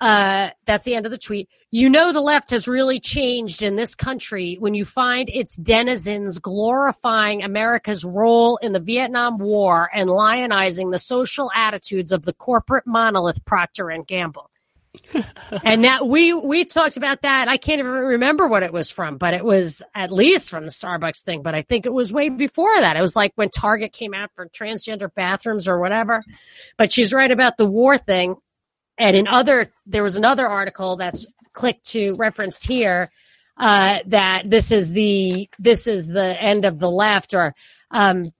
uh, 0.00 0.50
that's 0.66 0.84
the 0.84 0.94
end 0.94 1.06
of 1.06 1.12
the 1.12 1.18
tweet. 1.18 1.48
You 1.70 1.88
know, 1.88 2.12
the 2.12 2.20
left 2.20 2.50
has 2.50 2.68
really 2.68 3.00
changed 3.00 3.62
in 3.62 3.76
this 3.76 3.94
country 3.94 4.56
when 4.60 4.74
you 4.74 4.84
find 4.84 5.28
its 5.30 5.56
denizens 5.56 6.38
glorifying 6.38 7.42
America's 7.42 8.04
role 8.04 8.58
in 8.58 8.72
the 8.72 8.78
Vietnam 8.78 9.38
War 9.38 9.88
and 9.92 10.10
lionizing 10.10 10.92
the 10.92 10.98
social 10.98 11.50
attitudes 11.54 12.12
of 12.12 12.24
the 12.24 12.34
corporate 12.34 12.86
monolith 12.86 13.44
Procter 13.44 13.88
and 13.88 14.06
Gamble 14.06 14.50
and 15.64 15.84
that 15.84 16.06
we 16.06 16.32
we 16.32 16.64
talked 16.64 16.96
about 16.96 17.22
that. 17.22 17.48
I 17.48 17.56
can't 17.56 17.78
even 17.78 17.92
remember 17.92 18.48
what 18.48 18.62
it 18.62 18.72
was 18.72 18.90
from, 18.90 19.16
but 19.16 19.34
it 19.34 19.44
was 19.44 19.82
at 19.94 20.12
least 20.12 20.50
from 20.50 20.64
the 20.64 20.70
Starbucks 20.70 21.22
thing. 21.22 21.42
But 21.42 21.54
I 21.54 21.62
think 21.62 21.86
it 21.86 21.92
was 21.92 22.12
way 22.12 22.28
before 22.28 22.80
that. 22.80 22.96
It 22.96 23.00
was 23.00 23.16
like 23.16 23.32
when 23.34 23.50
Target 23.50 23.92
came 23.92 24.14
out 24.14 24.30
for 24.34 24.48
transgender 24.48 25.12
bathrooms 25.12 25.68
or 25.68 25.80
whatever. 25.80 26.22
But 26.76 26.92
she's 26.92 27.12
right 27.12 27.30
about 27.30 27.56
the 27.56 27.66
war 27.66 27.98
thing. 27.98 28.36
And 28.98 29.16
in 29.16 29.28
other, 29.28 29.66
there 29.86 30.02
was 30.02 30.16
another 30.16 30.46
article 30.48 30.96
that's 30.96 31.26
clicked 31.52 31.86
to 31.86 32.14
referenced 32.14 32.66
here 32.66 33.10
uh, 33.56 33.98
that 34.06 34.48
this 34.48 34.72
is 34.72 34.92
the 34.92 35.48
this 35.58 35.86
is 35.86 36.08
the 36.08 36.40
end 36.40 36.64
of 36.64 36.78
the 36.78 36.90
left, 36.90 37.34
or 37.34 37.54
um, 37.90 38.30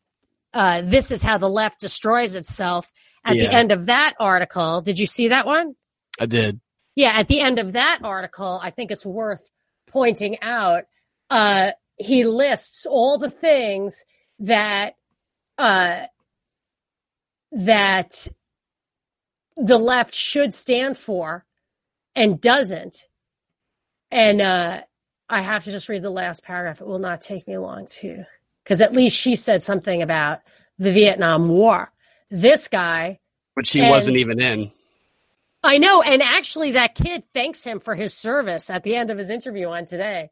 uh, 0.52 0.82
this 0.84 1.11
is 1.11 1.22
how 1.22 1.38
the 1.38 1.48
left 1.48 1.80
destroys 1.80 2.36
itself. 2.36 2.90
At 3.24 3.34
yeah. 3.34 3.48
the 3.48 3.54
end 3.54 3.72
of 3.72 3.86
that 3.86 4.14
article, 4.20 4.82
did 4.82 5.00
you 5.00 5.07
see 5.07 5.28
that 5.28 5.46
one? 5.46 5.74
I 6.20 6.26
did. 6.26 6.60
Yeah, 6.94 7.10
at 7.10 7.28
the 7.28 7.40
end 7.40 7.58
of 7.58 7.74
that 7.74 8.00
article, 8.02 8.58
I 8.62 8.70
think 8.70 8.90
it's 8.90 9.04
worth 9.04 9.48
pointing 9.86 10.40
out. 10.40 10.84
Uh, 11.28 11.72
he 11.96 12.24
lists 12.24 12.86
all 12.86 13.18
the 13.18 13.30
things 13.30 14.04
that 14.38 14.94
uh, 15.58 16.04
that 17.52 18.28
the 19.56 19.78
left 19.78 20.14
should 20.14 20.52
stand 20.52 20.98
for 20.98 21.44
and 22.14 22.40
doesn't. 22.40 23.04
And 24.10 24.40
uh, 24.40 24.82
I 25.28 25.40
have 25.40 25.64
to 25.64 25.72
just 25.72 25.88
read 25.88 26.02
the 26.02 26.10
last 26.10 26.42
paragraph. 26.42 26.80
It 26.80 26.86
will 26.86 26.98
not 26.98 27.20
take 27.20 27.48
me 27.48 27.58
long 27.58 27.86
to, 28.00 28.24
because 28.62 28.80
at 28.80 28.92
least 28.92 29.16
she 29.16 29.36
said 29.36 29.62
something 29.62 30.02
about 30.02 30.40
the 30.78 30.92
Vietnam 30.92 31.48
War. 31.48 31.90
This 32.30 32.68
guy, 32.68 33.20
which 33.54 33.68
she 33.68 33.80
and, 33.80 33.90
wasn't 33.90 34.18
even 34.18 34.40
in. 34.40 34.70
I 35.66 35.78
know. 35.78 36.02
And 36.02 36.22
actually, 36.22 36.72
that 36.72 36.94
kid 36.94 37.24
thanks 37.34 37.64
him 37.64 37.80
for 37.80 37.94
his 37.94 38.14
service 38.14 38.70
at 38.70 38.82
the 38.82 38.96
end 38.96 39.10
of 39.10 39.18
his 39.18 39.30
interview 39.30 39.68
on 39.68 39.86
today. 39.86 40.30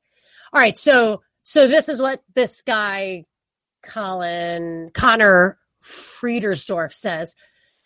All 0.53 0.61
right. 0.61 0.77
So, 0.77 1.23
so 1.43 1.69
this 1.69 1.89
is 1.89 2.01
what 2.01 2.23
this 2.35 2.63
guy, 2.63 3.25
Colin, 3.83 4.91
Conor 4.95 5.59
Friedersdorf 5.83 6.93
says 6.95 7.35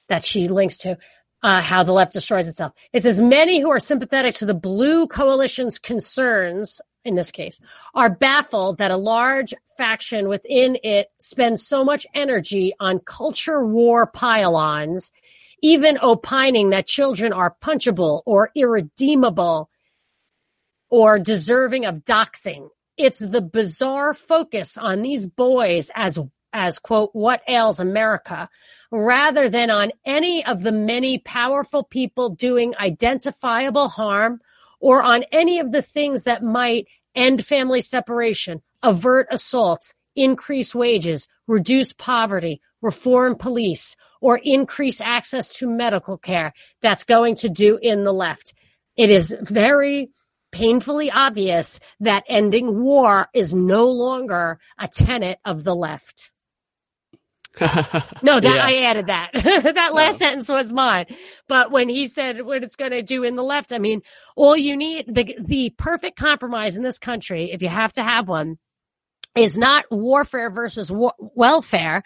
that 0.09 0.25
she 0.25 0.49
links 0.49 0.79
to. 0.79 0.99
Uh, 1.41 1.61
how 1.61 1.85
the 1.85 1.93
left 1.93 2.15
destroys 2.15 2.49
itself. 2.49 2.73
It 2.93 3.05
says 3.05 3.21
many 3.21 3.61
who 3.61 3.71
are 3.71 3.79
sympathetic 3.79 4.35
to 4.35 4.45
the 4.45 4.55
blue 4.55 5.07
coalition's 5.07 5.79
concerns, 5.79 6.81
in 7.05 7.15
this 7.15 7.31
case, 7.31 7.61
are 7.95 8.11
baffled 8.11 8.79
that 8.79 8.91
a 8.91 8.97
large 8.97 9.55
faction 9.77 10.27
within 10.29 10.79
it 10.83 11.13
spends 11.21 11.65
so 11.65 11.85
much 11.85 12.09
energy 12.13 12.75
on 12.81 12.99
culture 12.99 13.65
war 13.65 14.05
pile-ons 14.05 15.13
even 15.63 15.99
opining 16.01 16.71
that 16.71 16.87
children 16.87 17.33
are 17.33 17.57
punchable 17.63 18.23
or 18.27 18.51
irredeemable 18.55 19.71
or 20.91 21.19
deserving 21.19 21.85
of 21.85 22.05
doxing. 22.05 22.69
It's 22.97 23.19
the 23.19 23.43
bizarre 23.43 24.15
focus 24.15 24.77
on 24.77 25.03
these 25.03 25.27
boys 25.27 25.91
as 25.95 26.19
as 26.53 26.79
quote 26.79 27.11
what 27.13 27.43
ails 27.47 27.79
America 27.79 28.49
rather 28.91 29.51
than 29.51 29.71
on 29.71 29.93
any 30.07 30.45
of 30.47 30.63
the 30.63 30.73
many 30.73 31.19
powerful 31.19 31.85
people 31.85 32.31
doing 32.31 32.75
identifiable 32.77 33.89
harm 33.89 34.41
or 34.81 35.03
on 35.03 35.25
any 35.31 35.59
of 35.59 35.73
the 35.73 35.83
things 35.83 36.23
that 36.23 36.43
might 36.43 36.89
end 37.15 37.45
family 37.45 37.83
separation, 37.83 38.63
avert 38.83 39.27
assaults, 39.31 39.95
increase 40.19 40.75
wages, 40.75 41.29
reduce 41.47 41.93
poverty, 41.93 42.61
reform 42.83 43.37
police, 43.37 43.97
or 44.21 44.39
increase 44.43 45.01
access 45.01 45.49
to 45.49 45.69
medical 45.69 46.19
care 46.19 46.53
that's 46.83 47.05
going 47.05 47.37
to 47.37 47.49
do 47.49 47.79
in 47.81 48.05
the 48.05 48.13
left. 48.13 48.53
It 48.97 49.11
is 49.11 49.35
very 49.41 50.11
painfully 50.51 51.11
obvious 51.11 51.79
that 52.01 52.25
ending 52.29 52.83
war 52.83 53.29
is 53.33 53.55
no 53.55 53.91
longer 53.91 54.59
a 54.79 54.89
tenet 54.89 55.39
of 55.45 55.63
the 55.65 55.75
left. 55.75 56.33
no, 58.23 58.39
that, 58.39 58.45
yeah. 58.45 58.65
I 58.65 58.83
added 58.85 59.07
that. 59.09 59.31
that 59.75 59.95
last 59.95 60.19
sentence 60.19 60.49
was 60.49 60.73
mine. 60.73 61.07
But 61.49 61.71
when 61.73 61.89
he 61.89 62.07
said 62.07 62.43
what 62.43 62.63
it's 62.63 62.77
going 62.77 62.93
to 62.93 63.03
do 63.03 63.25
in 63.25 63.35
the 63.35 63.43
left, 63.43 63.73
I 63.73 63.79
mean, 63.79 64.03
all 64.37 64.57
you 64.57 64.77
need, 64.77 65.07
the, 65.13 65.37
the 65.41 65.71
perfect 65.71 66.19
compromise 66.19 66.77
in 66.77 66.83
this 66.83 66.99
country, 66.99 67.51
if 67.53 67.63
you 67.63 67.69
have 67.69 67.93
to 67.95 68.03
have 68.03 68.29
one, 68.29 68.59
is 69.37 69.57
not 69.57 69.85
warfare 69.91 70.51
versus 70.51 70.91
welfare. 70.91 72.03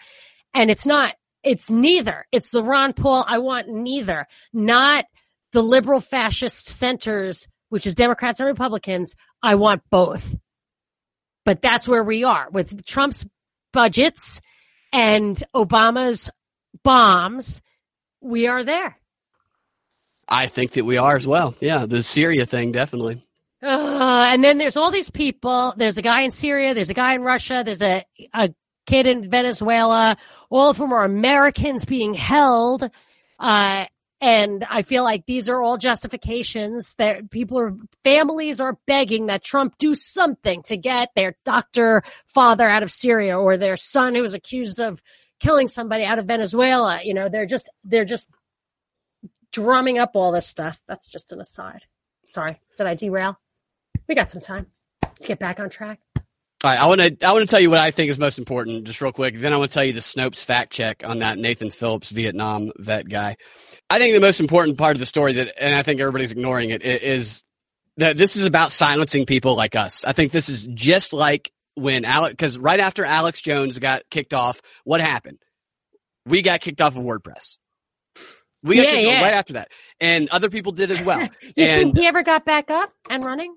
And 0.53 0.69
it's 0.69 0.85
not 0.85 1.15
it's 1.43 1.69
neither. 1.69 2.25
It's 2.31 2.51
the 2.51 2.63
Ron 2.63 2.93
Paul, 2.93 3.25
I 3.27 3.39
want 3.39 3.67
neither. 3.67 4.27
Not 4.53 5.05
the 5.51 5.61
liberal 5.61 5.99
fascist 5.99 6.67
centers, 6.67 7.47
which 7.69 7.85
is 7.85 7.95
Democrats 7.95 8.39
and 8.39 8.47
Republicans. 8.47 9.15
I 9.41 9.55
want 9.55 9.83
both. 9.89 10.35
But 11.45 11.61
that's 11.61 11.87
where 11.87 12.03
we 12.03 12.23
are 12.23 12.49
with 12.49 12.85
Trump's 12.85 13.25
budgets 13.73 14.39
and 14.93 15.41
Obama's 15.53 16.29
bombs. 16.83 17.61
We 18.21 18.47
are 18.47 18.63
there. 18.63 18.97
I 20.29 20.47
think 20.47 20.71
that 20.71 20.85
we 20.85 20.95
are 20.95 21.17
as 21.17 21.27
well. 21.27 21.55
Yeah, 21.59 21.85
the 21.85 22.01
Syria 22.01 22.45
thing, 22.45 22.71
definitely. 22.71 23.21
Uh, 23.63 24.27
and 24.29 24.43
then 24.43 24.57
there's 24.57 24.75
all 24.75 24.91
these 24.91 25.09
people. 25.09 25.73
There's 25.77 25.97
a 25.97 26.01
guy 26.01 26.21
in 26.21 26.31
Syria. 26.31 26.73
There's 26.73 26.89
a 26.89 26.95
guy 26.95 27.15
in 27.15 27.21
Russia. 27.21 27.63
There's 27.63 27.81
a, 27.81 28.03
a 28.33 28.53
kid 28.85 29.07
in 29.07 29.29
Venezuela, 29.29 30.17
all 30.49 30.69
of 30.69 30.77
whom 30.77 30.91
are 30.91 31.05
Americans 31.05 31.85
being 31.85 32.13
held. 32.13 32.89
Uh, 33.39 33.85
and 34.19 34.65
I 34.69 34.81
feel 34.81 35.03
like 35.03 35.25
these 35.25 35.47
are 35.47 35.61
all 35.61 35.77
justifications 35.77 36.95
that 36.95 37.29
people 37.29 37.59
are, 37.59 37.73
families 38.03 38.59
are 38.59 38.77
begging 38.85 39.27
that 39.27 39.43
Trump 39.43 39.77
do 39.77 39.95
something 39.95 40.61
to 40.63 40.77
get 40.77 41.09
their 41.15 41.35
doctor 41.45 42.03
father 42.25 42.69
out 42.69 42.83
of 42.83 42.91
Syria 42.91 43.39
or 43.39 43.57
their 43.57 43.77
son 43.77 44.15
who 44.15 44.21
was 44.21 44.33
accused 44.33 44.79
of 44.79 45.01
killing 45.39 45.67
somebody 45.67 46.03
out 46.03 46.19
of 46.19 46.25
Venezuela. 46.25 47.01
You 47.03 47.13
know, 47.13 47.29
they're 47.29 47.45
just, 47.45 47.69
they're 47.83 48.05
just 48.05 48.27
drumming 49.51 49.99
up 49.99 50.11
all 50.15 50.31
this 50.31 50.47
stuff. 50.47 50.81
That's 50.87 51.07
just 51.07 51.31
an 51.31 51.39
aside. 51.39 51.85
Sorry. 52.25 52.59
Did 52.77 52.87
I 52.87 52.95
derail? 52.95 53.37
We 54.07 54.15
got 54.15 54.29
some 54.29 54.41
time. 54.41 54.67
Let's 55.03 55.25
get 55.25 55.39
back 55.39 55.59
on 55.59 55.69
track. 55.69 55.99
All 56.63 56.69
right, 56.71 56.79
I 56.79 56.85
want 56.85 57.01
to 57.01 57.27
I 57.27 57.33
want 57.33 57.41
to 57.47 57.51
tell 57.51 57.59
you 57.59 57.69
what 57.69 57.79
I 57.79 57.91
think 57.91 58.09
is 58.09 58.17
most 58.17 58.39
important, 58.39 58.85
just 58.85 59.01
real 59.01 59.11
quick. 59.11 59.37
Then 59.37 59.51
I 59.51 59.57
want 59.57 59.69
to 59.71 59.73
tell 59.73 59.83
you 59.83 59.91
the 59.91 59.99
Snopes 59.99 60.45
fact 60.45 60.71
check 60.71 61.03
on 61.05 61.19
that 61.19 61.37
Nathan 61.37 61.71
Phillips 61.71 62.09
Vietnam 62.09 62.71
vet 62.77 63.07
guy. 63.09 63.35
I 63.89 63.99
think 63.99 64.13
the 64.13 64.21
most 64.21 64.39
important 64.39 64.77
part 64.77 64.95
of 64.95 64.99
the 64.99 65.05
story 65.05 65.33
that, 65.33 65.53
and 65.61 65.75
I 65.75 65.83
think 65.83 65.99
everybody's 65.99 66.31
ignoring 66.31 66.69
it, 66.69 66.81
is 66.83 67.43
that 67.97 68.15
this 68.15 68.37
is 68.37 68.45
about 68.45 68.71
silencing 68.71 69.25
people 69.25 69.55
like 69.55 69.75
us. 69.75 70.05
I 70.05 70.13
think 70.13 70.31
this 70.31 70.47
is 70.47 70.65
just 70.65 71.11
like 71.11 71.51
when 71.75 72.05
Alex, 72.05 72.31
because 72.31 72.57
right 72.57 72.79
after 72.79 73.03
Alex 73.03 73.41
Jones 73.41 73.77
got 73.79 74.03
kicked 74.09 74.33
off, 74.33 74.61
what 74.85 75.01
happened? 75.01 75.39
We 76.25 76.41
got 76.43 76.61
kicked 76.61 76.79
off 76.79 76.95
of 76.95 77.03
WordPress. 77.03 77.57
We 78.63 78.77
got 78.77 78.85
Yeah, 78.85 78.91
kicked 78.91 79.07
off 79.07 79.11
yeah. 79.11 79.21
right 79.21 79.33
after 79.33 79.53
that, 79.53 79.71
and 79.99 80.29
other 80.29 80.49
people 80.49 80.71
did 80.71 80.91
as 80.91 81.01
well. 81.01 81.19
You 81.57 81.65
and 81.65 81.87
think 81.87 81.97
he 81.97 82.07
ever 82.07 82.23
got 82.23 82.45
back 82.45 82.71
up 82.71 82.89
and 83.09 83.25
running? 83.25 83.53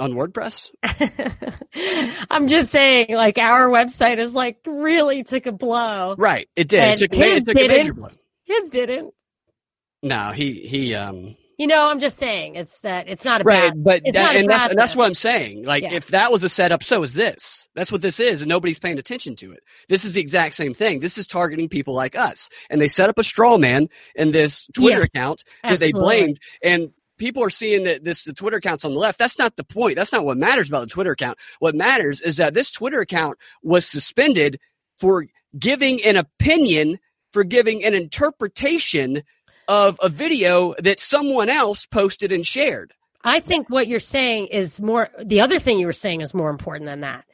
On 0.00 0.12
WordPress, 0.14 0.70
I'm 2.30 2.48
just 2.48 2.70
saying, 2.70 3.08
like 3.10 3.38
our 3.38 3.68
website 3.68 4.18
is 4.18 4.34
like 4.34 4.58
really 4.66 5.24
took 5.24 5.46
a 5.46 5.52
blow. 5.52 6.16
right? 6.16 6.48
It 6.56 6.68
did. 6.68 6.82
It 6.90 6.96
took, 6.98 7.14
his 7.14 7.42
it 7.42 7.44
took 7.46 7.60
a 7.60 7.64
major 7.64 7.92
didn't. 7.92 7.94
blow. 7.94 8.08
His 8.44 8.70
didn't. 8.70 9.14
No, 10.02 10.30
he 10.32 10.52
he 10.68 10.94
um 10.94 11.36
You 11.58 11.66
know, 11.66 11.88
I'm 11.88 11.98
just 12.00 12.18
saying 12.18 12.56
it's 12.56 12.80
that 12.82 13.08
it's 13.08 13.24
not 13.24 13.40
a 13.40 13.44
right, 13.44 13.72
about. 13.72 13.76
but 13.76 14.02
it's 14.04 14.14
that, 14.14 14.36
and 14.36 14.48
that's 14.50 14.66
and 14.66 14.78
that's 14.78 14.96
what 14.96 15.06
I'm 15.06 15.14
saying. 15.14 15.64
Like 15.64 15.82
Yeah. 15.84 15.92
if 15.92 16.08
that 16.08 16.32
was 16.32 16.44
a 16.44 16.48
setup, 16.48 16.82
so 16.84 17.02
is 17.02 17.14
this. 17.14 17.68
That's 17.74 17.92
what 17.92 18.02
this 18.02 18.20
is, 18.20 18.42
and 18.42 18.48
nobody's 18.48 18.78
paying 18.78 18.98
attention 18.98 19.36
to 19.36 19.52
it. 19.52 19.62
This 19.88 20.04
is 20.04 20.14
the 20.14 20.20
exact 20.20 20.54
same 20.54 20.74
thing. 20.74 21.00
This 21.00 21.18
is 21.18 21.26
targeting 21.26 21.68
people 21.68 21.94
like 21.94 22.16
us, 22.16 22.50
and 22.70 22.80
they 22.80 22.88
set 22.88 23.08
up 23.10 23.18
a 23.18 23.24
straw 23.24 23.58
man 23.58 23.88
in 24.14 24.32
this 24.32 24.68
Twitter 24.74 25.00
Yes, 25.00 25.08
account 25.08 25.44
that 25.68 25.80
they 25.80 25.92
blamed, 25.92 26.40
and 26.62 26.90
people 27.16 27.42
are 27.42 27.50
seeing 27.50 27.84
that 27.84 28.04
this 28.04 28.24
the 28.24 28.32
Twitter 28.32 28.58
account's 28.58 28.84
on 28.84 28.92
the 28.92 29.00
left. 29.00 29.18
That's 29.18 29.38
not 29.38 29.56
the 29.56 29.64
point. 29.64 29.96
That's 29.96 30.12
not 30.12 30.24
what 30.24 30.36
matters 30.36 30.68
about 30.68 30.80
the 30.80 30.86
Twitter 30.86 31.12
account. 31.12 31.38
What 31.58 31.74
matters 31.74 32.20
is 32.20 32.36
that 32.36 32.54
this 32.54 32.70
Twitter 32.70 33.00
account 33.00 33.38
was 33.62 33.86
suspended 33.86 34.60
for 34.98 35.26
giving 35.58 36.04
an 36.04 36.16
opinion, 36.16 36.98
for 37.32 37.44
giving 37.44 37.84
an 37.84 37.94
interpretation 37.94 39.22
of 39.68 39.98
a 40.02 40.08
video 40.08 40.74
that 40.78 41.00
someone 41.00 41.48
else 41.48 41.86
posted 41.86 42.32
and 42.32 42.46
shared. 42.46 42.92
I 43.24 43.40
think 43.40 43.68
what 43.68 43.88
you're 43.88 43.98
saying 43.98 44.48
is 44.48 44.80
more, 44.80 45.10
the 45.22 45.40
other 45.40 45.58
thing 45.58 45.78
you 45.78 45.86
were 45.86 45.92
saying 45.92 46.20
is 46.20 46.32
more 46.32 46.50
important 46.50 46.86
than 46.86 47.00
that. 47.00 47.24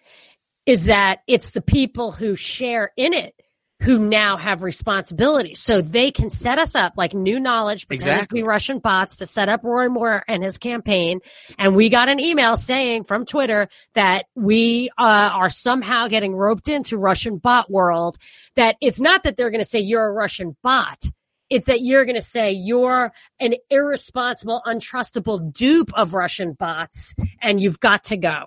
Is 0.65 0.85
that 0.85 1.21
it's 1.27 1.51
the 1.51 1.61
people 1.61 2.13
who 2.13 2.37
share 2.37 2.93
in 2.97 3.13
it 3.13 3.35
who 3.83 3.99
now 3.99 4.37
have 4.37 4.63
responsibility. 4.63 5.55
So 5.55 5.81
they 5.81 6.11
can 6.11 6.31
set 6.31 6.59
us 6.59 6.75
up 6.75 6.93
like 6.97 7.15
new 7.15 7.41
knowledge, 7.41 7.87
Exactly. 7.91 8.27
to 8.41 8.45
be 8.45 8.49
Russian 8.49 8.79
bots 8.79 9.17
to 9.17 9.27
set 9.27 9.49
up 9.49 9.65
Roy 9.65 9.89
Moore 9.89 10.23
and 10.29 10.43
his 10.43 10.59
campaign. 10.59 11.21
And 11.59 11.75
we 11.75 11.89
got 11.89 12.09
an 12.09 12.21
email 12.21 12.57
saying 12.57 13.05
from 13.05 13.27
Twitter 13.27 13.69
that 13.95 14.27
we 14.35 14.91
uh, 14.99 15.31
are 15.33 15.51
somehow 15.51 16.09
getting 16.09 16.35
roped 16.37 16.69
into 16.69 16.97
Russian 16.97 17.39
bot 17.39 17.71
world. 17.71 18.17
That 18.57 18.77
it's 18.81 19.01
not 19.01 19.25
that 19.25 19.37
they're 19.37 19.51
going 19.51 19.65
to 19.65 19.69
say 19.69 19.81
you're 19.81 20.07
a 20.07 20.13
Russian 20.13 20.57
bot. 20.63 21.03
It's 21.51 21.67
that 21.67 21.83
you're 21.83 22.05
going 22.05 22.17
to 22.17 22.23
say 22.23 22.53
you're 22.53 23.13
an 23.39 23.55
irresponsible, 23.69 24.63
untrustable 24.65 25.53
dupe 25.53 25.93
of 25.95 26.15
Russian 26.15 26.53
bots 26.55 27.15
and 27.43 27.61
you've 27.61 27.79
got 27.81 28.05
to 28.05 28.17
go. 28.17 28.45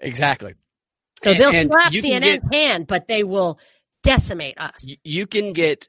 Exactly. 0.00 0.54
So 1.20 1.32
And- 1.32 1.40
they'll 1.40 1.60
slap 1.60 1.92
CNN's 1.92 2.42
get- 2.44 2.54
hand, 2.54 2.86
but 2.86 3.08
they 3.08 3.24
will 3.24 3.58
decimate 4.02 4.58
us. 4.58 4.96
You 5.04 5.26
can 5.26 5.52
get 5.52 5.88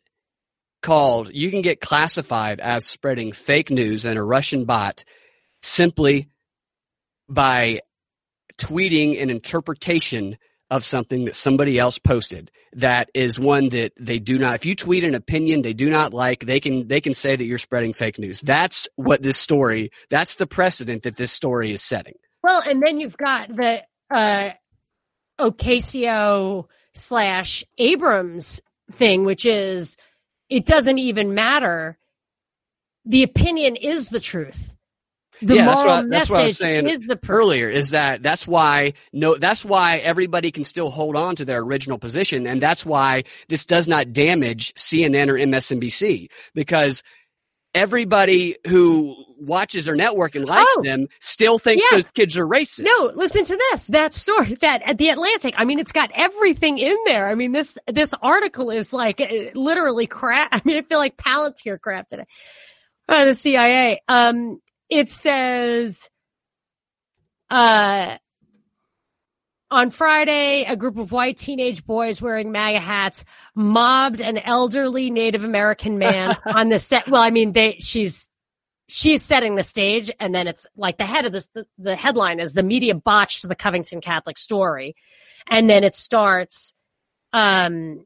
called, 0.81 1.29
you 1.33 1.51
can 1.51 1.61
get 1.61 1.81
classified 1.81 2.59
as 2.59 2.85
spreading 2.85 3.31
fake 3.31 3.69
news 3.69 4.05
and 4.05 4.17
a 4.17 4.23
Russian 4.23 4.65
bot 4.65 5.03
simply 5.61 6.29
by 7.27 7.81
tweeting 8.57 9.21
an 9.21 9.29
interpretation 9.29 10.37
of 10.69 10.83
something 10.83 11.25
that 11.25 11.35
somebody 11.35 11.79
else 11.79 11.97
posted. 11.97 12.51
That 12.73 13.09
is 13.13 13.39
one 13.39 13.69
that 13.69 13.93
they 13.99 14.19
do 14.19 14.37
not 14.37 14.55
if 14.55 14.65
you 14.65 14.75
tweet 14.75 15.03
an 15.03 15.15
opinion 15.15 15.63
they 15.63 15.73
do 15.73 15.89
not 15.89 16.13
like 16.13 16.45
they 16.45 16.59
can 16.59 16.87
they 16.87 17.01
can 17.01 17.15
say 17.15 17.35
that 17.35 17.43
you're 17.43 17.57
spreading 17.57 17.93
fake 17.93 18.19
news. 18.19 18.41
That's 18.41 18.87
what 18.95 19.23
this 19.23 19.37
story 19.37 19.91
that's 20.09 20.35
the 20.35 20.45
precedent 20.45 21.03
that 21.03 21.15
this 21.15 21.31
story 21.31 21.71
is 21.71 21.81
setting. 21.81 22.13
Well, 22.43 22.61
and 22.65 22.81
then 22.81 22.99
you've 22.99 23.17
got 23.17 23.47
the 23.49 23.83
uh, 24.11 24.51
Ocasio 25.39 26.65
slash 26.99 27.63
Abrams 27.77 28.61
thing, 28.91 29.23
which 29.25 29.45
is 29.45 29.97
it 30.49 30.65
doesn't 30.65 30.99
even 30.99 31.33
matter. 31.33 31.97
The 33.05 33.23
opinion 33.23 33.75
is 33.75 34.09
the 34.09 34.19
truth. 34.19 34.75
The 35.41 35.55
Yeah, 35.55 35.65
that's 35.67 35.85
what 35.85 35.89
I- 35.89 36.01
that's 36.09 36.29
what 36.29 36.39
I 36.39 36.43
was 36.43 36.57
saying 36.57 36.87
is 36.89 36.99
earlier 37.29 37.69
is 37.69 37.91
that 37.91 38.21
that's 38.21 38.45
why 38.45 38.93
no 39.13 39.37
that's 39.37 39.63
why 39.63 39.97
everybody 39.99 40.51
can 40.51 40.65
still 40.65 40.89
hold 40.89 41.15
on 41.15 41.37
to 41.37 41.45
their 41.45 41.59
original 41.59 41.97
position 41.97 42.45
and 42.45 42.61
that's 42.61 42.85
why 42.85 43.23
this 43.47 43.63
does 43.63 43.87
not 43.87 44.11
damage 44.11 44.73
CNN 44.73 45.29
or 45.29 45.35
MSNBC 45.37 46.27
because 46.53 47.03
everybody 47.73 48.55
who 48.67 49.15
watches 49.37 49.85
their 49.85 49.95
network 49.95 50.35
and 50.35 50.45
likes 50.45 50.73
Oh. 50.77 50.81
them 50.83 51.07
still 51.19 51.59
thinks 51.59 51.83
Yeah. 51.89 51.97
those 51.97 52.05
kids 52.13 52.37
are 52.37 52.45
racist. 52.45 52.83
No, 52.83 53.11
listen 53.15 53.45
to 53.45 53.55
this. 53.71 53.87
That 53.87 54.13
story, 54.13 54.55
that 54.61 54.81
at 54.85 54.97
the 54.97 55.09
Atlantic. 55.09 55.53
I 55.57 55.63
mean, 55.65 55.79
it's 55.79 55.91
got 55.93 56.11
everything 56.13 56.77
in 56.77 56.97
there. 57.05 57.27
I 57.29 57.35
mean, 57.35 57.51
this 57.53 57.77
this 57.87 58.13
article 58.21 58.69
is 58.69 58.91
like 58.91 59.21
uh, 59.21 59.27
literally 59.53 60.07
crap. 60.07 60.49
I 60.53 60.61
mean, 60.65 60.77
I 60.77 60.81
feel 60.81 60.97
like 60.99 61.15
Palantir 61.17 61.77
crafted 61.79 62.19
it. 62.21 62.27
Uh, 63.07 63.25
the 63.25 63.33
CIA. 63.33 64.01
Um, 64.07 64.59
it 64.89 65.09
says, 65.09 66.09
uh, 67.49 68.17
on 69.71 69.91
Friday, 69.91 70.63
a 70.63 70.75
group 70.75 70.97
of 70.97 71.11
white 71.11 71.37
teenage 71.37 71.85
boys 71.85 72.21
wearing 72.21 72.51
MAGA 72.51 72.79
hats 72.79 73.25
mobbed 73.55 74.21
an 74.21 74.37
elderly 74.37 75.11
Native 75.11 75.43
American 75.43 75.97
man 75.97 76.37
on 76.45 76.69
the 76.69 76.79
set. 76.79 77.07
Well, 77.07 77.21
I 77.21 77.29
mean, 77.29 77.53
they, 77.53 77.77
she's, 77.79 78.27
she's 78.87 79.23
setting 79.23 79.55
the 79.55 79.63
stage 79.63 80.11
and 80.19 80.33
then 80.33 80.47
it's 80.47 80.65
like 80.75 80.97
the 80.97 81.05
head 81.05 81.25
of 81.25 81.31
this, 81.31 81.47
the, 81.47 81.67
the 81.77 81.95
headline 81.95 82.39
is 82.39 82.53
the 82.53 82.63
media 82.63 82.95
botched 82.95 83.47
the 83.47 83.55
Covington 83.55 84.01
Catholic 84.01 84.37
story. 84.37 84.95
And 85.47 85.69
then 85.69 85.83
it 85.83 85.93
starts, 85.93 86.73
um, 87.31 88.05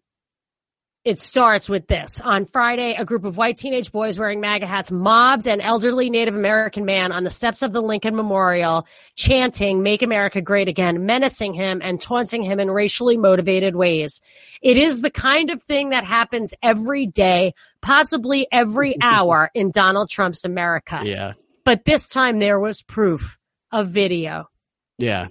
it 1.06 1.20
starts 1.20 1.68
with 1.68 1.88
this. 1.88 2.22
On 2.22 2.46
Friday, 2.46 2.96
a 2.98 3.04
group 3.04 3.26
of 3.26 3.36
white 3.36 3.58
teenage 3.58 3.92
boys 3.92 4.18
wearing 4.18 4.40
MAGA 4.40 4.66
hats 4.66 4.90
mobbed 4.90 5.48
an 5.48 5.60
elderly 5.60 6.10
Native 6.10 6.36
American 6.36 6.86
man 6.86 7.12
on 7.12 7.26
the 7.26 7.30
steps 7.30 7.62
of 7.62 7.74
the 7.74 7.82
Lincoln 7.82 8.16
Memorial, 8.16 8.88
chanting, 9.16 9.84
Make 9.84 10.02
America 10.02 10.42
Great 10.42 10.70
Again, 10.70 11.06
menacing 11.06 11.54
him 11.54 11.82
and 11.84 12.00
taunting 12.00 12.42
him 12.42 12.60
in 12.60 12.72
racially 12.72 13.18
motivated 13.18 13.76
ways. 13.76 14.22
It 14.62 14.78
is 14.78 15.02
the 15.02 15.12
kind 15.12 15.50
of 15.50 15.62
thing 15.62 15.90
that 15.90 16.06
happens 16.06 16.54
every 16.64 17.06
day, 17.06 17.54
possibly 17.82 18.48
every 18.50 18.96
hour 19.02 19.52
in 19.54 19.72
Donald 19.72 20.10
Trump's 20.10 20.46
America. 20.46 21.02
Yeah. 21.04 21.34
But 21.66 21.84
this 21.84 22.08
time 22.08 22.40
there 22.40 22.60
was 22.60 22.82
proof 22.82 23.38
of 23.72 23.90
video. 23.90 24.50
Yeah. 24.98 25.28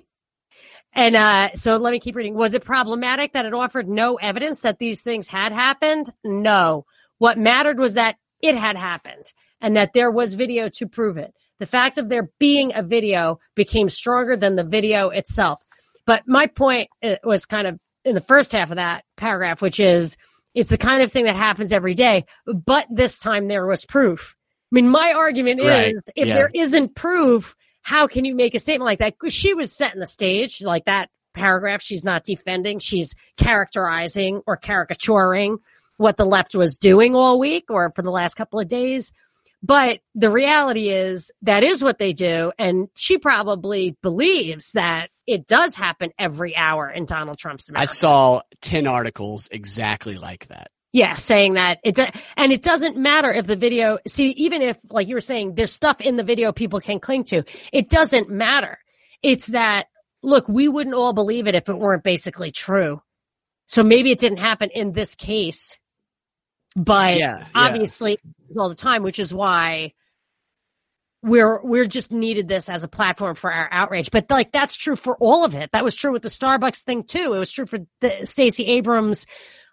And 0.95 1.17
uh, 1.17 1.51
so 1.55 1.77
let 1.79 1.91
me 1.93 2.01
keep 2.01 2.17
reading. 2.17 2.35
Was 2.35 2.55
it 2.55 2.65
problematic 2.65 3.33
that 3.33 3.47
it 3.47 3.55
offered 3.55 3.89
no 3.89 4.17
evidence 4.17 4.61
that 4.61 4.79
these 4.79 5.01
things 5.01 5.29
had 5.29 5.53
happened? 5.53 6.13
No. 6.23 6.85
What 7.19 7.39
mattered 7.39 7.79
was 7.79 7.95
that 7.95 8.17
it 8.43 8.57
had 8.57 8.77
happened 8.77 9.33
and 9.61 9.77
that 9.77 9.93
there 9.95 10.11
was 10.11 10.35
video 10.35 10.69
to 10.69 10.87
prove 10.87 11.17
it. 11.17 11.33
The 11.61 11.67
fact 11.67 11.97
of 11.97 12.09
there 12.09 12.31
being 12.39 12.73
a 12.75 12.83
video 12.83 13.39
became 13.55 13.89
stronger 13.89 14.37
than 14.37 14.57
the 14.57 14.65
video 14.65 15.11
itself. 15.11 15.63
But 16.05 16.23
my 16.27 16.47
point 16.47 16.89
uh, 17.03 17.17
was 17.25 17.47
kind 17.47 17.67
of 17.67 17.79
in 18.05 18.15
the 18.15 18.21
first 18.21 18.53
half 18.53 18.71
of 18.71 18.77
that 18.77 19.05
paragraph, 19.17 19.63
which 19.63 19.79
is 19.79 20.17
it's 20.55 20.69
the 20.71 20.77
kind 20.79 21.03
of 21.03 21.11
thing 21.13 21.25
that 21.25 21.37
happens 21.37 21.73
every 21.73 21.95
day, 21.95 22.25
but 22.47 22.87
this 22.91 23.19
time 23.19 23.47
there 23.49 23.67
was 23.67 23.87
proof. 23.87 24.35
I 24.71 24.75
mean, 24.75 24.89
my 24.89 25.13
argument 25.17 25.63
Right. 25.63 25.95
is 25.95 26.03
if 26.17 26.29
Yeah. 26.29 26.35
there 26.35 26.51
isn't 26.53 26.95
proof, 26.97 27.55
how 27.83 28.07
can 28.07 28.25
you 28.25 28.35
make 28.35 28.55
a 28.55 28.59
statement 28.59 28.87
like 28.87 28.99
that? 28.99 29.15
She 29.33 29.55
was 29.55 29.73
setting 29.73 30.01
the 30.01 30.07
stage, 30.07 30.63
like 30.63 30.85
that 30.87 31.11
paragraph. 31.35 31.83
She's 31.83 32.05
not 32.05 32.25
defending. 32.25 32.79
She's 32.79 33.15
characterizing 33.37 34.43
or 34.47 34.57
caricaturing 34.57 35.59
what 35.97 36.17
the 36.17 36.25
left 36.25 36.55
was 36.55 36.79
doing 36.79 37.15
all 37.15 37.39
week 37.39 37.71
or 37.71 37.93
for 37.95 38.03
the 38.03 38.11
last 38.11 38.35
couple 38.35 38.61
of 38.61 38.69
days. 38.69 39.13
But 39.63 40.01
the 40.15 40.31
reality 40.31 40.91
is 40.91 41.31
that 41.43 41.63
is 41.63 41.85
what 41.85 41.99
they 41.99 42.13
do. 42.13 42.53
And 42.59 42.89
she 42.97 43.19
probably 43.19 43.97
believes 44.03 44.73
that 44.73 45.11
it 45.27 45.47
does 45.47 45.77
happen 45.77 46.11
every 46.19 46.57
hour 46.57 46.91
in 46.91 47.05
Donald 47.05 47.39
Trump's 47.39 47.71
I 47.75 47.85
saw 47.85 48.43
10 48.63 48.89
articles 48.89 49.49
exactly 49.53 50.19
like 50.19 50.49
that. 50.49 50.71
Yeah, 50.93 51.15
saying 51.15 51.55
that 51.55 51.79
it 51.85 51.95
do- 51.95 52.07
and 52.37 52.53
it 52.53 52.63
doesn't 52.63 52.97
matter 52.99 53.33
if 53.33 53.47
the 53.47 53.57
video. 53.57 53.99
See, 54.07 54.31
even 54.37 54.61
if 54.63 54.79
like 54.91 55.09
you 55.09 55.15
were 55.17 55.21
saying, 55.21 55.55
there's 55.55 55.73
stuff 55.73 56.01
in 56.03 56.17
the 56.17 56.23
video 56.23 56.53
people 56.53 56.81
can 56.81 57.01
cling 57.01 57.25
to. 57.25 57.45
It 57.73 57.89
doesn't 57.89 58.29
matter. 58.29 58.79
It's 59.23 59.47
that 59.49 59.87
look, 60.23 60.49
we 60.49 60.69
wouldn't 60.69 60.95
all 60.95 61.13
believe 61.15 61.47
it 61.47 61.55
if 61.55 61.69
it 61.69 61.79
weren't 61.79 62.05
basically 62.05 62.51
true. 62.51 63.01
So 63.69 63.83
maybe 63.83 64.11
it 64.11 64.19
didn't 64.19 64.39
happen 64.39 64.69
in 64.75 64.93
this 64.93 65.15
case, 65.15 65.79
but 66.77 67.17
Yeah, 67.17 67.39
yeah. 67.39 67.47
obviously 67.55 68.19
all 68.59 68.69
the 68.69 68.75
time, 68.75 69.03
which 69.03 69.19
is 69.19 69.33
why 69.33 69.95
we're 71.23 71.63
we're 71.65 71.87
just 71.87 72.13
needed 72.13 72.49
this 72.49 72.69
as 72.69 72.85
a 72.85 72.89
platform 72.89 73.35
for 73.35 73.51
our 73.53 73.69
outrage. 73.73 74.11
But 74.11 74.27
like 74.31 74.53
that's 74.53 74.77
true 74.77 74.97
for 74.97 75.17
all 75.19 75.45
of 75.47 75.55
it. 75.55 75.71
That 75.73 75.85
was 75.85 75.95
true 75.95 76.13
with 76.13 76.23
the 76.23 76.29
Starbucks 76.29 76.83
thing 76.83 77.05
too. 77.05 77.33
It 77.35 77.39
was 77.39 77.53
true 77.53 77.67
for 77.67 77.79
the 78.01 78.27
Stacey 78.27 78.67
Abrams 78.67 79.25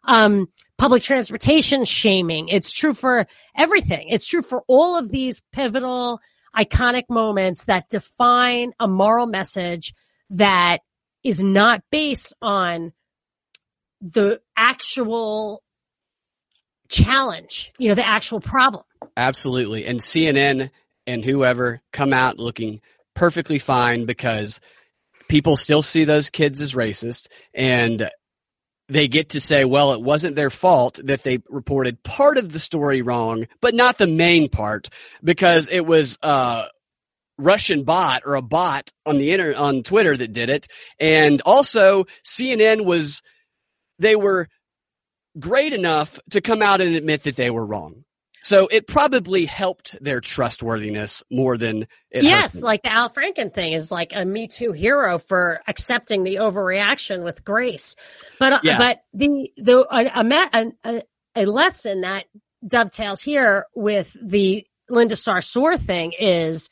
um, 0.08 0.48
public 0.80 1.04
transportation 1.04 1.84
shaming. 1.84 2.48
It's 2.48 2.72
true 2.72 2.94
for 2.94 3.28
everything. 3.56 4.08
It's 4.10 4.26
true 4.26 4.42
for 4.42 4.64
all 4.68 4.98
of 4.98 5.10
these 5.10 5.42
pivotal, 5.52 6.22
iconic 6.58 7.04
moments 7.10 7.66
that 7.66 7.90
define 7.90 8.72
a 8.80 8.88
moral 8.88 9.28
message 9.28 9.94
that 10.32 10.80
is 11.22 11.44
not 11.44 11.84
based 11.92 12.34
on 12.42 12.94
the 14.02 14.40
actual 14.56 15.62
challenge, 16.88 17.74
you 17.78 17.90
know, 17.90 17.96
the 17.96 18.08
actual 18.08 18.40
problem. 18.40 18.86
Absolutely. 19.18 19.86
And 19.86 20.00
CNN 20.00 20.70
and 21.06 21.26
whoever 21.26 21.82
come 21.92 22.14
out 22.14 22.40
looking 22.40 22.80
perfectly 23.16 23.60
fine 23.60 24.06
because 24.06 24.62
people 25.28 25.58
still 25.58 25.82
see 25.82 26.06
those 26.06 26.30
kids 26.30 26.62
as 26.62 26.74
racist 26.74 27.28
and 27.54 28.10
they 28.90 29.08
get 29.08 29.30
to 29.30 29.40
say, 29.40 29.66
well, 29.66 29.94
it 29.94 30.02
wasn't 30.02 30.36
their 30.36 30.50
fault 30.50 31.00
that 31.04 31.24
they 31.24 31.40
reported 31.48 32.04
part 32.04 32.38
of 32.38 32.52
the 32.52 32.60
story 32.60 33.02
wrong, 33.02 33.48
but 33.62 33.76
not 33.76 33.98
the 33.98 34.08
main 34.08 34.50
part 34.50 34.90
because 35.24 35.68
it 35.70 35.86
was 35.86 36.18
a 36.24 36.66
Russian 37.38 37.84
bot 37.84 38.24
or 38.26 38.36
a 38.36 38.42
bot 38.42 38.90
on 39.06 39.18
the 39.18 39.32
internet 39.32 39.58
on 39.60 39.84
Twitter 39.84 40.18
that 40.18 40.34
did 40.34 40.50
it. 40.50 40.68
And 41.00 41.42
also 41.46 42.06
CNN 42.26 42.84
was, 42.84 43.22
they 44.00 44.16
were 44.16 44.48
great 45.40 45.74
enough 45.74 46.20
to 46.32 46.42
come 46.42 46.62
out 46.64 46.82
and 46.82 46.96
admit 46.96 47.24
that 47.24 47.36
they 47.36 47.52
were 47.52 47.66
wrong. 47.66 48.04
So 48.42 48.68
it 48.68 48.88
probably 48.88 49.46
helped 49.46 49.96
their 50.02 50.22
trustworthiness 50.22 51.24
more 51.30 51.58
than 51.58 51.88
it 52.10 52.24
yes, 52.24 52.62
like 52.62 52.84
the 52.84 52.92
Al 52.92 53.10
Franken 53.10 53.54
thing 53.54 53.74
is 53.74 53.92
like 53.92 54.14
a 54.16 54.26
Me 54.26 54.48
Too 54.48 54.72
hero 54.72 55.20
for 55.20 55.62
accepting 55.68 56.24
the 56.24 56.36
overreaction 56.36 57.24
with 57.24 57.44
grace. 57.44 57.96
But 58.40 58.54
uh, 58.54 58.60
but 58.64 59.02
the 59.14 59.52
the 59.58 59.86
a, 59.92 60.72
a, 60.84 61.04
a 61.36 61.46
lesson 61.46 62.02
that 62.02 62.26
dovetails 62.66 63.22
here 63.22 63.66
with 63.76 64.16
the 64.22 64.66
Linda 64.90 65.16
Sarsour 65.16 65.78
thing 65.80 66.14
is 66.18 66.70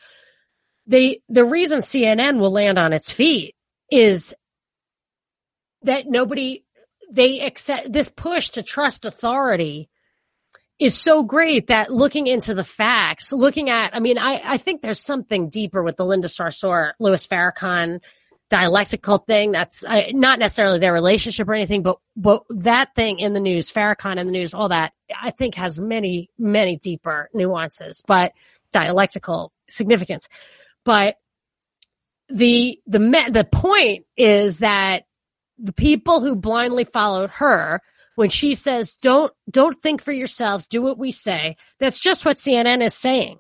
the 0.86 1.22
the 1.30 1.46
reason 1.46 1.80
CNN 1.80 2.40
will 2.40 2.52
land 2.52 2.78
on 2.78 2.94
its 2.94 3.12
feet 3.12 3.56
is 3.92 4.34
that 5.84 6.08
nobody 6.08 6.64
they 7.12 7.42
accept 7.42 7.92
this 7.92 8.10
push 8.10 8.50
to 8.50 8.64
trust 8.64 9.06
authority 9.06 9.90
is 10.80 10.96
so 10.96 11.24
great 11.24 11.68
that 11.68 11.92
looking 11.92 12.28
into 12.28 12.54
the 12.54 12.64
facts, 12.64 13.34
looking 13.34 13.70
at, 13.70 13.96
I 13.96 14.00
mean, 14.00 14.18
I, 14.18 14.42
I 14.44 14.58
think 14.58 14.82
there's 14.82 15.00
something 15.00 15.50
deeper 15.50 15.82
with 15.82 15.98
the 15.98 16.06
Linda 16.06 16.28
Sarsour, 16.28 16.92
Louis 17.00 17.26
Farrakhan 17.26 18.00
dialectical 18.50 19.18
thing. 19.18 19.52
That's 19.52 19.84
I, 19.84 20.12
not 20.14 20.40
necessarily 20.40 20.80
their 20.80 20.94
relationship 20.94 21.48
or 21.48 21.54
anything, 21.54 21.82
but, 21.82 21.98
but 22.16 22.44
that 22.50 22.96
thing 22.96 23.20
in 23.20 23.34
the 23.34 23.40
news, 23.40 23.74
Farrakhan 23.74 24.18
in 24.18 24.26
the 24.28 24.32
news, 24.32 24.54
all 24.54 24.70
that, 24.70 24.94
I 25.20 25.32
think 25.32 25.56
has 25.56 25.80
many, 25.80 26.30
many 26.38 26.78
deeper 26.78 27.30
nuances, 27.34 28.04
but 28.06 28.34
dialectical 28.72 29.52
significance. 29.70 30.30
But 30.86 31.18
the, 32.30 32.80
the, 32.88 33.00
the 33.32 33.48
point 33.52 34.06
is 34.16 34.60
that 34.60 35.04
the 35.58 35.74
people 35.74 36.22
who 36.22 36.36
blindly 36.36 36.84
followed 36.84 37.32
her 37.32 37.82
when 38.18 38.30
she 38.30 38.56
says, 38.56 38.96
don't, 38.96 39.32
don't 39.48 39.80
think 39.80 40.02
for 40.02 40.12
yourselves, 40.12 40.66
do 40.66 40.82
what 40.82 40.98
we 40.98 41.12
say. 41.12 41.56
That's 41.80 42.00
just 42.00 42.26
what 42.26 42.38
CNN 42.38 42.84
is 42.84 42.96
saying. 42.96 43.38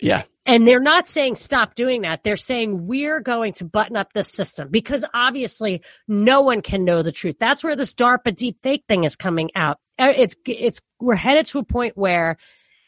Yeah. 0.00 0.22
And 0.46 0.66
they're 0.66 0.78
not 0.78 1.08
saying 1.08 1.34
stop 1.34 1.74
doing 1.74 2.02
that. 2.02 2.22
They're 2.22 2.36
saying 2.36 2.86
we're 2.86 3.18
going 3.18 3.54
to 3.54 3.64
button 3.64 3.96
up 3.96 4.12
this 4.12 4.30
system 4.30 4.68
because 4.70 5.04
obviously 5.12 5.82
no 6.06 6.42
one 6.42 6.62
can 6.62 6.84
know 6.84 7.02
the 7.02 7.10
truth. 7.10 7.34
That's 7.40 7.64
where 7.64 7.74
this 7.74 7.94
DARPA 7.94 8.36
deep 8.36 8.58
fake 8.62 8.84
thing 8.86 9.02
is 9.02 9.16
coming 9.16 9.50
out. 9.56 9.80
Uh, 9.98 10.12
it's, 10.16 10.36
it's, 10.46 10.80
we're 11.00 11.16
headed 11.16 11.46
to 11.46 11.58
a 11.58 11.64
point 11.64 11.96
where 11.96 12.36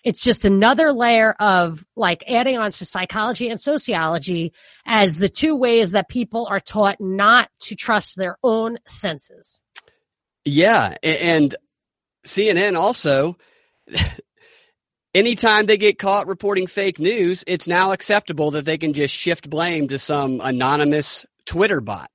it's 0.05 0.23
just 0.23 0.45
another 0.45 0.93
layer 0.93 1.33
of 1.33 1.85
like 1.97 2.23
adding 2.29 2.59
on 2.59 2.71
to 2.71 2.85
psychology 2.85 3.49
and 3.49 3.61
sociology 3.61 4.53
as 4.87 5.17
the 5.17 5.29
two 5.29 5.57
ways 5.57 5.91
that 5.91 6.09
people 6.09 6.47
are 6.49 6.61
taught 6.61 7.01
not 7.01 7.51
to 7.63 7.75
trust 7.75 8.17
their 8.17 8.39
own 8.45 8.79
senses. 8.87 9.63
Yeah, 10.51 10.97
and 11.03 11.55
CNN 12.27 12.79
also 12.79 13.37
anytime 15.15 15.67
they 15.67 15.77
get 15.77 15.99
caught 15.99 16.27
reporting 16.27 16.67
fake 16.67 16.99
news, 16.99 17.45
it's 17.47 17.69
now 17.69 17.93
acceptable 17.93 18.53
that 18.53 18.65
they 18.65 18.79
can 18.79 18.93
just 18.93 19.15
shift 19.15 19.51
blame 19.51 19.89
to 19.89 19.99
some 19.99 20.41
anonymous 20.41 21.27
Twitter 21.45 21.81
bot. 21.81 22.11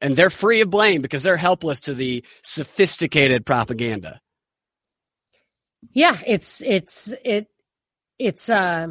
And 0.00 0.14
they're 0.16 0.30
free 0.30 0.60
of 0.60 0.70
blame 0.70 1.02
because 1.02 1.22
they're 1.22 1.36
helpless 1.36 1.80
to 1.80 1.94
the 1.94 2.24
sophisticated 2.42 3.46
propaganda. 3.46 4.20
Yeah, 5.92 6.18
it's 6.26 6.60
it's 6.62 7.14
it 7.24 7.46
it's 8.18 8.50
uh 8.50 8.88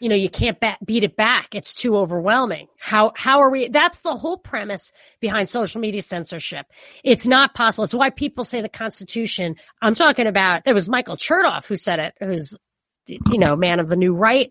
you 0.00 0.08
know, 0.08 0.14
you 0.14 0.28
can't 0.28 0.60
bat, 0.60 0.78
beat 0.84 1.04
it 1.04 1.16
back. 1.16 1.54
It's 1.54 1.74
too 1.74 1.96
overwhelming. 1.96 2.68
How, 2.78 3.12
how 3.16 3.40
are 3.40 3.50
we? 3.50 3.68
That's 3.68 4.02
the 4.02 4.14
whole 4.14 4.36
premise 4.36 4.92
behind 5.20 5.48
social 5.48 5.80
media 5.80 6.02
censorship. 6.02 6.66
It's 7.02 7.26
not 7.26 7.54
possible. 7.54 7.84
It's 7.84 7.94
why 7.94 8.10
people 8.10 8.44
say 8.44 8.60
the 8.60 8.68
Constitution. 8.68 9.56
I'm 9.80 9.94
talking 9.94 10.26
about, 10.26 10.62
it 10.66 10.74
was 10.74 10.88
Michael 10.88 11.16
Chertoff 11.16 11.66
who 11.66 11.76
said 11.76 11.98
it, 11.98 12.14
who's, 12.20 12.58
you 13.06 13.38
know, 13.38 13.56
man 13.56 13.80
of 13.80 13.88
the 13.88 13.96
new 13.96 14.14
right, 14.14 14.50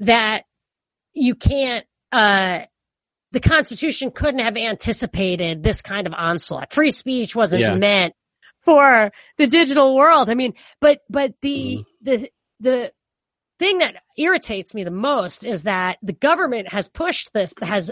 that 0.00 0.44
you 1.12 1.34
can't, 1.34 1.86
uh, 2.12 2.60
the 3.32 3.40
Constitution 3.40 4.10
couldn't 4.10 4.40
have 4.40 4.56
anticipated 4.56 5.62
this 5.62 5.82
kind 5.82 6.06
of 6.06 6.12
onslaught. 6.12 6.72
Free 6.72 6.90
speech 6.90 7.34
wasn't 7.34 7.62
yeah. 7.62 7.74
meant 7.74 8.14
for 8.60 9.12
the 9.38 9.46
digital 9.46 9.94
world. 9.96 10.30
I 10.30 10.34
mean, 10.34 10.54
but, 10.80 11.00
but 11.08 11.34
the, 11.40 11.78
mm. 11.78 11.84
the, 12.02 12.30
the, 12.60 12.92
thing 13.58 13.78
that 13.78 13.96
irritates 14.16 14.74
me 14.74 14.84
the 14.84 14.90
most 14.90 15.44
is 15.44 15.64
that 15.64 15.98
the 16.02 16.12
government 16.12 16.68
has 16.68 16.88
pushed 16.88 17.32
this, 17.32 17.54
has 17.60 17.90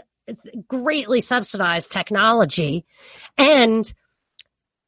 greatly 0.69 1.21
subsidized 1.21 1.91
technology 1.91 2.85
and 3.37 3.93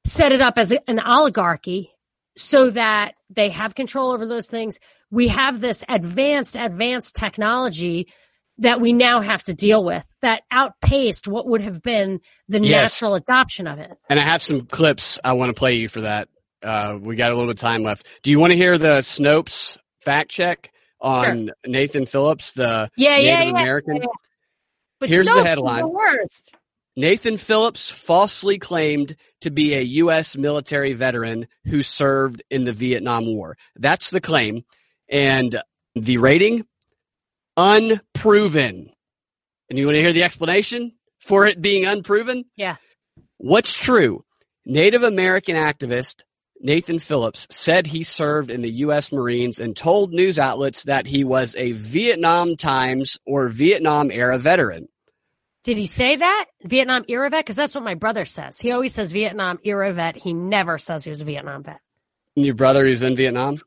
set 0.05 0.33
it 0.33 0.41
up 0.41 0.59
as 0.59 0.73
an 0.87 1.01
oligarchy 1.01 1.91
so 2.37 2.71
that 2.71 3.15
they 3.31 3.51
have 3.51 3.75
control 3.75 4.13
over 4.13 4.27
those 4.27 4.49
things. 4.49 4.79
We 5.11 5.29
have 5.29 5.61
this 5.61 5.85
advanced, 5.89 6.57
advanced 6.57 7.17
technology 7.17 8.09
that 8.59 8.81
we 8.81 8.93
now 8.93 9.21
have 9.21 9.43
to 9.45 9.55
deal 9.55 9.83
with 9.83 10.05
that 10.23 10.43
outpaced 10.51 11.27
what 11.27 11.47
would 11.47 11.61
have 11.61 11.83
been 11.83 12.21
the 12.49 12.61
yes. 12.61 12.93
natural 12.93 13.15
adoption 13.15 13.67
of 13.67 13.79
it. 13.79 13.93
And 14.09 14.21
I 14.21 14.23
have 14.23 14.43
some 14.43 14.63
clips 14.63 15.19
I 15.25 15.33
want 15.33 15.51
to 15.51 15.59
play 15.59 15.75
you 15.75 15.89
for 15.89 16.03
that. 16.03 16.29
Uh, 16.63 16.97
we 17.01 17.17
got 17.17 17.31
a 17.31 17.35
little 17.35 17.49
bit 17.49 17.57
of 17.57 17.61
time 17.61 17.83
left. 17.83 18.07
Do 18.23 18.31
you 18.31 18.39
want 18.39 18.53
to 18.53 18.57
hear 18.57 18.79
the 18.79 18.99
Snopes 19.01 19.77
fact 20.05 20.31
check 20.31 20.73
on 21.01 21.47
sure. 21.47 21.55
Nathan 21.67 22.07
Phillips, 22.07 22.53
the 22.53 22.91
yeah, 22.97 23.17
Native 23.17 23.27
yeah, 23.27 23.43
American? 23.43 23.97
Yeah, 23.97 24.07
but 25.01 25.09
Here's 25.09 25.27
the 25.27 25.45
headline. 25.45 25.83
The 25.83 25.89
worst. 25.89 26.55
Nathan 26.97 27.39
Phillips 27.39 27.91
falsely 27.91 28.59
claimed 28.59 29.17
to 29.41 29.51
be 29.51 29.75
a 29.75 29.81
U.S. 29.81 30.37
military 30.37 30.93
veteran 30.93 31.49
who 31.65 31.83
served 31.83 32.43
in 32.51 32.65
the 32.65 32.73
Vietnam 32.73 33.27
War. 33.27 33.57
That's 33.77 34.11
the 34.11 34.21
claim. 34.21 34.65
And 35.11 35.61
the 35.95 36.19
rating? 36.19 36.67
Unproven. 37.57 38.91
And 39.69 39.79
you 39.79 39.87
want 39.87 39.97
to 39.97 40.03
hear 40.03 40.13
the 40.13 40.23
explanation 40.23 40.93
for 41.19 41.47
it 41.47 41.61
being 41.61 41.85
unproven? 41.85 42.45
Yeah. 42.57 42.77
What's 43.39 43.77
true? 43.77 44.25
Native 44.65 45.03
American 45.03 45.57
activist 45.57 46.23
Nathan 46.65 46.99
Phillips 46.99 47.47
said 47.51 47.87
he 47.87 48.03
served 48.05 48.51
in 48.51 48.63
the 48.63 48.71
U.S. 48.71 49.13
Marines 49.13 49.61
and 49.61 49.77
told 49.77 50.15
news 50.15 50.39
outlets 50.39 50.85
that 50.85 51.07
he 51.07 51.23
was 51.23 51.55
a 51.57 51.73
Vietnam 51.73 52.57
Times 52.57 53.19
or 53.27 53.51
Vietnam 53.51 54.11
era 54.11 54.39
veteran. 54.39 54.89
Did 55.63 55.77
he 55.77 55.87
say 55.87 56.17
that? 56.17 56.47
Vietnam 56.65 57.05
era 57.07 57.29
vet? 57.29 57.45
Because 57.45 57.57
that's 57.57 57.75
what 57.75 57.85
my 57.85 57.95
brother 57.95 58.25
says. 58.25 58.59
He 58.59 58.73
always 58.73 58.95
says 58.95 59.13
Vietnam 59.13 59.59
era 59.63 59.93
vet. 59.93 60.17
He 60.17 60.33
never 60.33 60.79
says 60.79 61.05
he 61.05 61.11
was 61.11 61.21
a 61.21 61.27
Vietnam 61.27 61.65
vet. 61.65 61.81
And 62.35 62.47
your 62.47 62.55
brother 62.55 62.87
is 62.87 63.03
in 63.03 63.15
Vietnam? 63.15 63.59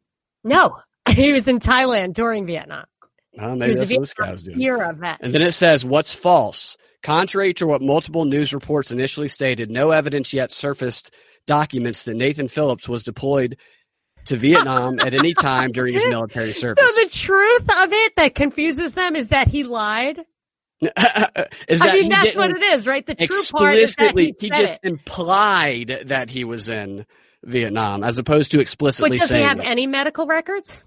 No, 0.44 0.78
he 1.10 1.34
was 1.34 1.48
in 1.48 1.60
Thailand 1.60 2.14
during 2.14 2.48
Vietnam. 2.48 2.86
Oh, 3.40 3.56
maybe 3.56 3.76
that's 3.76 3.92
what 3.92 4.02
this 4.02 4.14
guy's 4.16 4.42
doing. 4.42 4.60
Era 4.60 4.96
vet. 4.98 5.20
And 5.22 5.32
then 5.32 5.44
it 5.44 5.52
says, 5.52 5.86
what's 5.86 6.16
false? 6.16 6.78
Contrary 7.04 7.54
to 7.54 7.68
what 7.68 7.84
multiple 7.84 8.26
news 8.26 8.56
reports 8.56 8.92
initially 8.92 9.28
stated, 9.28 9.70
no 9.70 9.92
evidence 9.92 10.34
yet 10.34 10.52
surfaced 10.52 11.14
documents 11.48 12.04
that 12.04 12.16
Nathan 12.16 12.48
Phillips 12.48 12.88
was 12.88 13.04
deployed 13.04 13.58
to 14.26 14.36
Vietnam 14.38 15.00
at 15.00 15.14
any 15.14 15.34
time 15.34 15.72
during 15.72 15.94
his 15.94 16.06
military 16.10 16.54
service. 16.54 16.78
So 16.78 17.04
the 17.04 17.10
truth 17.10 17.70
of 17.84 17.92
it 17.92 18.16
that 18.18 18.36
confuses 18.36 18.94
them 18.94 19.16
is 19.16 19.30
that 19.30 19.48
he 19.48 19.64
lied. 19.64 20.20
is 21.68 21.82
I 21.82 21.94
mean, 21.94 22.10
that's 22.10 22.36
what 22.36 22.52
it 22.52 22.62
is, 22.62 22.86
right? 22.86 23.04
The 23.04 23.16
true 23.16 23.42
part 23.52 23.76
is 23.76 23.96
that 23.96 24.16
he, 24.18 24.36
he 24.40 24.50
just 24.52 24.76
it. 24.76 24.80
implied 24.84 26.04
that 26.06 26.30
he 26.30 26.44
was 26.44 26.70
in 26.70 27.08
Vietnam, 27.44 28.04
as 28.04 28.20
opposed 28.20 28.52
to 28.52 28.60
explicitly 28.60 29.18
but 29.18 29.22
does 29.22 29.30
saying. 29.30 29.44
he 29.44 29.48
have 29.48 29.60
it. 29.60 29.66
any 29.66 29.88
medical 29.88 30.28
records? 30.28 30.84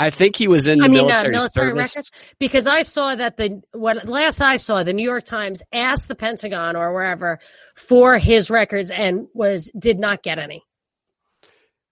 I 0.00 0.08
think 0.08 0.34
he 0.34 0.48
was 0.48 0.66
in 0.66 0.80
I 0.80 0.84
mean, 0.84 0.94
military, 0.94 1.34
uh, 1.34 1.38
military 1.38 1.70
service. 1.70 1.96
records 1.96 2.12
because 2.38 2.66
I 2.66 2.82
saw 2.82 3.14
that 3.14 3.36
the 3.36 3.60
what 3.72 4.08
last 4.08 4.40
I 4.40 4.56
saw 4.56 4.82
the 4.82 4.94
New 4.94 5.04
York 5.04 5.24
Times 5.24 5.62
asked 5.72 6.08
the 6.08 6.14
Pentagon 6.14 6.74
or 6.74 6.94
wherever 6.94 7.38
for 7.74 8.18
his 8.18 8.48
records 8.48 8.90
and 8.90 9.26
was 9.34 9.70
did 9.78 9.98
not 9.98 10.22
get 10.22 10.38
any. 10.38 10.64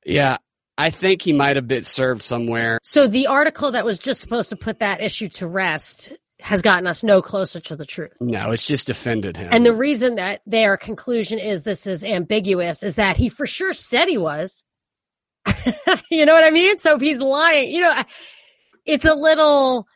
Yeah, 0.07 0.39
I 0.79 0.89
think 0.89 1.21
he 1.21 1.35
might 1.35 1.57
have 1.57 1.69
been 1.69 1.85
served 1.85 2.23
somewhere. 2.23 2.79
So 2.83 3.07
the 3.09 3.27
article 3.27 3.73
that 3.73 3.85
was 3.85 3.99
just 3.99 4.23
supposed 4.23 4.49
to 4.51 4.57
put 4.57 4.79
that 4.79 5.03
issue 5.03 5.29
to 5.31 5.47
rest 5.47 6.11
has 6.41 6.63
gotten 6.63 6.87
us 6.87 7.03
no 7.03 7.21
closer 7.21 7.61
to 7.61 7.77
the 7.77 7.85
truth. 7.85 8.13
No, 8.21 8.53
it's 8.53 8.67
just 8.67 8.87
defended 8.87 9.37
him. 9.37 9.49
And 9.53 9.67
the 9.67 9.73
reason 9.73 10.15
that 10.15 10.41
their 10.47 10.77
conclusion 10.77 11.39
is 11.39 11.65
this 11.65 11.87
is 11.87 12.05
ambiguous 12.05 12.83
is 12.83 12.97
that 12.97 13.19
he 13.19 13.29
for 13.29 13.47
sure 13.47 13.75
said 13.75 14.09
he 14.09 14.17
was. 14.17 14.65
you 16.11 16.27
know 16.27 16.35
what 16.35 16.45
I 16.45 16.51
mean? 16.51 16.79
So 16.79 16.95
if 16.97 17.01
he's 17.01 17.21
lying, 17.21 17.71
you 17.71 17.81
know, 17.81 18.03
it's 18.87 19.05
a 19.05 19.15
little 19.15 19.87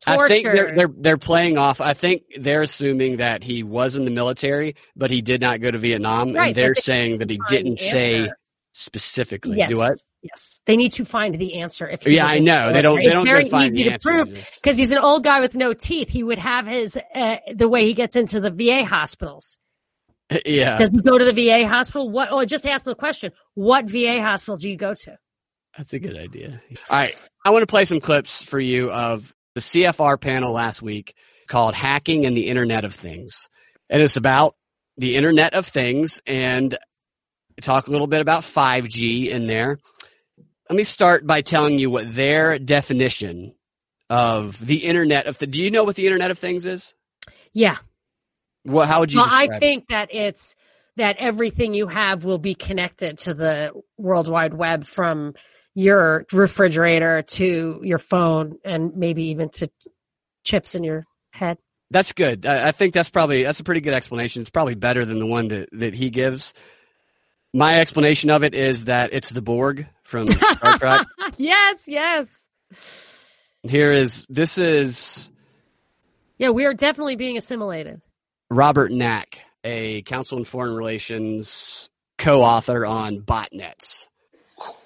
torture. 0.00 0.24
I 0.24 0.28
think 0.28 0.44
they're 0.44 0.74
they're 0.76 0.94
they're 0.96 1.16
playing 1.18 1.58
off. 1.58 1.80
I 1.80 1.94
think 1.94 2.22
they're 2.38 2.62
assuming 2.62 3.18
that 3.18 3.42
he 3.42 3.62
was 3.62 3.96
in 3.96 4.04
the 4.04 4.10
military, 4.10 4.76
but 4.96 5.10
he 5.10 5.22
did 5.22 5.40
not 5.40 5.60
go 5.60 5.70
to 5.70 5.78
Vietnam, 5.78 6.32
Right, 6.32 6.48
and 6.48 6.54
they're 6.56 6.74
they 6.74 6.80
saying 6.80 7.18
that 7.18 7.30
he 7.30 7.38
didn't 7.48 7.78
say 7.80 8.14
answer. 8.20 8.38
specifically. 8.72 9.56
yes, 9.58 9.68
Do 9.70 9.76
what? 9.76 9.98
yes, 10.22 10.62
they 10.66 10.76
need 10.76 10.92
to 10.92 11.04
find 11.04 11.34
the 11.34 11.60
answer. 11.60 11.88
If 11.88 12.02
he 12.02 12.16
Yeah, 12.16 12.26
I 12.26 12.38
know 12.38 12.72
they 12.72 12.82
don't. 12.82 12.96
They 12.96 13.04
It's 13.06 13.12
don't 13.12 13.26
very 13.26 13.44
define 13.44 13.64
easy 13.74 13.84
the 13.84 13.90
to 13.90 13.98
prove 13.98 14.50
because 14.62 14.76
he's 14.76 14.92
an 14.92 14.98
old 14.98 15.24
guy 15.24 15.40
with 15.40 15.54
no 15.54 15.72
teeth. 15.72 16.10
He 16.10 16.22
would 16.22 16.38
have 16.38 16.66
his 16.66 16.98
uh, 17.14 17.36
the 17.54 17.68
way 17.68 17.86
he 17.86 17.94
gets 17.94 18.16
into 18.16 18.40
the 18.40 18.50
VA 18.50 18.84
hospitals. 18.84 19.58
yeah, 20.46 20.78
Does 20.78 20.90
he 20.90 21.00
go 21.00 21.16
to 21.16 21.24
the 21.24 21.32
VA 21.32 21.66
hospital? 21.66 22.10
What? 22.10 22.28
Oh, 22.30 22.44
just 22.44 22.66
ask 22.66 22.84
the 22.84 22.94
question: 22.94 23.32
What 23.54 23.86
VA 23.86 24.20
hospital 24.20 24.56
do 24.56 24.68
you 24.68 24.76
go 24.76 24.94
to? 24.94 25.18
that's 25.76 25.92
a 25.92 25.98
good 25.98 26.16
idea. 26.16 26.60
All 26.90 26.98
right, 26.98 27.16
I 27.44 27.50
want 27.50 27.62
to 27.62 27.66
play 27.66 27.84
some 27.84 28.00
clips 28.00 28.42
for 28.42 28.58
you 28.58 28.90
of 28.90 29.32
the 29.54 29.60
CFR 29.60 30.20
panel 30.20 30.52
last 30.52 30.82
week 30.82 31.14
called 31.46 31.74
"Hacking 31.74 32.26
and 32.26 32.36
the 32.36 32.48
Internet 32.48 32.84
of 32.84 32.94
Things," 32.94 33.48
and 33.88 34.02
it's 34.02 34.16
about 34.16 34.54
the 34.96 35.16
Internet 35.16 35.54
of 35.54 35.66
Things 35.66 36.20
and 36.26 36.76
talk 37.62 37.86
a 37.86 37.90
little 37.90 38.06
bit 38.06 38.20
about 38.20 38.42
5G 38.42 39.28
in 39.28 39.46
there. 39.46 39.78
Let 40.68 40.76
me 40.76 40.82
start 40.82 41.26
by 41.26 41.40
telling 41.40 41.78
you 41.78 41.90
what 41.90 42.14
their 42.14 42.58
definition 42.58 43.54
of 44.10 44.64
the 44.64 44.84
Internet 44.84 45.26
of 45.26 45.38
the. 45.38 45.46
Do 45.46 45.62
you 45.62 45.70
know 45.70 45.84
what 45.84 45.96
the 45.96 46.06
Internet 46.06 46.30
of 46.30 46.38
Things 46.38 46.66
is? 46.66 46.94
Yeah. 47.52 47.78
What? 48.64 48.88
How 48.88 49.00
would 49.00 49.12
you? 49.12 49.20
Well, 49.20 49.28
I 49.30 49.42
describe 49.42 49.56
it? 49.56 49.60
think 49.60 49.88
that 49.88 50.08
it's 50.12 50.54
that 50.96 51.16
everything 51.18 51.74
you 51.74 51.86
have 51.86 52.24
will 52.24 52.38
be 52.38 52.54
connected 52.54 53.18
to 53.18 53.34
the 53.34 53.72
World 53.96 54.28
Wide 54.28 54.52
Web 54.52 54.84
from 54.84 55.34
your 55.74 56.26
refrigerator 56.32 57.22
to 57.22 57.80
your 57.84 57.98
phone 57.98 58.58
and 58.64 58.96
maybe 58.96 59.26
even 59.28 59.48
to 59.48 59.70
chips 60.42 60.74
in 60.74 60.82
your 60.82 61.04
head. 61.30 61.56
That's 61.90 62.12
good. 62.12 62.46
I, 62.46 62.68
I 62.68 62.72
think 62.72 62.94
that's 62.94 63.10
probably 63.10 63.44
that's 63.44 63.60
a 63.60 63.64
pretty 63.64 63.80
good 63.80 63.94
explanation. 63.94 64.42
It's 64.42 64.50
probably 64.50 64.74
better 64.74 65.04
than 65.04 65.18
the 65.18 65.26
one 65.26 65.48
that, 65.48 65.68
that 65.72 65.94
he 65.94 66.10
gives. 66.10 66.52
My 67.54 67.80
explanation 67.80 68.30
of 68.30 68.42
it 68.42 68.54
is 68.54 68.84
that 68.84 69.10
it's 69.12 69.30
the 69.30 69.40
Borg 69.40 69.86
from 70.02 70.26
Star 70.26 70.78
Trek. 70.78 71.06
yes, 71.38 71.84
yes. 71.86 72.28
Here 73.62 73.92
is 73.92 74.26
this 74.28 74.58
is 74.58 75.30
Yeah, 76.38 76.50
we 76.50 76.66
are 76.66 76.74
definitely 76.74 77.16
being 77.16 77.36
assimilated. 77.36 78.02
Robert 78.50 78.90
Knake, 78.90 79.40
a 79.62 80.02
Council 80.02 80.38
on 80.38 80.44
Foreign 80.44 80.74
Relations 80.74 81.90
co-author 82.16 82.86
on 82.86 83.20
botnets. 83.20 84.06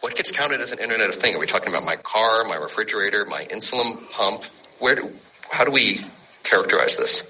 What 0.00 0.16
gets 0.16 0.32
counted 0.32 0.60
as 0.60 0.72
an 0.72 0.80
Internet 0.80 1.08
of 1.08 1.14
Thing? 1.14 1.34
Are 1.34 1.38
we 1.38 1.46
talking 1.46 1.68
about 1.68 1.84
my 1.84 1.96
car, 1.96 2.44
my 2.44 2.56
refrigerator, 2.56 3.24
my 3.24 3.44
insulin 3.44 4.10
pump? 4.10 4.44
Where 4.80 4.96
do, 4.96 5.10
how 5.50 5.64
do 5.64 5.70
we 5.70 6.00
characterize 6.42 6.96
this? 6.96 7.22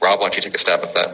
Rob, 0.00 0.20
why 0.20 0.26
don't 0.26 0.36
you 0.36 0.42
take 0.42 0.54
a 0.54 0.58
stab 0.58 0.80
at 0.80 0.94
that? 0.94 1.08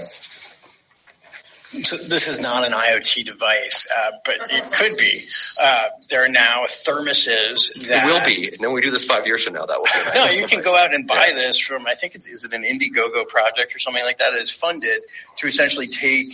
So 1.83 1.97
this 1.97 2.29
is 2.29 2.41
not 2.41 2.64
an 2.64 2.72
IoT 2.72 3.25
device, 3.25 3.87
uh, 3.95 4.12
but 4.25 4.37
it 4.51 4.64
could 4.72 4.97
be. 4.97 5.20
Uh, 5.61 5.85
there 6.09 6.25
are 6.25 6.29
now 6.29 6.64
thermoses 6.64 7.72
that 7.89 8.05
It 8.05 8.12
will 8.12 8.20
be. 8.22 8.49
And 8.49 8.59
then 8.61 8.72
we 8.72 8.81
do 8.81 8.91
this 8.91 9.05
five 9.05 9.27
years 9.27 9.45
from 9.45 9.55
now. 9.55 9.66
That 9.66 9.79
will 9.79 9.85
be. 9.87 10.11
No, 10.14 10.25
you 10.27 10.47
can 10.47 10.59
device. 10.61 10.64
go 10.64 10.77
out 10.77 10.95
and 10.95 11.07
buy 11.07 11.27
Yeah. 11.29 11.35
this 11.35 11.59
from. 11.59 11.87
I 11.87 11.95
think 11.95 12.14
it's 12.14 12.27
is 12.27 12.45
it 12.45 12.53
an 12.53 12.62
Indiegogo 12.62 13.27
project 13.29 13.75
or 13.75 13.79
something 13.79 14.05
like 14.05 14.18
that 14.18 14.31
that 14.33 14.41
is 14.41 14.51
funded 14.51 15.03
to 15.39 15.47
essentially 15.47 15.87
take 15.87 16.27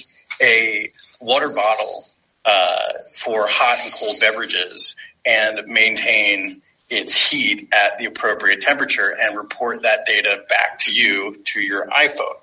a 0.42 0.92
water 1.20 1.48
bottle 1.54 2.04
uh, 2.44 2.92
for 3.12 3.46
hot 3.48 3.78
and 3.82 3.92
cold 3.94 4.16
beverages 4.20 4.94
and 5.24 5.66
maintain 5.66 6.62
its 6.88 7.30
heat 7.30 7.68
at 7.72 7.98
the 7.98 8.04
appropriate 8.06 8.60
temperature 8.62 9.10
and 9.20 9.36
report 9.36 9.82
that 9.82 10.06
data 10.06 10.38
back 10.48 10.78
to 10.80 10.92
you 10.92 11.36
to 11.44 11.60
your 11.60 11.86
iPhone. 11.88 12.34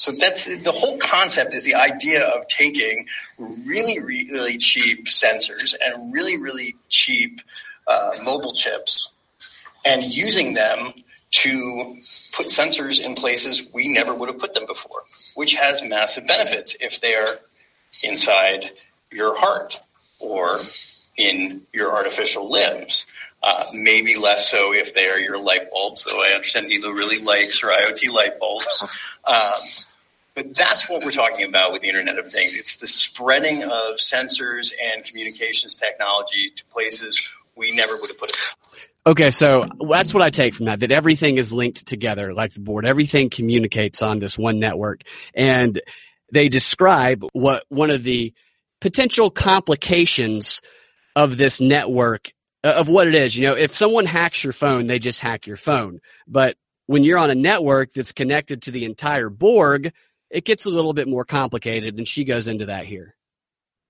So 0.00 0.12
that's 0.12 0.46
the 0.62 0.72
whole 0.72 0.96
concept 0.96 1.52
is 1.52 1.64
the 1.64 1.74
idea 1.74 2.24
of 2.24 2.48
taking 2.48 3.04
really, 3.38 4.00
really 4.00 4.56
cheap 4.56 5.08
sensors 5.08 5.74
and 5.78 6.10
really, 6.10 6.38
really 6.38 6.74
cheap 6.88 7.42
uh, 7.86 8.12
mobile 8.24 8.54
chips 8.54 9.10
and 9.84 10.02
using 10.02 10.54
them 10.54 10.94
to 11.32 11.98
put 12.32 12.46
sensors 12.46 12.98
in 12.98 13.14
places 13.14 13.66
we 13.74 13.88
never 13.88 14.14
would 14.14 14.30
have 14.30 14.38
put 14.38 14.54
them 14.54 14.64
before, 14.64 15.02
which 15.34 15.56
has 15.56 15.82
massive 15.82 16.26
benefits 16.26 16.74
if 16.80 17.02
they 17.02 17.14
are 17.14 17.38
inside 18.02 18.70
your 19.12 19.38
heart 19.38 19.76
or 20.18 20.60
in 21.18 21.60
your 21.74 21.92
artificial 21.92 22.50
limbs. 22.50 23.04
Uh, 23.42 23.64
maybe 23.74 24.16
less 24.16 24.50
so 24.50 24.72
if 24.72 24.94
they 24.94 25.08
are 25.08 25.18
your 25.18 25.36
light 25.36 25.70
bulbs, 25.70 26.06
though 26.10 26.22
I 26.22 26.30
understand 26.30 26.68
Nilo 26.68 26.90
really 26.90 27.18
likes 27.18 27.60
her 27.60 27.68
IoT 27.68 28.10
light 28.10 28.38
bulbs. 28.40 28.82
Um, 29.26 29.52
but 30.34 30.54
that's 30.54 30.88
what 30.88 31.04
we're 31.04 31.10
talking 31.10 31.48
about 31.48 31.72
with 31.72 31.82
the 31.82 31.88
Internet 31.88 32.18
of 32.18 32.30
Things. 32.30 32.56
It's 32.56 32.76
the 32.76 32.86
spreading 32.86 33.62
of 33.62 33.96
sensors 33.96 34.72
and 34.92 35.04
communications 35.04 35.76
technology 35.76 36.52
to 36.56 36.64
places 36.66 37.32
we 37.56 37.72
never 37.72 37.96
would 37.96 38.08
have 38.08 38.18
put 38.18 38.30
it. 38.30 38.36
Okay, 39.06 39.30
so 39.30 39.66
that's 39.88 40.12
what 40.12 40.22
I 40.22 40.30
take 40.30 40.54
from 40.54 40.66
that, 40.66 40.80
that 40.80 40.92
everything 40.92 41.38
is 41.38 41.52
linked 41.52 41.86
together 41.86 42.34
like 42.34 42.52
the 42.52 42.60
Borg. 42.60 42.84
Everything 42.84 43.30
communicates 43.30 44.02
on 44.02 44.18
this 44.18 44.38
one 44.38 44.58
network. 44.58 45.02
And 45.34 45.80
they 46.32 46.48
describe 46.48 47.24
what 47.32 47.64
one 47.68 47.90
of 47.90 48.02
the 48.02 48.34
potential 48.80 49.30
complications 49.30 50.60
of 51.16 51.36
this 51.36 51.60
network, 51.60 52.30
uh, 52.62 52.74
of 52.76 52.88
what 52.88 53.08
it 53.08 53.14
is. 53.14 53.36
You 53.36 53.48
know, 53.48 53.56
if 53.56 53.74
someone 53.74 54.06
hacks 54.06 54.44
your 54.44 54.52
phone, 54.52 54.86
they 54.86 54.98
just 54.98 55.20
hack 55.20 55.46
your 55.46 55.56
phone. 55.56 56.00
But 56.28 56.56
when 56.86 57.02
you're 57.02 57.18
on 57.18 57.30
a 57.30 57.34
network 57.34 57.92
that's 57.92 58.12
connected 58.12 58.62
to 58.62 58.70
the 58.70 58.84
entire 58.84 59.30
Borg, 59.30 59.92
it 60.30 60.44
gets 60.44 60.64
a 60.64 60.70
little 60.70 60.92
bit 60.92 61.08
more 61.08 61.24
complicated, 61.24 61.98
and 61.98 62.06
she 62.06 62.24
goes 62.24 62.48
into 62.48 62.66
that 62.66 62.86
here. 62.86 63.14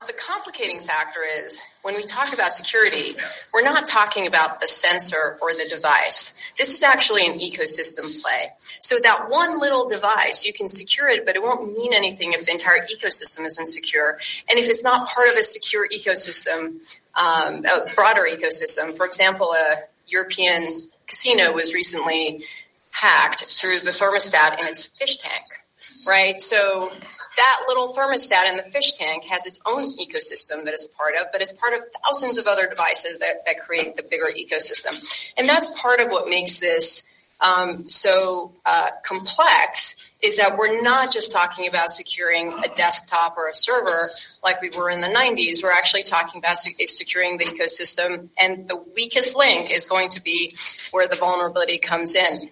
The 0.06 0.14
complicating 0.14 0.80
factor 0.80 1.20
is 1.22 1.60
when 1.82 1.94
we 1.94 2.02
talk 2.02 2.32
about 2.32 2.52
security, 2.52 3.14
we're 3.52 3.62
not 3.62 3.86
talking 3.86 4.26
about 4.26 4.58
the 4.58 4.66
sensor 4.66 5.36
or 5.42 5.52
the 5.52 5.68
device. 5.70 6.32
This 6.56 6.72
is 6.72 6.82
actually 6.82 7.26
an 7.26 7.34
ecosystem 7.34 8.22
play. 8.22 8.48
So 8.78 8.98
that 9.02 9.28
one 9.28 9.60
little 9.60 9.86
device, 9.86 10.46
you 10.46 10.54
can 10.54 10.68
secure 10.68 11.10
it, 11.10 11.26
but 11.26 11.36
it 11.36 11.42
won't 11.42 11.76
mean 11.76 11.92
anything 11.92 12.32
if 12.32 12.46
the 12.46 12.52
entire 12.52 12.86
ecosystem 12.86 13.44
isn't 13.44 13.66
secure. 13.66 14.18
And 14.48 14.58
if 14.58 14.70
it's 14.70 14.82
not 14.82 15.06
part 15.06 15.28
of 15.28 15.36
a 15.36 15.42
secure 15.42 15.86
ecosystem, 15.88 16.80
um, 17.14 17.66
a 17.66 17.80
broader 17.94 18.26
ecosystem, 18.26 18.96
for 18.96 19.04
example, 19.04 19.52
a 19.52 19.82
European 20.06 20.66
casino 21.06 21.52
was 21.52 21.74
recently 21.74 22.46
hacked 22.92 23.44
through 23.44 23.80
the 23.80 23.90
thermostat 23.90 24.60
in 24.60 24.66
its 24.66 24.84
fish 24.84 25.18
tank, 25.18 25.44
right? 26.08 26.40
So 26.40 26.92
that 27.36 27.62
little 27.68 27.88
thermostat 27.88 28.48
in 28.48 28.56
the 28.56 28.62
fish 28.64 28.94
tank 28.94 29.24
has 29.24 29.46
its 29.46 29.60
own 29.66 29.82
ecosystem 29.98 30.64
that 30.64 30.74
it's 30.74 30.86
part 30.86 31.14
of, 31.14 31.28
but 31.32 31.40
it's 31.40 31.52
part 31.52 31.74
of 31.74 31.84
thousands 32.04 32.38
of 32.38 32.46
other 32.46 32.68
devices 32.68 33.18
that, 33.20 33.44
that 33.46 33.60
create 33.60 33.96
the 33.96 34.04
bigger 34.08 34.26
ecosystem. 34.26 35.32
And 35.36 35.48
that's 35.48 35.80
part 35.80 36.00
of 36.00 36.10
what 36.10 36.28
makes 36.28 36.58
this 36.58 37.02
um, 37.40 37.88
so 37.88 38.52
uh, 38.66 38.88
complex 39.02 39.96
is 40.22 40.36
that 40.36 40.58
we're 40.58 40.82
not 40.82 41.12
just 41.12 41.32
talking 41.32 41.66
about 41.66 41.90
securing 41.90 42.52
a 42.62 42.68
desktop 42.74 43.38
or 43.38 43.48
a 43.48 43.54
server 43.54 44.08
like 44.44 44.60
we 44.60 44.70
were 44.70 44.90
in 44.90 45.00
the 45.00 45.08
90s. 45.08 45.62
We're 45.62 45.72
actually 45.72 46.02
talking 46.02 46.38
about 46.38 46.58
securing 46.58 47.38
the 47.38 47.46
ecosystem, 47.46 48.28
and 48.38 48.68
the 48.68 48.76
weakest 48.94 49.34
link 49.34 49.70
is 49.70 49.86
going 49.86 50.10
to 50.10 50.20
be 50.20 50.54
where 50.90 51.08
the 51.08 51.16
vulnerability 51.16 51.78
comes 51.78 52.14
in. 52.14 52.50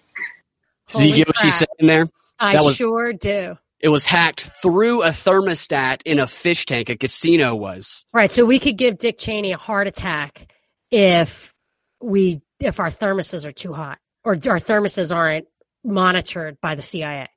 So 0.86 1.00
you 1.00 1.08
Holy 1.08 1.16
get 1.16 1.26
what 1.26 1.36
she's 1.36 1.58
crap. 1.58 1.68
saying 1.78 1.86
there? 1.86 2.08
I 2.38 2.60
was- 2.62 2.76
sure 2.76 3.12
do. 3.12 3.56
It 3.80 3.90
was 3.90 4.04
hacked 4.04 4.50
through 4.60 5.02
a 5.04 5.10
thermostat 5.10 6.02
in 6.04 6.18
a 6.18 6.26
fish 6.26 6.66
tank. 6.66 6.88
A 6.88 6.96
casino 6.96 7.54
was. 7.54 8.04
Right. 8.12 8.32
So 8.32 8.44
we 8.44 8.58
could 8.58 8.76
give 8.76 8.98
Dick 8.98 9.18
Cheney 9.18 9.52
a 9.52 9.56
heart 9.56 9.86
attack 9.86 10.52
if 10.90 11.54
we 12.00 12.40
if 12.58 12.80
our 12.80 12.90
thermoses 12.90 13.44
are 13.44 13.52
too 13.52 13.72
hot 13.72 13.98
or 14.24 14.32
our 14.32 14.58
thermoses 14.58 15.14
aren't 15.14 15.46
monitored 15.84 16.60
by 16.60 16.74
the 16.74 16.82
CIA. 16.82 17.28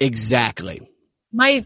Exactly. 0.00 0.88
My 1.32 1.64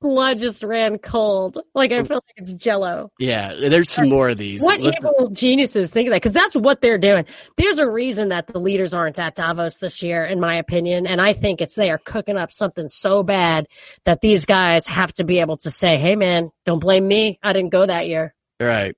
blood 0.00 0.38
just 0.38 0.62
ran 0.62 0.98
cold. 0.98 1.58
Like 1.74 1.92
I 1.92 2.02
feel 2.04 2.16
like 2.16 2.34
it's 2.36 2.52
jello. 2.54 3.10
Yeah, 3.18 3.54
there's 3.54 3.90
some 3.90 4.08
more 4.08 4.28
of 4.28 4.36
these. 4.38 4.62
What 4.62 4.80
Let's- 4.80 4.96
evil 5.02 5.30
geniuses 5.30 5.90
think 5.90 6.08
of 6.08 6.10
that? 6.12 6.16
Because 6.16 6.32
that's 6.32 6.54
what 6.54 6.80
they're 6.80 6.98
doing. 6.98 7.24
There's 7.56 7.78
a 7.78 7.88
reason 7.90 8.28
that 8.28 8.46
the 8.46 8.58
leaders 8.58 8.94
aren't 8.94 9.18
at 9.18 9.34
Davos 9.34 9.78
this 9.78 10.02
year, 10.02 10.24
in 10.24 10.40
my 10.40 10.56
opinion. 10.56 11.06
And 11.06 11.20
I 11.20 11.32
think 11.32 11.60
it's 11.60 11.74
they 11.74 11.90
are 11.90 11.98
cooking 11.98 12.36
up 12.36 12.52
something 12.52 12.88
so 12.88 13.22
bad 13.22 13.66
that 14.04 14.20
these 14.20 14.46
guys 14.46 14.86
have 14.86 15.12
to 15.14 15.24
be 15.24 15.40
able 15.40 15.56
to 15.58 15.70
say, 15.70 15.96
"Hey, 15.98 16.16
man, 16.16 16.50
don't 16.64 16.80
blame 16.80 17.06
me. 17.08 17.38
I 17.42 17.52
didn't 17.52 17.70
go 17.70 17.86
that 17.86 18.06
year." 18.06 18.34
Right. 18.60 18.96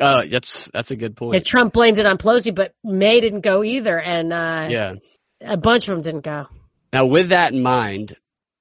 Uh, 0.00 0.24
that's 0.30 0.66
that's 0.72 0.90
a 0.90 0.96
good 0.96 1.16
point. 1.16 1.44
Trump 1.46 1.72
blamed 1.72 1.98
it 1.98 2.06
on 2.06 2.18
Pelosi, 2.18 2.54
but 2.54 2.72
May 2.84 3.20
didn't 3.20 3.40
go 3.40 3.64
either, 3.64 3.98
and 3.98 4.32
uh, 4.32 4.68
Yeah. 4.70 4.94
a 5.40 5.56
bunch 5.56 5.88
of 5.88 5.94
them 5.94 6.02
didn't 6.02 6.24
go. 6.24 6.46
Now, 6.92 7.06
with 7.06 7.30
that 7.30 7.52
in 7.54 7.62
mind, 7.62 8.14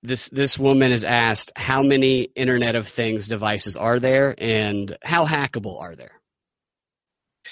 this 0.05 0.29
this 0.29 0.57
woman 0.57 0.91
is 0.91 1.03
asked 1.03 1.51
how 1.55 1.81
many 1.81 2.21
Internet 2.23 2.75
of 2.75 2.87
Things 2.87 3.27
devices 3.27 3.75
are 3.77 3.99
there, 3.99 4.35
and 4.37 4.95
how 5.03 5.25
hackable 5.25 5.81
are 5.81 5.95
there? 5.95 6.11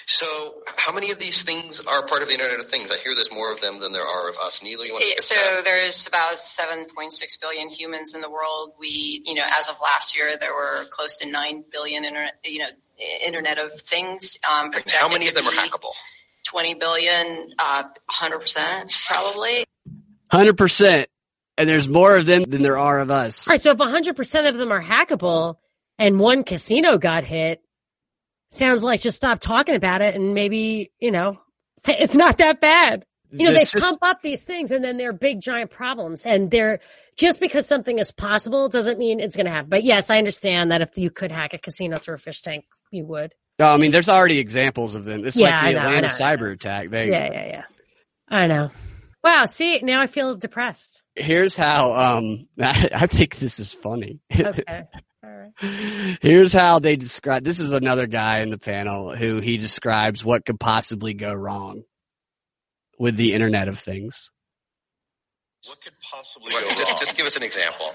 So, 0.06 0.54
how 0.76 0.92
many 0.92 1.10
of 1.12 1.18
these 1.18 1.42
things 1.42 1.80
are 1.80 2.04
part 2.06 2.22
of 2.22 2.28
the 2.28 2.34
Internet 2.34 2.60
of 2.60 2.68
Things? 2.68 2.90
I 2.90 2.96
hear 2.98 3.14
there's 3.14 3.32
more 3.32 3.52
of 3.52 3.60
them 3.60 3.78
than 3.80 3.92
there 3.92 4.04
are 4.06 4.28
of 4.28 4.36
us. 4.36 4.62
Neela, 4.62 4.84
you 4.86 4.92
want 4.92 5.04
to 5.04 5.08
Yeah, 5.08 5.14
So 5.18 5.34
that? 5.34 5.64
there's 5.64 6.06
about 6.06 6.34
7.6 6.34 7.40
billion 7.40 7.68
humans 7.70 8.14
in 8.14 8.20
the 8.20 8.28
world. 8.30 8.72
We, 8.78 9.22
you 9.24 9.34
know, 9.34 9.44
as 9.58 9.68
of 9.68 9.76
last 9.80 10.16
year, 10.16 10.36
there 10.38 10.52
were 10.52 10.84
close 10.90 11.18
to 11.18 11.28
9 11.28 11.64
billion 11.72 12.04
internet, 12.04 12.34
you 12.44 12.58
know, 12.58 12.68
Internet 13.24 13.58
of 13.58 13.72
Things. 13.80 14.36
Um, 14.50 14.70
projected 14.70 14.94
how 14.94 15.08
many 15.08 15.28
of 15.28 15.34
them 15.34 15.46
are 15.46 15.52
hackable? 15.52 15.92
20 16.44 16.74
billion, 16.74 17.52
uh, 17.58 17.84
100% 18.10 19.08
probably. 19.08 19.64
Hundred 20.30 20.58
percent, 20.58 21.08
and 21.56 21.68
there's 21.68 21.88
more 21.88 22.16
of 22.16 22.26
them 22.26 22.44
than 22.44 22.62
there 22.62 22.78
are 22.78 23.00
of 23.00 23.10
us. 23.10 23.46
All 23.46 23.52
right, 23.52 23.62
so 23.62 23.72
if 23.72 23.78
100% 23.78 24.48
of 24.48 24.56
them 24.56 24.72
are 24.72 24.82
hackable 24.82 25.56
and 25.98 26.18
one 26.18 26.44
casino 26.44 26.98
got 26.98 27.24
hit, 27.24 27.60
sounds 28.50 28.84
like 28.84 29.00
just 29.00 29.16
stop 29.16 29.40
talking 29.40 29.74
about 29.74 30.00
it 30.00 30.14
and 30.14 30.34
maybe, 30.34 30.92
you 30.98 31.10
know, 31.10 31.38
it's 31.88 32.14
not 32.14 32.38
that 32.38 32.60
bad. 32.60 33.04
You 33.30 33.48
know, 33.48 33.52
This 33.52 33.72
they 33.72 33.80
pump 33.80 33.98
up 34.02 34.22
these 34.22 34.44
things 34.44 34.70
and 34.70 34.84
then 34.84 34.96
they're 34.96 35.12
big 35.12 35.40
giant 35.40 35.70
problems 35.70 36.24
and 36.24 36.52
they're 36.52 36.78
just 37.16 37.40
because 37.40 37.66
something 37.66 37.98
is 37.98 38.12
possible 38.12 38.68
doesn't 38.68 38.96
mean 38.96 39.18
it's 39.18 39.34
going 39.34 39.46
to 39.46 39.52
happen. 39.52 39.70
But 39.70 39.82
yes, 39.82 40.08
I 40.08 40.18
understand 40.18 40.70
that 40.70 40.82
if 40.82 40.96
you 40.96 41.10
could 41.10 41.32
hack 41.32 41.52
a 41.52 41.58
casino 41.58 41.96
through 41.96 42.14
a 42.14 42.18
fish 42.18 42.42
tank, 42.42 42.64
you 42.92 43.04
would. 43.06 43.34
No, 43.58 43.66
I 43.66 43.76
mean, 43.76 43.90
there's 43.90 44.08
already 44.08 44.38
examples 44.38 44.94
of 44.94 45.04
them. 45.04 45.24
It's 45.24 45.36
Yeah, 45.36 45.50
like 45.50 45.74
the 45.74 45.80
know, 45.80 45.86
Atlanta 45.86 46.08
know, 46.08 46.14
cyber 46.14 46.52
attack. 46.52 46.90
They, 46.90 47.10
Yeah, 47.10 47.28
yeah, 47.32 47.46
yeah. 47.46 47.62
I 48.28 48.46
know. 48.46 48.70
Wow. 49.24 49.46
See, 49.46 49.80
now 49.80 50.00
I 50.00 50.06
feel 50.06 50.36
depressed. 50.36 51.02
Here's 51.16 51.56
how. 51.56 51.92
Um, 52.18 52.48
I 52.60 53.06
think 53.06 53.36
this 53.36 53.58
is 53.58 53.74
funny. 53.74 54.20
Okay. 54.32 54.62
All 55.22 55.30
right. 55.30 56.18
Here's 56.22 56.52
how 56.52 56.78
they 56.80 56.96
describe. 56.96 57.44
This 57.44 57.60
is 57.60 57.70
another 57.70 58.06
guy 58.06 58.40
in 58.40 58.50
the 58.50 58.58
panel 58.58 59.14
who 59.14 59.40
he 59.40 59.56
describes 59.56 60.24
what 60.24 60.44
could 60.44 60.58
possibly 60.58 61.14
go 61.14 61.32
wrong 61.32 61.82
with 62.98 63.16
the 63.16 63.32
Internet 63.34 63.68
of 63.68 63.78
Things. 63.78 64.30
What 65.66 65.80
could 65.82 65.94
possibly 66.02 66.52
What- 66.52 66.62
go 66.62 66.68
wrong? 66.68 66.76
just, 66.78 66.98
just 66.98 67.16
give 67.16 67.26
us 67.26 67.36
an 67.36 67.42
example. 67.42 67.94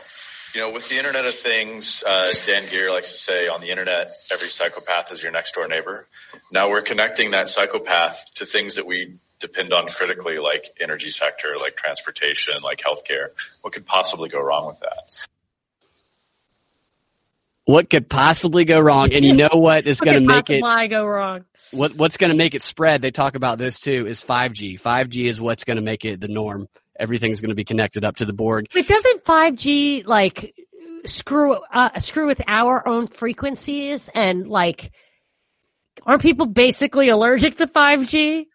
You 0.56 0.62
know, 0.62 0.72
with 0.72 0.90
the 0.90 0.98
Internet 0.98 1.26
of 1.26 1.36
Things, 1.36 2.04
uh, 2.08 2.32
Dan 2.48 2.64
Geer 2.72 2.92
likes 2.92 3.12
to 3.12 3.18
say 3.18 3.48
on 3.48 3.62
the 3.62 3.70
Internet, 3.70 4.12
every 4.34 4.48
psychopath 4.48 5.12
is 5.12 5.22
your 5.22 5.32
next 5.32 5.54
door 5.54 5.68
neighbor. 5.68 6.08
Now 6.52 6.70
we're 6.72 6.82
connecting 6.82 7.32
that 7.32 7.50
psychopath 7.50 8.26
to 8.36 8.46
things 8.48 8.76
that 8.76 8.88
we 8.88 9.20
depend 9.40 9.74
on 9.74 9.88
critically, 9.88 10.38
like 10.38 10.66
energy 10.80 11.12
sector, 11.12 11.56
like 11.60 11.76
transportation, 11.76 12.56
like 12.64 12.80
healthcare. 12.80 13.30
What 13.62 13.74
could 13.74 13.86
possibly 13.86 14.30
go 14.30 14.40
wrong 14.42 14.68
with 14.68 14.80
that? 14.82 15.28
What 17.66 17.90
could 17.90 18.10
possibly 18.10 18.66
go 18.66 18.80
wrong? 18.80 19.14
And 19.14 19.24
you 19.24 19.34
know 19.34 19.50
what 19.52 19.88
is 19.88 20.00
going 20.02 20.20
to 20.20 20.28
make 20.28 20.50
it 20.50 20.62
possibly 20.62 20.88
go 20.88 21.06
wrong? 21.06 21.46
what 21.72 21.96
what's 21.96 22.18
going 22.18 22.32
to 22.32 22.38
make 22.38 22.56
it 22.56 22.64
spread? 22.64 23.02
They 23.02 23.12
talk 23.12 23.36
about 23.36 23.58
this 23.58 23.80
too. 23.80 24.08
Is 24.08 24.24
5G. 24.24 24.82
5G 24.82 25.26
is 25.26 25.42
what's 25.42 25.64
going 25.64 25.78
to 25.78 25.84
make 25.84 26.06
it 26.06 26.20
the 26.20 26.28
norm. 26.28 26.68
Everything's 27.00 27.42
going 27.42 27.50
to 27.50 27.56
be 27.56 27.64
connected 27.64 28.04
up 28.04 28.18
to 28.18 28.26
the 28.26 28.34
Borg. 28.34 28.68
But 28.74 28.88
doesn't 28.88 29.24
5G 29.24 30.06
like 30.06 30.56
screw 31.06 31.54
uh, 31.72 32.00
screw 32.00 32.28
with 32.28 32.42
our 32.48 32.88
own 32.88 33.08
frequencies 33.08 34.10
and 34.14 34.48
like 34.48 34.92
aren't 36.06 36.22
people 36.22 36.46
basically 36.46 37.10
allergic 37.10 37.56
to 37.56 37.68
5G? 37.68 38.46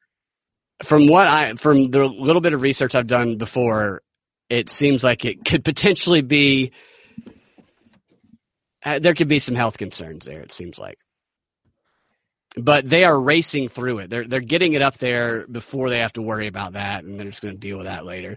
From 0.82 1.06
what 1.06 1.28
I 1.28 1.54
from 1.54 1.84
the 1.84 2.06
little 2.06 2.42
bit 2.42 2.52
of 2.52 2.62
research 2.62 2.94
I've 2.94 3.06
done 3.06 3.36
before, 3.38 4.02
it 4.50 4.68
seems 4.68 5.04
like 5.04 5.24
it 5.24 5.44
could 5.44 5.64
potentially 5.64 6.20
be 6.20 6.72
uh, 8.84 8.98
there 8.98 9.14
could 9.14 9.28
be 9.28 9.38
some 9.38 9.54
health 9.54 9.78
concerns 9.78 10.26
there. 10.26 10.40
It 10.40 10.52
seems 10.52 10.78
like, 10.78 10.98
but 12.56 12.88
they 12.88 13.04
are 13.04 13.18
racing 13.18 13.68
through 13.68 14.00
it. 14.00 14.10
They're 14.10 14.26
they're 14.26 14.40
getting 14.40 14.74
it 14.74 14.82
up 14.82 14.98
there 14.98 15.46
before 15.46 15.90
they 15.90 16.00
have 16.00 16.12
to 16.14 16.22
worry 16.22 16.48
about 16.48 16.74
that, 16.74 17.04
and 17.04 17.18
they're 17.18 17.30
just 17.30 17.42
going 17.42 17.54
to 17.54 17.60
deal 17.60 17.78
with 17.78 17.86
that 17.86 18.04
later. 18.04 18.36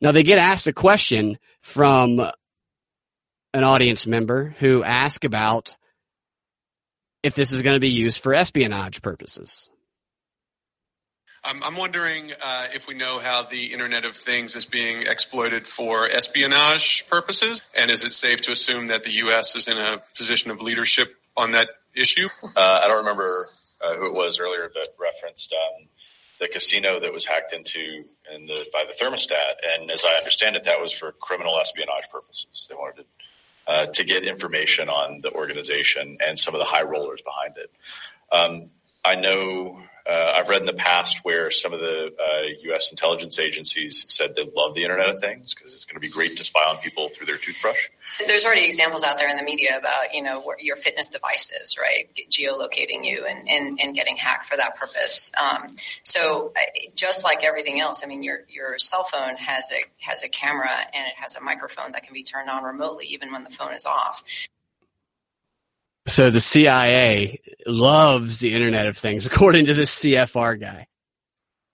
Now 0.00 0.12
they 0.12 0.22
get 0.22 0.38
asked 0.38 0.66
a 0.66 0.72
question 0.72 1.38
from 1.62 2.18
an 2.18 3.64
audience 3.64 4.06
member 4.06 4.54
who 4.58 4.82
asked 4.82 5.24
about 5.24 5.76
if 7.22 7.34
this 7.34 7.52
is 7.52 7.62
going 7.62 7.74
to 7.74 7.80
be 7.80 7.90
used 7.90 8.20
for 8.20 8.34
espionage 8.34 9.00
purposes. 9.00 9.70
I'm, 11.44 11.62
I'm 11.62 11.76
wondering 11.76 12.32
uh, 12.44 12.66
if 12.74 12.88
we 12.88 12.94
know 12.94 13.18
how 13.18 13.42
the 13.42 13.72
Internet 13.72 14.04
of 14.04 14.14
Things 14.14 14.56
is 14.56 14.64
being 14.64 15.06
exploited 15.06 15.66
for 15.66 16.06
espionage 16.06 17.06
purposes, 17.08 17.62
and 17.76 17.90
is 17.90 18.04
it 18.04 18.14
safe 18.14 18.40
to 18.42 18.52
assume 18.52 18.86
that 18.88 19.04
the 19.04 19.10
U.S. 19.12 19.54
is 19.54 19.68
in 19.68 19.76
a 19.76 20.02
position 20.16 20.50
of 20.50 20.62
leadership 20.62 21.14
on 21.36 21.52
that 21.52 21.68
issue? 21.94 22.28
Uh, 22.42 22.80
I 22.82 22.88
don't 22.88 22.98
remember 22.98 23.46
uh, 23.82 23.94
who 23.94 24.06
it 24.06 24.14
was 24.14 24.40
earlier 24.40 24.70
that 24.74 24.88
referenced 24.98 25.52
um, 25.52 25.88
the 26.40 26.48
casino 26.48 26.98
that 27.00 27.12
was 27.12 27.26
hacked 27.26 27.52
into 27.52 28.04
in 28.34 28.46
the, 28.46 28.66
by 28.72 28.84
the 28.86 28.92
thermostat, 28.92 29.56
and 29.76 29.90
as 29.90 30.02
I 30.04 30.14
understand 30.16 30.56
it, 30.56 30.64
that 30.64 30.80
was 30.80 30.92
for 30.92 31.12
criminal 31.12 31.58
espionage 31.58 32.08
purposes. 32.10 32.66
They 32.68 32.74
wanted 32.74 33.02
to 33.02 33.04
uh, 33.66 33.86
to 33.86 34.04
get 34.04 34.24
information 34.24 34.90
on 34.90 35.20
the 35.22 35.32
organization 35.32 36.18
and 36.20 36.38
some 36.38 36.54
of 36.54 36.60
the 36.60 36.66
high 36.66 36.82
rollers 36.82 37.22
behind 37.22 37.54
it. 37.56 37.70
Um, 38.30 38.70
I 39.02 39.14
know 39.14 39.80
uh, 40.08 40.32
I've 40.36 40.50
read 40.50 40.60
in 40.60 40.66
the 40.66 40.74
past 40.74 41.20
where 41.22 41.50
some 41.50 41.72
of 41.72 41.80
the 41.80 42.14
uh, 42.18 42.48
U.S. 42.64 42.90
intelligence 42.90 43.38
agencies 43.38 44.04
said 44.08 44.34
they 44.34 44.44
love 44.54 44.74
the 44.74 44.82
Internet 44.82 45.08
of 45.08 45.20
Things 45.20 45.54
because 45.54 45.74
it's 45.74 45.86
going 45.86 45.94
to 45.94 46.00
be 46.00 46.10
great 46.10 46.36
to 46.36 46.44
spy 46.44 46.60
on 46.68 46.76
people 46.76 47.08
through 47.08 47.26
their 47.26 47.38
toothbrush. 47.38 47.88
There's 48.26 48.44
already 48.44 48.66
examples 48.66 49.02
out 49.02 49.16
there 49.16 49.30
in 49.30 49.36
the 49.38 49.42
media 49.42 49.78
about, 49.78 50.12
you 50.12 50.22
know, 50.22 50.54
your 50.58 50.76
fitness 50.76 51.08
devices, 51.08 51.78
right, 51.80 52.08
geolocating 52.28 53.04
you 53.04 53.24
and, 53.24 53.48
and, 53.48 53.80
and 53.82 53.94
getting 53.94 54.16
hacked 54.16 54.44
for 54.44 54.56
that 54.58 54.76
purpose. 54.76 55.32
Um, 55.40 55.74
so 56.02 56.52
just 56.94 57.24
like 57.24 57.42
everything 57.42 57.80
else, 57.80 58.04
I 58.04 58.06
mean, 58.06 58.22
your, 58.22 58.40
your 58.48 58.78
cell 58.78 59.04
phone 59.04 59.36
has 59.36 59.72
a, 59.72 59.84
has 60.06 60.22
a 60.22 60.28
camera 60.28 60.70
and 60.94 61.06
it 61.06 61.14
has 61.16 61.34
a 61.34 61.40
microphone 61.40 61.92
that 61.92 62.02
can 62.04 62.12
be 62.12 62.22
turned 62.22 62.50
on 62.50 62.62
remotely 62.62 63.06
even 63.06 63.32
when 63.32 63.42
the 63.42 63.50
phone 63.50 63.72
is 63.72 63.86
off. 63.86 64.22
So 66.06 66.30
the 66.30 66.40
CIA 66.40 67.40
loves 67.66 68.40
the 68.40 68.54
Internet 68.54 68.86
of 68.86 68.98
Things, 68.98 69.26
according 69.26 69.66
to 69.66 69.74
this 69.74 69.94
CFR 69.96 70.60
guy. 70.60 70.86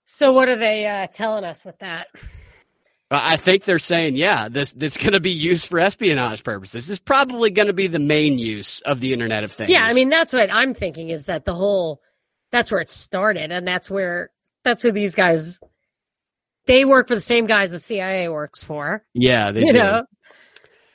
So 0.05 0.31
what 0.31 0.49
are 0.49 0.55
they 0.55 0.85
uh, 0.87 1.07
telling 1.07 1.43
us 1.43 1.63
with 1.63 1.79
that? 1.79 2.07
I 3.09 3.33
I 3.33 3.37
think 3.37 3.63
they're 3.63 3.79
saying, 3.79 4.15
yeah, 4.15 4.49
this 4.49 4.71
this 4.73 4.97
going 4.97 5.13
to 5.13 5.19
be 5.19 5.31
used 5.31 5.67
for 5.67 5.79
espionage 5.79 6.43
purposes. 6.43 6.87
This 6.87 6.93
is 6.93 6.99
probably 6.99 7.49
going 7.51 7.67
to 7.67 7.73
be 7.73 7.87
the 7.87 7.99
main 7.99 8.39
use 8.39 8.81
of 8.81 8.99
the 8.99 9.13
Internet 9.13 9.43
of 9.43 9.51
Things. 9.51 9.69
Yeah, 9.69 9.85
I 9.85 9.93
mean 9.93 10.09
that's 10.09 10.33
what 10.33 10.51
I'm 10.51 10.73
thinking 10.73 11.09
is 11.09 11.25
that 11.25 11.45
the 11.45 11.53
whole 11.53 12.01
that's 12.51 12.71
where 12.71 12.81
it 12.81 12.89
started 12.89 13.51
and 13.51 13.67
that's 13.67 13.89
where 13.89 14.31
that's 14.63 14.83
where 14.83 14.93
these 14.93 15.15
guys 15.15 15.59
they 16.67 16.85
work 16.85 17.07
for 17.07 17.15
the 17.15 17.21
same 17.21 17.47
guys 17.47 17.71
the 17.71 17.79
CIA 17.79 18.29
works 18.29 18.63
for, 18.63 19.03
yeah, 19.13 19.51
they 19.51 19.61
you 19.61 19.71
do. 19.71 19.77
know. 19.77 20.03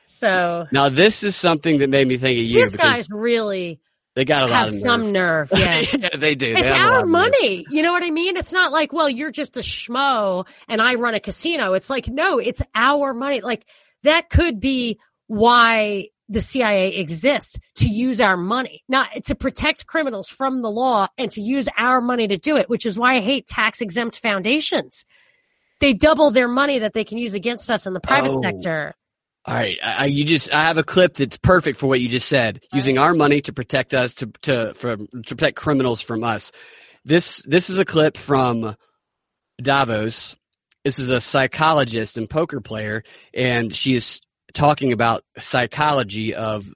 So 0.06 0.66
Now 0.72 0.88
this 0.88 1.22
is 1.22 1.36
something 1.36 1.78
that 1.78 1.90
made 1.90 2.06
me 2.06 2.16
think 2.16 2.38
of 2.38 2.44
you 2.44 2.54
because 2.64 2.76
guys 2.76 3.08
really 3.10 3.80
they 4.14 4.24
got 4.24 4.44
a 4.44 4.46
lot 4.46 4.54
have 4.54 4.66
of 4.68 4.72
some 4.72 5.12
nerve. 5.12 5.50
Yeah. 5.56 5.80
yeah, 5.92 6.16
they 6.16 6.34
do. 6.34 6.54
They 6.54 6.60
It's 6.60 6.66
our 6.80 7.04
money. 7.04 7.66
You 7.70 7.82
know 7.82 7.92
what 7.92 8.02
I 8.02 8.10
mean? 8.10 8.36
It's 8.38 8.52
not 8.52 8.72
like, 8.72 8.92
well, 8.92 9.10
you're 9.10 9.30
just 9.30 9.56
a 9.58 9.60
schmo 9.60 10.46
and 10.68 10.80
I 10.80 10.94
run 10.94 11.14
a 11.14 11.20
casino. 11.20 11.74
It's 11.74 11.90
like, 11.90 12.08
no, 12.08 12.38
it's 12.38 12.62
our 12.74 13.12
money. 13.12 13.42
Like 13.42 13.66
that 14.04 14.30
could 14.30 14.58
be 14.58 14.98
why 15.26 16.08
the 16.28 16.40
CIA 16.40 16.96
exists 16.96 17.58
to 17.76 17.88
use 17.88 18.20
our 18.20 18.36
money, 18.36 18.82
not 18.88 19.08
to 19.26 19.34
protect 19.34 19.86
criminals 19.86 20.28
from 20.28 20.62
the 20.62 20.70
law 20.70 21.08
and 21.18 21.30
to 21.32 21.40
use 21.42 21.68
our 21.76 22.00
money 22.00 22.26
to 22.28 22.36
do 22.36 22.56
it, 22.56 22.68
which 22.70 22.86
is 22.86 22.98
why 22.98 23.16
I 23.16 23.20
hate 23.20 23.46
tax 23.46 23.80
exempt 23.80 24.18
foundations. 24.18 25.04
They 25.80 25.92
double 25.92 26.30
their 26.30 26.48
money 26.48 26.78
that 26.78 26.94
they 26.94 27.04
can 27.04 27.18
use 27.18 27.34
against 27.34 27.70
us 27.70 27.86
in 27.86 27.92
the 27.92 28.00
private 28.00 28.30
Oh. 28.32 28.40
sector. 28.42 28.94
All 29.46 29.54
right, 29.54 29.78
I, 29.82 29.92
I- 29.92 30.04
you 30.06 30.24
just 30.24 30.52
I 30.52 30.62
have 30.62 30.78
a 30.78 30.82
clip 30.82 31.14
that's 31.14 31.36
perfect 31.36 31.78
for 31.78 31.86
what 31.86 32.00
you 32.00 32.08
just 32.08 32.28
said. 32.28 32.60
Using 32.72 32.98
our 32.98 33.14
money 33.14 33.40
to 33.42 33.52
protect 33.52 33.94
us 33.94 34.14
to 34.14 34.26
to 34.42 34.74
from 34.74 35.06
to 35.26 35.36
protect 35.36 35.56
criminals 35.56 36.02
from 36.02 36.24
us. 36.24 36.52
This 37.04 37.42
this 37.46 37.70
is 37.70 37.78
a 37.78 37.84
clip 37.84 38.16
from 38.16 38.76
Davos. 39.62 40.36
This 40.84 40.98
is 40.98 41.10
a 41.10 41.20
psychologist 41.20 42.18
and 42.18 42.28
poker 42.28 42.60
player, 42.60 43.02
and 43.34 43.74
she's 43.74 44.20
talking 44.54 44.92
about 44.92 45.24
psychology 45.38 46.34
of 46.34 46.72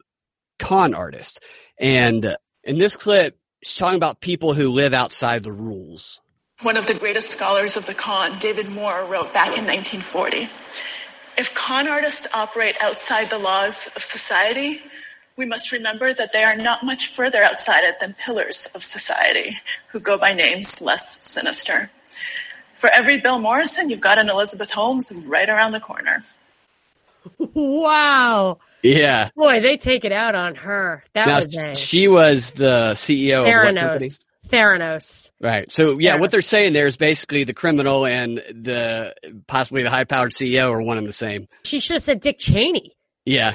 con 0.59 0.95
artists. 0.95 1.39
And 1.79 2.37
in 2.65 2.79
this 2.79 2.97
clip, 2.97 3.39
she's 3.63 3.77
talking 3.79 3.97
about 3.97 4.21
people 4.21 4.53
who 4.53 4.71
live 4.71 4.93
outside 4.95 5.43
the 5.43 5.53
rules. 5.53 6.21
One 6.63 6.77
of 6.77 6.87
the 6.87 6.95
greatest 6.95 7.31
scholars 7.31 7.77
of 7.77 7.87
the 7.87 7.95
con, 7.95 8.39
David 8.39 8.69
Maurer, 8.69 9.07
wrote 9.07 9.33
back 9.33 9.57
in 9.57 9.65
1940 9.65 10.47
If 11.41 11.55
con 11.55 11.89
artists 11.89 12.27
operate 12.35 12.77
outside 12.83 13.31
the 13.31 13.39
laws 13.39 13.89
of 13.97 14.03
society, 14.03 14.79
we 15.39 15.47
must 15.47 15.73
remember 15.73 16.13
that 16.13 16.35
they 16.35 16.45
are 16.45 16.55
not 16.55 16.85
much 16.85 17.07
further 17.07 17.43
outside 17.43 17.83
it 17.85 17.99
than 17.99 18.13
pillars 18.13 18.71
of 18.75 18.85
society 18.85 19.57
who 19.89 20.01
go 20.01 20.19
by 20.19 20.35
names 20.35 20.83
less 20.83 21.17
sinister. 21.25 21.91
For 22.75 22.91
every 22.91 23.21
Bill 23.21 23.39
Morrison, 23.39 23.89
you've 23.89 24.03
got 24.03 24.19
an 24.19 24.29
Elizabeth 24.29 24.71
Holmes 24.71 25.11
right 25.27 25.49
around 25.49 25.73
the 25.73 25.81
corner. 25.81 26.25
Wow. 27.55 28.59
Yeah. 28.83 29.31
Boy, 29.35 29.61
they 29.61 29.77
take 29.79 30.05
it 30.05 30.13
out 30.13 30.35
on 30.35 30.57
her. 30.57 31.05
That 31.15 31.27
Now, 31.27 31.37
was 31.37 31.57
a 31.57 31.75
she 31.75 32.07
was 32.09 32.51
the 32.51 32.93
CEO 32.95 33.41
of 33.41 33.47
what 33.47 33.75
company? 33.77 34.09
Theranos. 34.51 35.31
Theranos. 35.31 35.31
Right. 35.41 35.71
So 35.71 35.99
yeah, 35.99 36.15
Yeah. 36.15 36.21
what 36.21 36.31
they're 36.31 36.43
saying 36.43 36.73
there 36.73 36.87
is 36.87 36.97
basically 36.97 37.45
the 37.45 37.55
criminal 37.55 38.05
and 38.07 38.39
the 38.39 39.15
possibly 39.47 39.83
the 39.83 39.91
high 39.91 40.05
powered 40.05 40.33
CEO 40.33 40.71
are 40.71 40.83
one 40.83 40.99
and 40.99 41.07
the 41.09 41.13
same. 41.13 41.49
She 41.65 41.81
should 41.81 41.95
have 41.95 42.03
said 42.03 42.21
Dick 42.21 42.39
Cheney. 42.39 42.97
Yeah. 43.25 43.55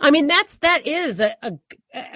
I 0.00 0.10
mean, 0.10 0.26
that's 0.26 0.56
that 0.56 0.86
is 0.86 1.20
a 1.20 1.34
a, 1.42 1.52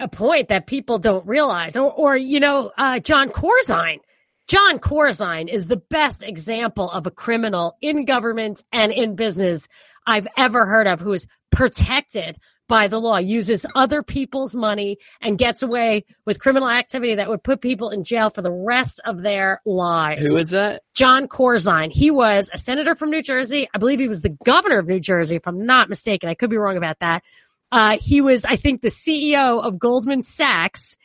a 0.01 0.09
point 0.09 0.49
that 0.49 0.67
people 0.67 0.99
don't 0.99 1.27
realize, 1.27 1.77
or, 1.77 1.91
or 1.93 2.17
you 2.17 2.39
know, 2.41 2.71
uh, 2.77 2.99
Jon 2.99 3.31
Corzine. 3.31 4.01
Jon 4.49 4.79
Corzine 4.81 5.49
is 5.49 5.69
the 5.69 5.77
best 5.77 6.23
example 6.23 6.91
of 6.91 7.07
a 7.07 7.11
criminal 7.11 7.77
in 7.81 8.05
government 8.05 8.63
and 8.73 8.93
in 8.93 9.15
business 9.17 9.69
I've 10.07 10.27
ever 10.37 10.67
heard 10.67 10.87
of 10.89 11.01
who 11.01 11.13
is 11.13 11.27
protected 11.53 12.37
by 12.71 12.87
the 12.87 13.01
law, 13.01 13.19
uses 13.19 13.67
other 13.75 14.03
people's 14.03 14.55
money, 14.55 14.97
and 15.21 15.37
gets 15.37 15.61
away 15.61 16.05
with 16.25 16.39
criminal 16.39 16.71
activity 16.71 17.17
that 17.17 17.29
would 17.29 17.43
put 17.43 17.61
people 17.61 17.91
in 17.91 18.05
jail 18.05 18.31
for 18.31 18.43
the 18.43 18.53
rest 18.53 19.01
of 19.05 19.23
their 19.23 19.61
lives. 19.67 20.23
Who 20.23 20.39
is 20.39 20.51
that? 20.53 20.83
Jon 20.95 21.27
Corzine. 21.27 21.91
He 21.91 22.13
was 22.13 22.49
a 22.55 22.59
senator 22.59 22.95
from 22.95 23.11
New 23.11 23.23
Jersey. 23.23 23.69
I 23.75 23.79
believe 23.79 23.99
he 23.99 24.07
was 24.07 24.23
the 24.23 24.37
governor 24.45 24.79
of 24.79 24.87
New 24.87 25.01
Jersey, 25.01 25.35
if 25.35 25.49
I'm 25.49 25.67
not 25.67 25.89
mistaken. 25.89 26.29
I 26.29 26.35
could 26.35 26.49
be 26.49 26.57
wrong 26.57 26.77
about 26.77 27.01
that. 27.01 27.25
Uh, 27.73 27.99
he 28.01 28.21
was, 28.21 28.45
I 28.45 28.55
think, 28.55 28.83
the 28.83 28.89
CEO 28.89 29.63
of 29.63 29.79
Goldman 29.79 30.23
Sachs. 30.23 30.97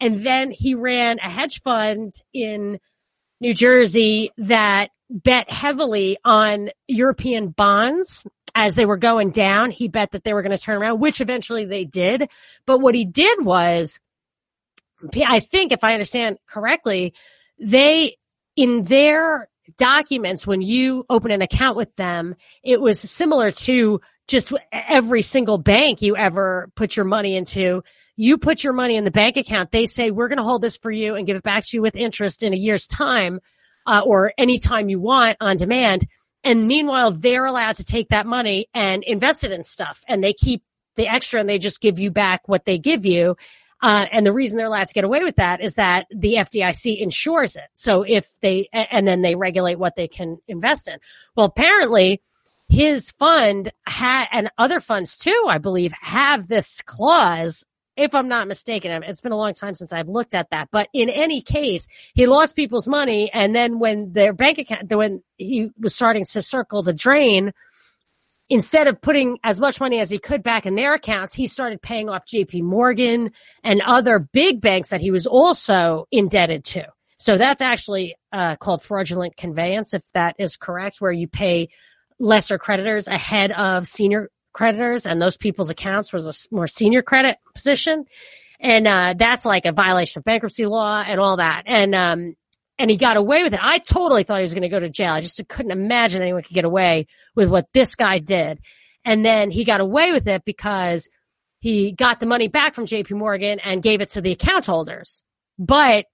And 0.00 0.24
then 0.24 0.50
he 0.50 0.74
ran 0.74 1.18
a 1.18 1.28
hedge 1.28 1.60
fund 1.60 2.14
in 2.32 2.80
New 3.42 3.52
Jersey 3.52 4.32
that 4.38 4.90
bet 5.10 5.50
heavily 5.50 6.16
on 6.24 6.70
European 6.88 7.48
bonds 7.48 8.24
as 8.54 8.74
they 8.74 8.86
were 8.86 8.96
going 8.96 9.30
down. 9.30 9.70
He 9.70 9.88
bet 9.88 10.12
that 10.12 10.24
they 10.24 10.34
were 10.34 10.42
going 10.42 10.56
to 10.56 10.62
turn 10.62 10.80
around, 10.80 11.00
which 11.00 11.20
eventually 11.20 11.64
they 11.64 11.84
did. 11.84 12.28
But 12.66 12.80
what 12.80 12.94
he 12.94 13.04
did 13.04 13.44
was, 13.44 13.98
I 15.26 15.40
think, 15.40 15.72
if 15.72 15.82
I 15.84 15.94
understand 15.94 16.38
correctly, 16.46 17.14
they, 17.58 18.16
in 18.56 18.84
their 18.84 19.48
documents, 19.78 20.46
when 20.46 20.62
you 20.62 21.04
open 21.08 21.30
an 21.30 21.42
account 21.42 21.76
with 21.76 21.94
them, 21.96 22.34
it 22.62 22.80
was 22.80 23.00
similar 23.00 23.50
to 23.50 24.00
just 24.26 24.52
every 24.72 25.22
single 25.22 25.58
bank 25.58 26.02
you 26.02 26.16
ever 26.16 26.70
put 26.74 26.96
your 26.96 27.04
money 27.04 27.36
into. 27.36 27.82
You 28.16 28.38
put 28.38 28.62
your 28.62 28.72
money 28.72 28.96
in 28.96 29.04
the 29.04 29.10
bank 29.10 29.36
account. 29.36 29.70
They 29.70 29.86
say, 29.86 30.10
we're 30.10 30.28
going 30.28 30.38
to 30.38 30.44
hold 30.44 30.62
this 30.62 30.76
for 30.76 30.90
you 30.90 31.14
and 31.14 31.26
give 31.26 31.36
it 31.36 31.42
back 31.42 31.64
to 31.66 31.76
you 31.76 31.82
with 31.82 31.96
interest 31.96 32.42
in 32.42 32.52
a 32.52 32.56
year's 32.56 32.86
time, 32.86 33.40
uh, 33.86 34.02
or 34.04 34.32
anytime 34.36 34.88
you 34.88 35.00
want 35.00 35.36
on 35.40 35.56
demand. 35.56 36.06
And 36.42 36.66
meanwhile, 36.66 37.10
they're 37.10 37.44
allowed 37.44 37.76
to 37.76 37.84
take 37.84 38.08
that 38.08 38.26
money 38.26 38.68
and 38.74 39.04
invest 39.04 39.44
it 39.44 39.52
in 39.52 39.64
stuff 39.64 40.02
and 40.08 40.24
they 40.24 40.32
keep 40.32 40.62
the 40.96 41.06
extra 41.08 41.40
and 41.40 41.48
they 41.48 41.58
just 41.58 41.80
give 41.80 41.98
you 41.98 42.10
back 42.10 42.48
what 42.48 42.64
they 42.64 42.78
give 42.78 43.06
you. 43.06 43.36
Uh, 43.82 44.06
and 44.12 44.26
the 44.26 44.32
reason 44.32 44.58
they're 44.58 44.66
allowed 44.66 44.86
to 44.86 44.94
get 44.94 45.04
away 45.04 45.22
with 45.22 45.36
that 45.36 45.62
is 45.62 45.76
that 45.76 46.06
the 46.10 46.34
FDIC 46.34 46.98
insures 46.98 47.56
it. 47.56 47.64
So 47.74 48.02
if 48.02 48.38
they, 48.40 48.68
and 48.72 49.08
then 49.08 49.22
they 49.22 49.34
regulate 49.34 49.78
what 49.78 49.96
they 49.96 50.08
can 50.08 50.38
invest 50.46 50.88
in. 50.88 50.98
Well, 51.34 51.46
apparently 51.46 52.20
his 52.68 53.10
fund 53.10 53.72
had, 53.86 54.26
and 54.32 54.50
other 54.58 54.80
funds 54.80 55.16
too, 55.16 55.46
I 55.48 55.58
believe, 55.58 55.92
have 56.00 56.46
this 56.46 56.82
clause. 56.82 57.64
If 57.96 58.14
I'm 58.14 58.28
not 58.28 58.48
mistaken, 58.48 59.02
it's 59.04 59.20
been 59.20 59.32
a 59.32 59.36
long 59.36 59.52
time 59.52 59.74
since 59.74 59.92
I've 59.92 60.08
looked 60.08 60.34
at 60.34 60.50
that. 60.50 60.68
But 60.70 60.88
in 60.92 61.10
any 61.10 61.42
case, 61.42 61.86
he 62.14 62.26
lost 62.26 62.56
people's 62.56 62.88
money. 62.88 63.30
And 63.32 63.54
then 63.54 63.78
when 63.78 64.12
their 64.12 64.32
bank 64.32 64.58
account, 64.58 64.90
when 64.92 65.22
he 65.36 65.70
was 65.78 65.94
starting 65.94 66.24
to 66.24 66.42
circle 66.42 66.82
the 66.82 66.92
drain, 66.92 67.52
instead 68.48 68.88
of 68.88 69.00
putting 69.00 69.38
as 69.44 69.60
much 69.60 69.80
money 69.80 70.00
as 70.00 70.10
he 70.10 70.18
could 70.18 70.42
back 70.42 70.66
in 70.66 70.74
their 70.74 70.94
accounts, 70.94 71.34
he 71.34 71.46
started 71.46 71.80
paying 71.80 72.08
off 72.08 72.26
JP 72.26 72.62
Morgan 72.62 73.32
and 73.62 73.80
other 73.80 74.18
big 74.18 74.60
banks 74.60 74.90
that 74.90 75.00
he 75.00 75.10
was 75.10 75.26
also 75.26 76.06
indebted 76.10 76.64
to. 76.64 76.86
So 77.18 77.36
that's 77.36 77.60
actually 77.60 78.16
uh, 78.32 78.56
called 78.56 78.82
fraudulent 78.82 79.36
conveyance, 79.36 79.94
if 79.94 80.02
that 80.14 80.36
is 80.38 80.56
correct, 80.56 80.96
where 81.00 81.12
you 81.12 81.28
pay 81.28 81.68
lesser 82.18 82.58
creditors 82.58 83.08
ahead 83.08 83.52
of 83.52 83.86
senior 83.86 84.30
creditors, 84.52 85.06
and 85.06 85.20
those 85.20 85.36
people's 85.36 85.70
accounts 85.70 86.12
was 86.12 86.28
a 86.28 86.54
more 86.54 86.66
senior 86.66 87.02
credit 87.02 87.38
position. 87.54 88.04
And 88.60 88.86
uh, 88.86 89.14
that's 89.16 89.44
like 89.44 89.64
a 89.64 89.72
violation 89.72 90.20
of 90.20 90.24
bankruptcy 90.24 90.66
law 90.66 91.02
and 91.06 91.18
all 91.18 91.38
that. 91.38 91.62
And 91.66 91.94
um, 91.94 92.36
and 92.78 92.90
he 92.90 92.96
got 92.96 93.16
away 93.16 93.42
with 93.42 93.52
it. 93.52 93.60
I 93.62 93.78
totally 93.78 94.22
thought 94.22 94.38
he 94.38 94.42
was 94.42 94.54
going 94.54 94.62
to 94.62 94.68
go 94.68 94.80
to 94.80 94.88
jail. 94.88 95.12
I 95.12 95.20
just 95.20 95.40
couldn't 95.48 95.70
imagine 95.70 96.22
anyone 96.22 96.42
could 96.42 96.54
get 96.54 96.64
away 96.64 97.06
with 97.34 97.50
what 97.50 97.68
this 97.74 97.94
guy 97.94 98.18
did. 98.18 98.58
And 99.04 99.24
then 99.24 99.50
he 99.50 99.64
got 99.64 99.80
away 99.80 100.12
with 100.12 100.26
it 100.26 100.44
because 100.44 101.08
he 101.60 101.92
got 101.92 102.20
the 102.20 102.26
money 102.26 102.48
back 102.48 102.74
from 102.74 102.86
JP 102.86 103.12
Morgan 103.12 103.60
and 103.60 103.82
gave 103.82 104.00
it 104.00 104.10
to 104.10 104.22
the 104.22 104.32
account 104.32 104.64
holders. 104.64 105.22
But 105.58 106.06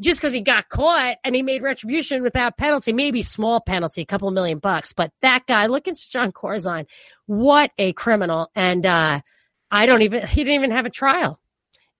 just 0.00 0.20
because 0.20 0.34
he 0.34 0.40
got 0.40 0.68
caught 0.68 1.16
and 1.24 1.34
he 1.34 1.42
made 1.42 1.62
retribution 1.62 2.22
without 2.22 2.56
penalty, 2.56 2.92
maybe 2.92 3.22
small 3.22 3.60
penalty, 3.60 4.02
a 4.02 4.06
couple 4.06 4.30
million 4.30 4.58
bucks. 4.58 4.92
But 4.92 5.12
that 5.22 5.46
guy, 5.46 5.66
look 5.66 5.86
into 5.86 6.08
Jon 6.10 6.32
Corzine. 6.32 6.86
What 7.26 7.70
a 7.78 7.92
criminal. 7.92 8.50
And, 8.54 8.84
uh, 8.84 9.20
I 9.70 9.86
don't 9.86 10.02
even, 10.02 10.26
he 10.26 10.42
didn't 10.44 10.54
even 10.54 10.70
have 10.72 10.86
a 10.86 10.90
trial. 10.90 11.40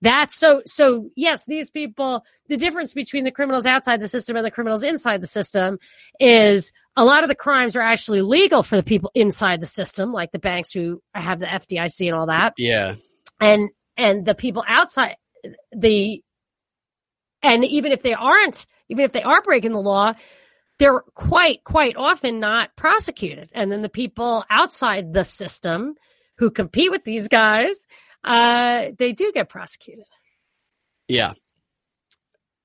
That's 0.01 0.36
so, 0.36 0.61
so 0.66 1.09
yes, 1.16 1.45
these 1.47 1.70
people, 1.70 2.24
the 2.49 2.59
difference 2.59 2.92
between 2.92 3.24
the 3.24 3.30
criminals 3.30 3.64
outside 3.64 4.01
the 4.01 4.09
system 4.09 4.36
and 4.36 4.45
the 4.45 4.51
criminals 4.51 4.82
inside 4.82 5.22
the 5.22 5.26
system 5.26 5.78
is 6.20 6.72
a 6.95 7.05
lot 7.05 7.22
of 7.22 7.28
the 7.30 7.34
crimes 7.34 7.74
are 7.74 7.80
actually 7.80 8.20
legal 8.20 8.62
for 8.62 8.76
the 8.76 8.82
people 8.82 9.11
inside 9.14 9.61
the 9.61 9.66
system, 9.66 10.12
like 10.12 10.30
the 10.30 10.38
banks 10.38 10.72
who 10.72 11.01
have 11.14 11.40
the 11.40 11.47
FDIC 11.47 12.07
and 12.07 12.14
all 12.14 12.26
that 12.26 12.53
Yeah. 12.59 12.97
and 13.40 13.70
and 13.97 14.26
the 14.26 14.34
people 14.34 14.62
outside 14.68 15.16
the 15.72 16.22
and 17.45 17.64
even 17.64 17.92
if 17.92 18.03
they 18.03 18.14
aren't 18.14 18.66
even 18.88 19.05
if 19.05 19.12
they 19.12 19.22
are 19.22 19.42
breaking 19.42 19.72
the 19.72 19.80
law 19.80 20.12
they're 20.80 21.01
quite 21.14 21.62
quite 21.62 21.95
often 21.97 22.40
not 22.40 22.74
prosecuted 22.76 23.49
and 23.55 23.70
then 23.70 23.82
the 23.82 23.88
people 23.88 24.45
outside 24.51 25.12
the 25.12 25.22
system 25.24 25.95
who 26.38 26.51
compete 26.51 26.90
with 26.90 27.05
these 27.05 27.28
guys 27.28 27.86
uh 28.24 28.86
they 28.99 29.12
do 29.12 29.30
get 29.32 29.49
prosecuted 29.49 30.05
Yeah. 31.07 31.34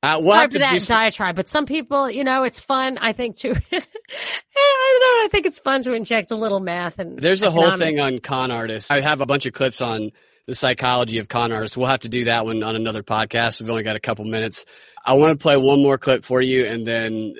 Uh, 0.01 0.17
we'll 0.21 0.31
Sorry 0.31 0.45
for 0.47 0.51
to 0.53 0.59
that 0.59 0.81
some- 0.81 0.95
diatribe 0.95 1.35
but 1.35 1.47
some 1.47 1.65
people 1.65 2.09
you 2.09 2.23
know 2.23 2.43
it's 2.43 2.59
fun 2.59 2.97
i 2.99 3.11
think 3.11 3.37
to 3.39 3.49
i 3.51 3.53
don't 3.71 5.01
know 5.01 5.25
i 5.25 5.27
think 5.29 5.45
it's 5.45 5.59
fun 5.59 5.81
to 5.83 5.93
inject 5.93 6.31
a 6.31 6.37
little 6.37 6.61
math 6.61 6.99
and 6.99 7.19
There's 7.19 7.43
a 7.43 7.51
whole 7.51 7.75
thing 7.75 7.99
on 7.99 8.19
con 8.19 8.49
artists. 8.49 8.89
I 8.89 9.01
have 9.01 9.19
a 9.19 9.25
bunch 9.25 9.45
of 9.45 9.51
clips 9.53 9.81
on 9.81 10.11
the 10.49 10.55
psychology 10.55 11.19
of 11.19 11.27
con 11.27 11.51
artists. 11.51 11.77
We'll 11.77 11.87
have 11.87 11.99
to 12.01 12.09
do 12.09 12.25
that 12.25 12.43
one 12.43 12.63
on 12.63 12.75
another 12.75 13.03
podcast. 13.03 13.61
We've 13.61 13.69
only 13.69 13.83
got 13.83 13.95
a 13.95 13.99
couple 13.99 14.25
minutes. 14.25 14.65
I 15.05 15.13
want 15.13 15.37
to 15.37 15.41
play 15.41 15.55
one 15.57 15.81
more 15.81 15.97
clip 15.97 16.25
for 16.25 16.41
you 16.41 16.65
and 16.65 16.85
then 16.85 17.35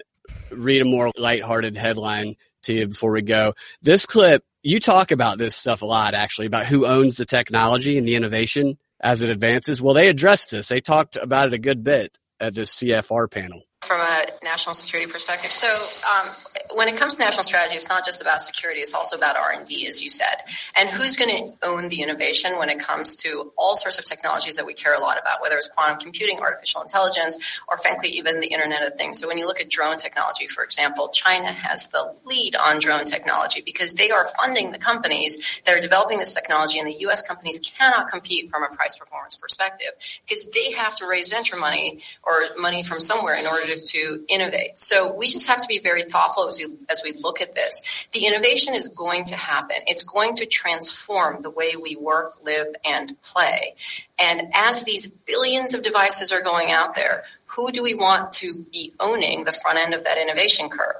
read 0.51 0.82
a 0.82 0.86
more 0.86 1.12
lighthearted 1.18 1.76
headline 1.76 2.36
to 2.64 2.74
you 2.74 2.88
before 2.88 3.12
we 3.12 3.24
go. 3.24 3.55
This 3.82 4.05
clip, 4.05 4.43
you 4.62 4.80
talk 4.80 5.12
about 5.12 5.39
this 5.39 5.55
stuff 5.55 5.82
a 5.82 5.86
lot 5.86 6.14
actually, 6.14 6.47
about 6.47 6.68
who 6.68 6.86
owns 6.86 7.18
the 7.18 7.26
technology 7.26 7.97
and 7.97 8.07
the 8.07 8.16
innovation 8.16 8.78
as 9.01 9.24
it 9.24 9.32
advances. 9.32 9.82
Well, 9.82 9.95
they 9.95 10.07
addressed 10.07 10.51
this. 10.51 10.68
They 10.68 10.82
talked 10.82 11.16
about 11.16 11.47
it 11.47 11.53
a 11.53 11.60
good 11.60 11.84
bit 11.84 12.16
at 12.39 12.53
this 12.53 12.76
CFR 12.76 13.30
panel. 13.30 13.64
From 13.82 14.02
a 14.02 14.26
national 14.44 14.76
security 14.76 15.12
perspective. 15.12 15.52
So, 15.52 15.68
um, 15.68 16.28
when 16.76 16.88
it 16.88 16.98
comes 16.98 17.18
to 17.18 17.24
national 17.24 17.44
strategy, 17.44 17.76
it's 17.76 17.90
not 17.90 18.06
just 18.06 18.22
about 18.22 18.42
security; 18.42 18.82
it's 18.82 18.94
also 18.94 19.16
about 19.16 19.38
R 19.38 19.52
and 19.52 19.66
D, 19.66 19.88
as 19.88 20.04
you 20.04 20.10
said. 20.10 20.44
And 20.78 20.90
who's 20.90 21.16
going 21.16 21.30
to 21.30 21.68
own 21.68 21.90
the 21.90 22.02
innovation 22.02 22.58
when 22.58 22.70
it 22.70 22.80
comes 22.80 23.16
to 23.18 23.52
all 23.58 23.76
sorts 23.76 23.98
of 23.98 24.06
technologies 24.06 24.58
that 24.58 24.66
we 24.66 24.74
care 24.74 24.94
a 24.94 25.00
lot 25.00 25.18
about, 25.20 25.42
whether 25.42 25.56
it's 25.56 25.68
quantum 25.68 26.00
computing, 26.00 26.40
artificial 26.40 26.82
intelligence, 26.82 27.38
or 27.68 27.78
frankly, 27.78 28.10
even 28.10 28.42
the 28.42 28.48
Internet 28.48 28.86
of 28.86 28.96
Things. 28.96 29.20
So, 29.20 29.28
when 29.28 29.38
you 29.38 29.48
look 29.48 29.60
at 29.60 29.70
drone 29.70 29.98
technology, 29.98 30.48
for 30.48 30.64
example, 30.64 31.10
China 31.10 31.52
has 31.52 31.88
the 31.88 32.14
lead 32.26 32.56
on 32.56 32.80
drone 32.80 33.06
technology 33.06 33.62
because 33.66 33.94
they 33.94 34.12
are 34.12 34.26
funding 34.38 34.72
the 34.72 34.78
companies 34.78 35.62
that 35.66 35.76
are 35.76 35.82
developing 35.82 36.20
this 36.20 36.34
technology, 36.34 36.80
and 36.80 36.88
the 36.88 37.00
U.S. 37.00 37.22
companies 37.22 37.60
cannot 37.60 38.10
compete 38.10 38.50
from 38.50 38.64
a 38.64 38.68
price 38.76 38.96
performance 38.96 39.38
perspective 39.38 39.92
because 40.28 40.46
they 40.52 40.74
have 40.74 40.96
to 40.96 41.08
raise 41.08 41.32
venture 41.32 41.58
money 41.58 42.02
or 42.24 42.42
money 42.60 42.84
from 42.84 43.00
somewhere 43.00 43.36
in 43.40 43.46
order 43.48 43.69
to, 43.70 43.86
to 43.88 44.26
innovate. 44.28 44.78
So 44.78 45.14
we 45.14 45.28
just 45.28 45.48
have 45.48 45.62
to 45.62 45.68
be 45.68 45.80
very 45.80 46.04
thoughtful 46.04 46.48
as 46.48 46.60
as 46.60 46.68
we, 46.68 46.78
as 46.90 47.02
we 47.04 47.14
look 47.14 47.42
at 47.42 47.56
this. 47.56 47.82
The 48.12 48.26
innovation 48.26 48.74
is 48.74 48.88
going 48.88 49.26
to 49.26 49.36
happen. 49.36 49.78
It's 49.88 50.04
going 50.04 50.36
to 50.38 50.46
transform 50.46 51.42
the 51.42 51.50
way 51.50 51.76
we 51.82 51.96
work, 51.96 52.38
live, 52.44 52.68
and 52.86 53.20
play. 53.22 53.76
And 54.20 54.52
as 54.54 54.84
these 54.84 55.08
billions 55.08 55.74
of 55.74 55.84
devices 55.84 56.32
are 56.32 56.42
going 56.42 56.72
out 56.72 56.96
there, 56.96 57.24
who 57.46 57.72
do 57.72 57.84
we 57.84 57.94
want 57.94 58.32
to 58.34 58.66
be 58.72 58.94
owning 59.00 59.44
the 59.44 59.54
front 59.54 59.78
end 59.78 59.94
of 59.94 60.04
that 60.04 60.18
innovation 60.18 60.70
curve? 60.70 60.96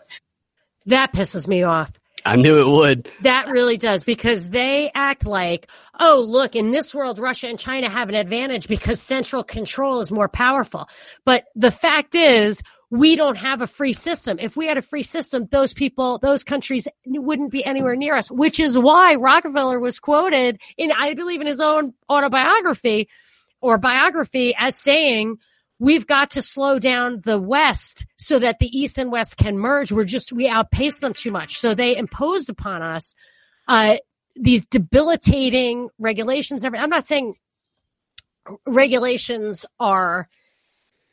That 0.86 1.14
pisses 1.14 1.48
me 1.48 1.64
off. 1.64 1.92
I 2.26 2.36
knew 2.36 2.60
it 2.60 2.68
would. 2.68 3.10
That 3.22 3.48
really 3.48 3.78
does 3.78 4.04
because 4.04 4.48
they 4.50 4.92
act 4.94 5.26
like, 5.26 5.70
oh, 6.00 6.26
look, 6.28 6.56
in 6.56 6.72
this 6.72 6.95
world, 6.95 7.20
Russia 7.20 7.47
and 7.47 7.60
China 7.60 7.89
have 7.89 8.10
an 8.10 8.16
advantage 8.16 8.68
because 8.68 9.02
central 9.02 9.43
control 9.43 10.00
is 10.00 10.12
more 10.12 10.30
powerful. 10.30 10.88
But 11.26 11.45
the 11.56 11.72
fact 11.72 12.16
is, 12.16 12.62
we 12.89 13.16
don't 13.16 13.38
have 13.38 13.62
a 13.62 13.68
free 13.68 13.93
system. 13.93 14.39
If 14.39 14.58
we 14.58 14.66
had 14.68 14.78
a 14.78 14.82
free 14.82 15.04
system, 15.04 15.45
those 15.45 15.74
people, 15.74 16.18
those 16.20 16.43
countries 16.43 16.88
wouldn't 17.06 17.52
be 17.52 17.64
anywhere 17.64 17.95
near 17.95 18.16
us, 18.16 18.32
which 18.32 18.60
is 18.60 18.80
why 18.80 19.16
Rockefeller 19.16 19.80
was 19.80 20.00
quoted 20.00 20.60
in, 20.78 20.91
I 20.91 21.14
believe 21.14 21.41
in 21.41 21.47
his 21.47 21.60
own 21.60 21.93
autobiography 22.10 23.10
or 23.62 23.78
biography 23.78 24.56
as 24.58 24.76
saying, 24.76 25.38
we've 25.78 26.08
got 26.08 26.32
to 26.32 26.41
slow 26.41 26.80
down 26.80 27.22
the 27.24 27.39
West 27.39 28.06
so 28.18 28.39
that 28.39 28.60
the 28.60 28.68
East 28.68 28.97
and 28.97 29.12
West 29.12 29.38
can 29.38 29.58
merge. 29.58 29.91
We're 29.91 30.04
just, 30.04 30.34
we 30.34 30.50
outpace 30.50 30.97
them 30.97 31.14
too 31.14 31.32
much. 31.32 31.60
So 31.60 31.76
they 31.76 31.95
imposed 31.95 32.50
upon 32.50 32.82
us, 32.82 33.14
uh, 33.68 33.97
these 34.40 34.66
debilitating 34.66 35.90
regulations. 36.00 36.64
I'm 36.64 36.90
not 36.90 37.06
saying 37.06 37.36
regulations 38.66 39.66
are, 39.80 40.30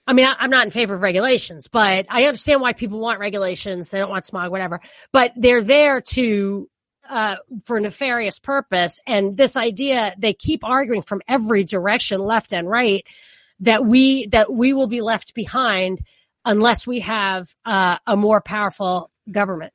I 0.07 0.12
mean, 0.12 0.27
I, 0.27 0.45
am 0.45 0.51
not 0.51 0.64
in 0.64 0.70
favor 0.70 0.95
of 0.95 1.03
regulations, 1.03 1.68
but 1.68 2.07
I 2.09 2.24
understand 2.24 2.61
why 2.61 2.72
people 2.72 3.01
want 3.01 3.18
regulations. 3.18 3.91
They 3.91 3.99
don't 3.99 4.11
want 4.11 4.24
smog, 4.24 4.51
whatever, 4.51 4.81
but 5.12 5.33
they're 5.37 5.62
there 5.62 6.01
to, 6.12 6.70
uh, 7.09 7.37
for 7.64 7.81
nefarious 7.81 8.39
purpose. 8.39 9.01
And 9.07 9.37
this 9.37 9.57
idea, 9.57 10.14
they 10.18 10.33
keep 10.33 10.64
arguing 10.64 11.03
from 11.03 11.20
every 11.29 11.64
direction, 11.64 12.20
left 12.20 12.53
and 12.53 12.68
right, 12.68 13.05
that 13.61 13.85
we, 13.85 14.27
that 14.29 14.53
we 14.53 14.72
will 14.72 14.87
be 14.87 15.01
left 15.01 15.35
behind 15.35 16.01
unless 16.45 16.87
we 16.87 17.01
have, 17.01 17.53
uh, 17.64 17.99
a 18.07 18.16
more 18.16 18.41
powerful 18.41 19.11
government. 19.31 19.72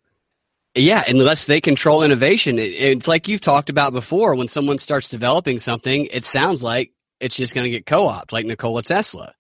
Yeah, 0.76 1.04
unless 1.08 1.46
they 1.46 1.60
control 1.60 2.04
innovation. 2.04 2.58
It, 2.58 2.74
it's 2.74 3.08
like 3.08 3.28
you've 3.28 3.42
talked 3.42 3.70
about 3.70 3.94
before. 3.94 4.36
When 4.36 4.48
someone 4.48 4.78
starts 4.78 5.10
developing 5.10 5.60
something, 5.60 6.06
it 6.06 6.24
sounds 6.24 6.64
like 6.64 6.92
it's 7.20 7.36
just 7.36 7.54
going 7.54 7.66
to 7.66 7.70
get 7.72 7.86
co-opted, 7.86 8.32
like 8.32 8.46
Nikola 8.46 8.84
Tesla. 8.84 9.34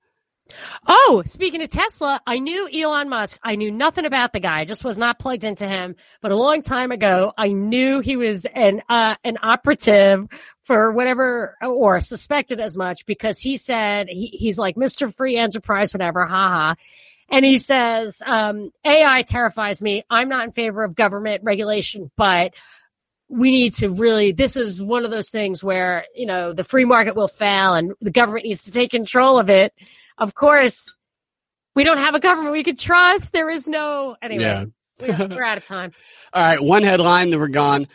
Oh, 0.88 1.23
speaking 1.25 1.61
of 1.61 1.69
Tesla, 1.69 2.21
I 2.27 2.39
knew 2.39 2.69
Elon 2.71 3.09
Musk. 3.09 3.38
I 3.43 3.55
knew 3.55 3.71
nothing 3.71 4.05
about 4.05 4.34
the 4.34 4.39
guy. 4.39 4.59
I 4.59 4.65
just 4.65 4.84
was 4.84 4.97
not 4.97 5.19
plugged 5.19 5.43
into 5.45 5.67
him. 5.67 5.95
But 6.21 6.32
a 6.32 6.36
long 6.36 6.61
time 6.61 6.91
ago, 6.91 7.34
I 7.38 7.53
knew 7.53 8.01
he 8.01 8.17
was 8.17 8.45
an 8.45 8.82
uh, 8.89 9.15
an 9.23 9.38
operative 9.41 10.27
for 10.63 10.91
whatever, 10.91 11.57
or 11.63 11.99
suspected 12.01 12.59
as 12.59 12.77
much, 12.77 13.05
because 13.05 13.39
he 13.39 13.57
said 13.57 14.07
he, 14.09 14.27
he's 14.27 14.57
like 14.57 14.75
Mr. 14.75 15.13
Free 15.13 15.38
Enterprise, 15.38 15.93
whatever, 15.93 16.25
haha. 16.25 16.75
And 17.32 17.45
he 17.45 17.59
says, 17.59 18.21
um, 18.25 18.71
AI 18.86 19.21
terrifies 19.21 19.82
me. 19.82 20.03
I'm 20.09 20.29
not 20.29 20.45
in 20.45 20.51
favor 20.51 20.84
of 20.84 20.95
government 20.95 21.43
regulation, 21.43 22.11
but 22.17 22.53
we 23.29 23.51
need 23.51 23.75
to 23.75 23.89
really, 23.89 24.34
this 24.34 24.57
is 24.57 24.82
one 24.82 25.05
of 25.05 25.11
those 25.11 25.29
things 25.29 25.63
where, 25.63 26.05
you 26.13 26.25
know, 26.25 26.51
the 26.51 26.65
free 26.65 26.84
market 26.84 27.15
will 27.15 27.29
fail 27.29 27.73
and 27.73 27.93
the 28.01 28.11
government 28.11 28.45
needs 28.45 28.65
to 28.65 28.71
take 28.71 28.91
control 28.91 29.39
of 29.39 29.49
it 29.49 29.73
of 30.21 30.36
course, 30.36 30.95
we 31.75 31.84
don't 31.84 31.97
have 31.97 32.13
a 32.13 32.19
government 32.19 32.53
we 32.53 32.63
could 32.63 32.77
trust. 32.77 33.32
There 33.32 33.49
is 33.49 33.67
no, 33.67 34.15
anyway, 34.21 34.43
yeah. 34.43 34.65
we, 34.99 35.07
we're 35.36 35.43
out 35.43 35.57
of 35.57 35.63
time. 35.67 35.93
All 36.32 36.43
right. 36.43 36.61
One 36.61 36.84
headline, 36.84 37.32
then 37.32 37.39
we're 37.39 37.47
gone. 37.47 37.88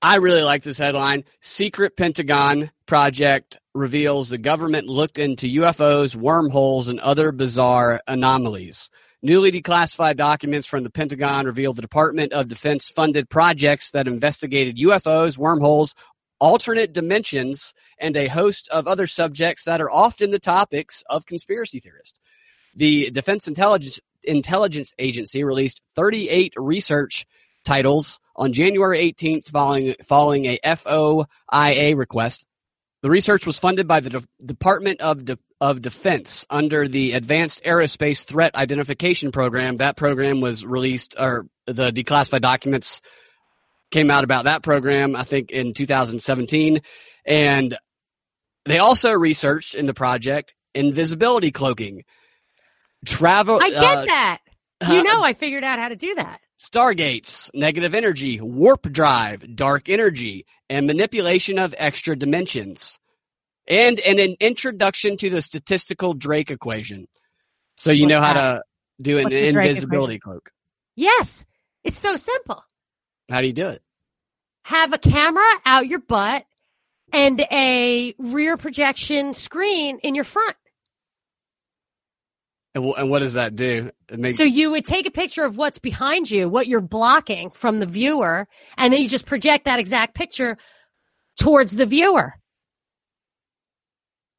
I 0.00 0.16
really 0.16 0.42
like 0.42 0.62
this 0.62 0.78
headline. 0.78 1.24
Secret 1.42 1.94
Pentagon 1.94 2.70
project 2.86 3.58
reveals 3.74 4.28
the 4.28 4.38
government 4.38 4.86
looked 4.86 5.18
into 5.18 5.60
UFOs, 5.60 6.16
wormholes, 6.16 6.88
and 6.88 7.00
other 7.00 7.32
bizarre 7.32 8.00
anomalies. 8.06 8.90
Newly 9.22 9.52
declassified 9.52 10.16
documents 10.16 10.66
from 10.66 10.82
the 10.82 10.90
Pentagon 10.90 11.46
reveal 11.46 11.72
the 11.72 11.82
Department 11.82 12.32
of 12.32 12.48
Defense 12.48 12.88
funded 12.88 13.28
projects 13.28 13.90
that 13.90 14.08
investigated 14.08 14.78
UFOs, 14.78 15.36
wormholes, 15.36 15.94
alternate 16.40 16.92
dimensions, 16.92 17.74
and 17.98 18.16
a 18.16 18.28
host 18.28 18.68
of 18.70 18.86
other 18.86 19.06
subjects 19.06 19.64
that 19.64 19.80
are 19.80 19.90
often 19.90 20.30
the 20.30 20.38
topics 20.38 21.04
of 21.10 21.26
conspiracy 21.26 21.80
theorists. 21.80 22.18
The 22.74 23.10
Defense 23.10 23.46
Intelligence, 23.46 24.00
Intelligence 24.22 24.94
Agency 24.98 25.44
released 25.44 25.82
38 25.96 26.54
research 26.56 27.26
titles 27.64 28.20
on 28.36 28.52
January 28.52 28.98
18th 29.12 29.44
following, 29.44 29.94
following 30.02 30.46
a 30.46 30.58
FOIA 30.64 31.96
request. 31.96 32.46
The 33.02 33.10
research 33.10 33.46
was 33.46 33.58
funded 33.58 33.88
by 33.88 34.00
the 34.00 34.10
De- 34.10 34.28
Department 34.44 35.00
of, 35.00 35.24
De- 35.24 35.38
of 35.60 35.80
Defense 35.80 36.46
under 36.50 36.86
the 36.86 37.12
Advanced 37.12 37.64
Aerospace 37.64 38.24
Threat 38.24 38.54
Identification 38.54 39.32
Program. 39.32 39.76
That 39.76 39.96
program 39.96 40.40
was 40.40 40.64
released, 40.64 41.14
or 41.18 41.46
the 41.66 41.90
declassified 41.90 42.42
documents 42.42 43.00
came 43.90 44.10
out 44.10 44.24
about 44.24 44.44
that 44.44 44.62
program, 44.62 45.16
I 45.16 45.24
think 45.24 45.50
in 45.50 45.74
2017. 45.74 46.82
And 47.24 47.78
they 48.64 48.78
also 48.78 49.12
researched 49.12 49.74
in 49.74 49.86
the 49.86 49.94
project 49.94 50.54
invisibility 50.74 51.50
cloaking. 51.50 52.04
Travel. 53.06 53.58
I 53.60 53.70
get 53.70 53.82
uh, 53.82 54.04
that. 54.04 54.38
You 54.88 55.02
know, 55.02 55.22
I 55.22 55.34
figured 55.34 55.64
out 55.64 55.78
how 55.78 55.88
to 55.88 55.96
do 55.96 56.14
that. 56.14 56.40
Stargates, 56.60 57.48
negative 57.54 57.94
energy, 57.94 58.38
warp 58.40 58.82
drive, 58.82 59.56
dark 59.56 59.88
energy, 59.88 60.44
and 60.68 60.86
manipulation 60.86 61.58
of 61.58 61.74
extra 61.78 62.14
dimensions. 62.14 62.98
And, 63.66 63.98
and 64.00 64.20
an 64.20 64.36
introduction 64.40 65.16
to 65.18 65.30
the 65.30 65.40
statistical 65.40 66.12
Drake 66.12 66.50
equation. 66.50 67.08
So 67.76 67.92
you 67.92 68.04
What's 68.04 68.10
know 68.10 68.20
how 68.20 68.34
that? 68.34 68.40
to 68.40 68.62
do 69.00 69.18
an 69.18 69.32
invisibility 69.32 70.18
cloak. 70.18 70.50
Yes. 70.96 71.46
It's 71.82 71.98
so 71.98 72.16
simple. 72.16 72.62
How 73.30 73.40
do 73.40 73.46
you 73.46 73.52
do 73.54 73.68
it? 73.68 73.82
Have 74.64 74.92
a 74.92 74.98
camera 74.98 75.48
out 75.64 75.86
your 75.86 76.00
butt 76.00 76.44
and 77.12 77.40
a 77.50 78.14
rear 78.18 78.56
projection 78.58 79.32
screen 79.32 79.98
in 80.02 80.14
your 80.14 80.24
front. 80.24 80.56
And, 82.74 82.84
w- 82.84 82.94
and 82.94 83.10
what 83.10 83.18
does 83.18 83.34
that 83.34 83.56
do? 83.56 83.90
Makes- 84.10 84.36
so 84.36 84.44
you 84.44 84.70
would 84.70 84.84
take 84.84 85.06
a 85.06 85.10
picture 85.10 85.44
of 85.44 85.56
what's 85.56 85.78
behind 85.78 86.30
you, 86.30 86.48
what 86.48 86.66
you're 86.66 86.80
blocking 86.80 87.50
from 87.50 87.80
the 87.80 87.86
viewer, 87.86 88.46
and 88.76 88.92
then 88.92 89.02
you 89.02 89.08
just 89.08 89.26
project 89.26 89.64
that 89.64 89.78
exact 89.80 90.14
picture 90.14 90.56
towards 91.38 91.76
the 91.76 91.86
viewer. 91.86 92.34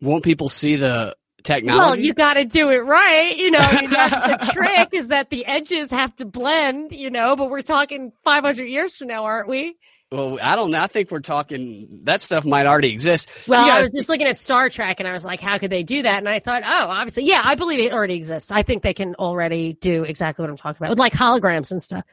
Won't 0.02 0.24
people 0.24 0.50
see 0.50 0.76
the 0.78 1.16
technology? 1.44 1.80
Well, 1.80 2.00
you 2.00 2.14
got 2.14 2.36
to 2.36 2.46
do 2.46 2.70
it 2.70 2.78
right. 2.84 3.38
You 3.38 3.52
know, 3.52 3.60
that's 3.60 4.46
the 4.46 4.52
trick 4.54 4.90
is 4.94 5.10
that 5.10 5.30
the 5.30 5.46
edges 5.46 5.92
have 5.92 6.16
to 6.18 6.26
blend, 6.26 6.92
you 6.92 7.10
know, 7.10 7.36
but 7.36 7.50
we're 7.50 7.62
talking 7.62 8.12
500 8.24 8.64
years 8.64 8.96
from 8.96 9.10
now, 9.10 9.26
aren't 9.26 9.48
we? 9.50 9.76
Well, 10.12 10.38
I 10.42 10.58
don't 10.58 10.72
know. 10.72 10.82
I 10.82 10.88
think 10.88 11.10
we're 11.10 11.22
talking 11.22 12.02
that 12.04 12.22
stuff 12.22 12.44
might 12.44 12.66
already 12.66 12.92
exist. 12.92 13.30
Well, 13.48 13.66
gotta, 13.66 13.80
I 13.80 13.82
was 13.84 13.92
just 13.92 14.10
looking 14.10 14.28
at 14.28 14.38
Star 14.38 14.70
Trek 14.70 15.00
and 15.00 15.08
I 15.08 15.14
was 15.14 15.24
like, 15.24 15.40
how 15.40 15.58
could 15.58 15.72
they 15.72 15.84
do 15.84 16.02
that? 16.02 16.18
And 16.18 16.28
I 16.28 16.40
thought, 16.40 16.64
oh, 16.66 16.88
obviously, 16.90 17.24
yeah, 17.24 17.42
I 17.46 17.56
believe 17.56 17.80
it 17.80 17.94
already 17.94 18.16
exists. 18.16 18.52
I 18.52 18.62
think 18.62 18.84
they 18.84 18.94
can 18.94 19.16
already 19.16 19.72
do 19.74 20.04
exactly 20.04 20.44
what 20.44 20.50
I'm 20.50 20.58
talking 20.58 20.78
about 20.82 20.90
with 20.90 21.00
like 21.00 21.14
holograms 21.14 21.72
and 21.72 21.82
stuff. 21.82 22.04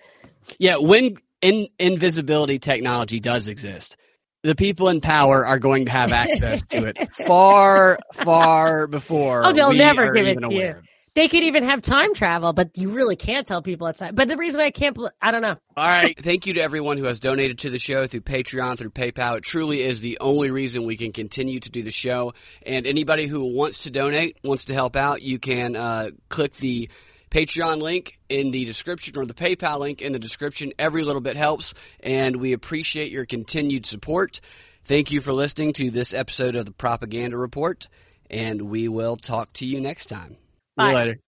Yeah, 0.59 0.77
when 0.77 1.17
in, 1.43 1.67
invisibility 1.81 2.61
technology 2.61 3.19
does 3.19 3.49
exist, 3.49 3.97
the 4.45 4.55
people 4.55 4.89
in 4.91 5.01
power 5.01 5.45
are 5.45 5.59
going 5.59 5.87
to 5.87 5.91
have 5.91 6.13
access 6.13 6.63
to 6.67 6.87
it 6.87 7.13
far, 7.27 7.99
far 8.15 8.87
before. 8.87 9.45
Oh, 9.45 9.53
they'll 9.53 9.73
never 9.73 10.13
give 10.13 10.29
it 10.29 10.41
to 10.41 10.55
you. 10.55 10.77
They 11.19 11.27
could 11.27 11.43
even 11.43 11.65
have 11.65 11.83
time 11.83 12.15
travel, 12.15 12.53
but 12.53 12.79
you 12.79 12.95
really 12.95 13.17
can't 13.17 13.45
tell 13.45 13.61
people 13.61 13.93
time. 13.93 14.15
But 14.15 14.29
the 14.29 14.37
reason 14.37 14.61
I 14.61 14.71
can't, 14.71 14.97
I 15.21 15.33
don't 15.33 15.43
know. 15.43 15.57
All 15.77 15.85
right. 15.85 16.17
Thank 16.17 16.47
you 16.47 16.55
to 16.55 16.61
everyone 16.61 16.97
who 16.97 17.07
has 17.07 17.19
donated 17.19 17.59
to 17.59 17.71
the 17.71 17.81
show 17.81 18.07
through 18.07 18.21
Patreon, 18.21 18.79
through 18.79 18.91
PayPal. 18.91 19.39
It 19.39 19.43
truly 19.43 19.83
is 19.83 20.01
the 20.01 20.19
only 20.21 20.53
reason 20.53 20.87
we 20.87 20.97
can 20.97 21.11
continue 21.11 21.59
to 21.59 21.71
do 21.71 21.83
the 21.83 21.91
show. 21.91 22.35
And 22.65 22.87
anybody 22.87 23.27
who 23.27 23.43
wants 23.47 23.83
to 23.83 23.91
donate, 23.91 24.39
wants 24.45 24.67
to 24.67 24.75
help 24.75 24.95
out, 24.95 25.21
you 25.21 25.41
can 25.41 25.75
uh, 25.75 26.11
click 26.29 26.53
the 26.55 26.89
Patreon 27.33 27.83
link 27.83 28.21
in 28.29 28.53
the 28.53 28.65
description 28.65 29.19
or 29.19 29.27
the 29.27 29.35
PayPal 29.35 29.81
link 29.81 30.01
in 30.01 30.13
the 30.13 30.21
description. 30.21 30.73
Every 30.79 31.03
little 31.03 31.21
bit 31.21 31.37
helps, 31.37 31.75
and 31.99 32.37
we 32.37 32.53
appreciate 32.53 33.11
your 33.11 33.27
continued 33.27 33.87
support. 33.87 34.41
Thank 34.85 35.11
you 35.11 35.21
for 35.21 35.33
listening 35.33 35.73
to 35.73 35.91
this 35.91 36.15
episode 36.15 36.55
of 36.55 36.65
the 36.65 36.71
Propaganda 36.71 37.37
Report, 37.37 37.89
and 38.31 38.63
we 38.71 38.87
will 38.87 39.17
talk 39.17 39.53
to 39.55 39.67
you 39.67 39.81
next 39.81 40.07
time. 40.07 40.37
Bye. 40.79 40.85
See 40.85 40.89
you 40.89 40.95
later. 40.95 41.21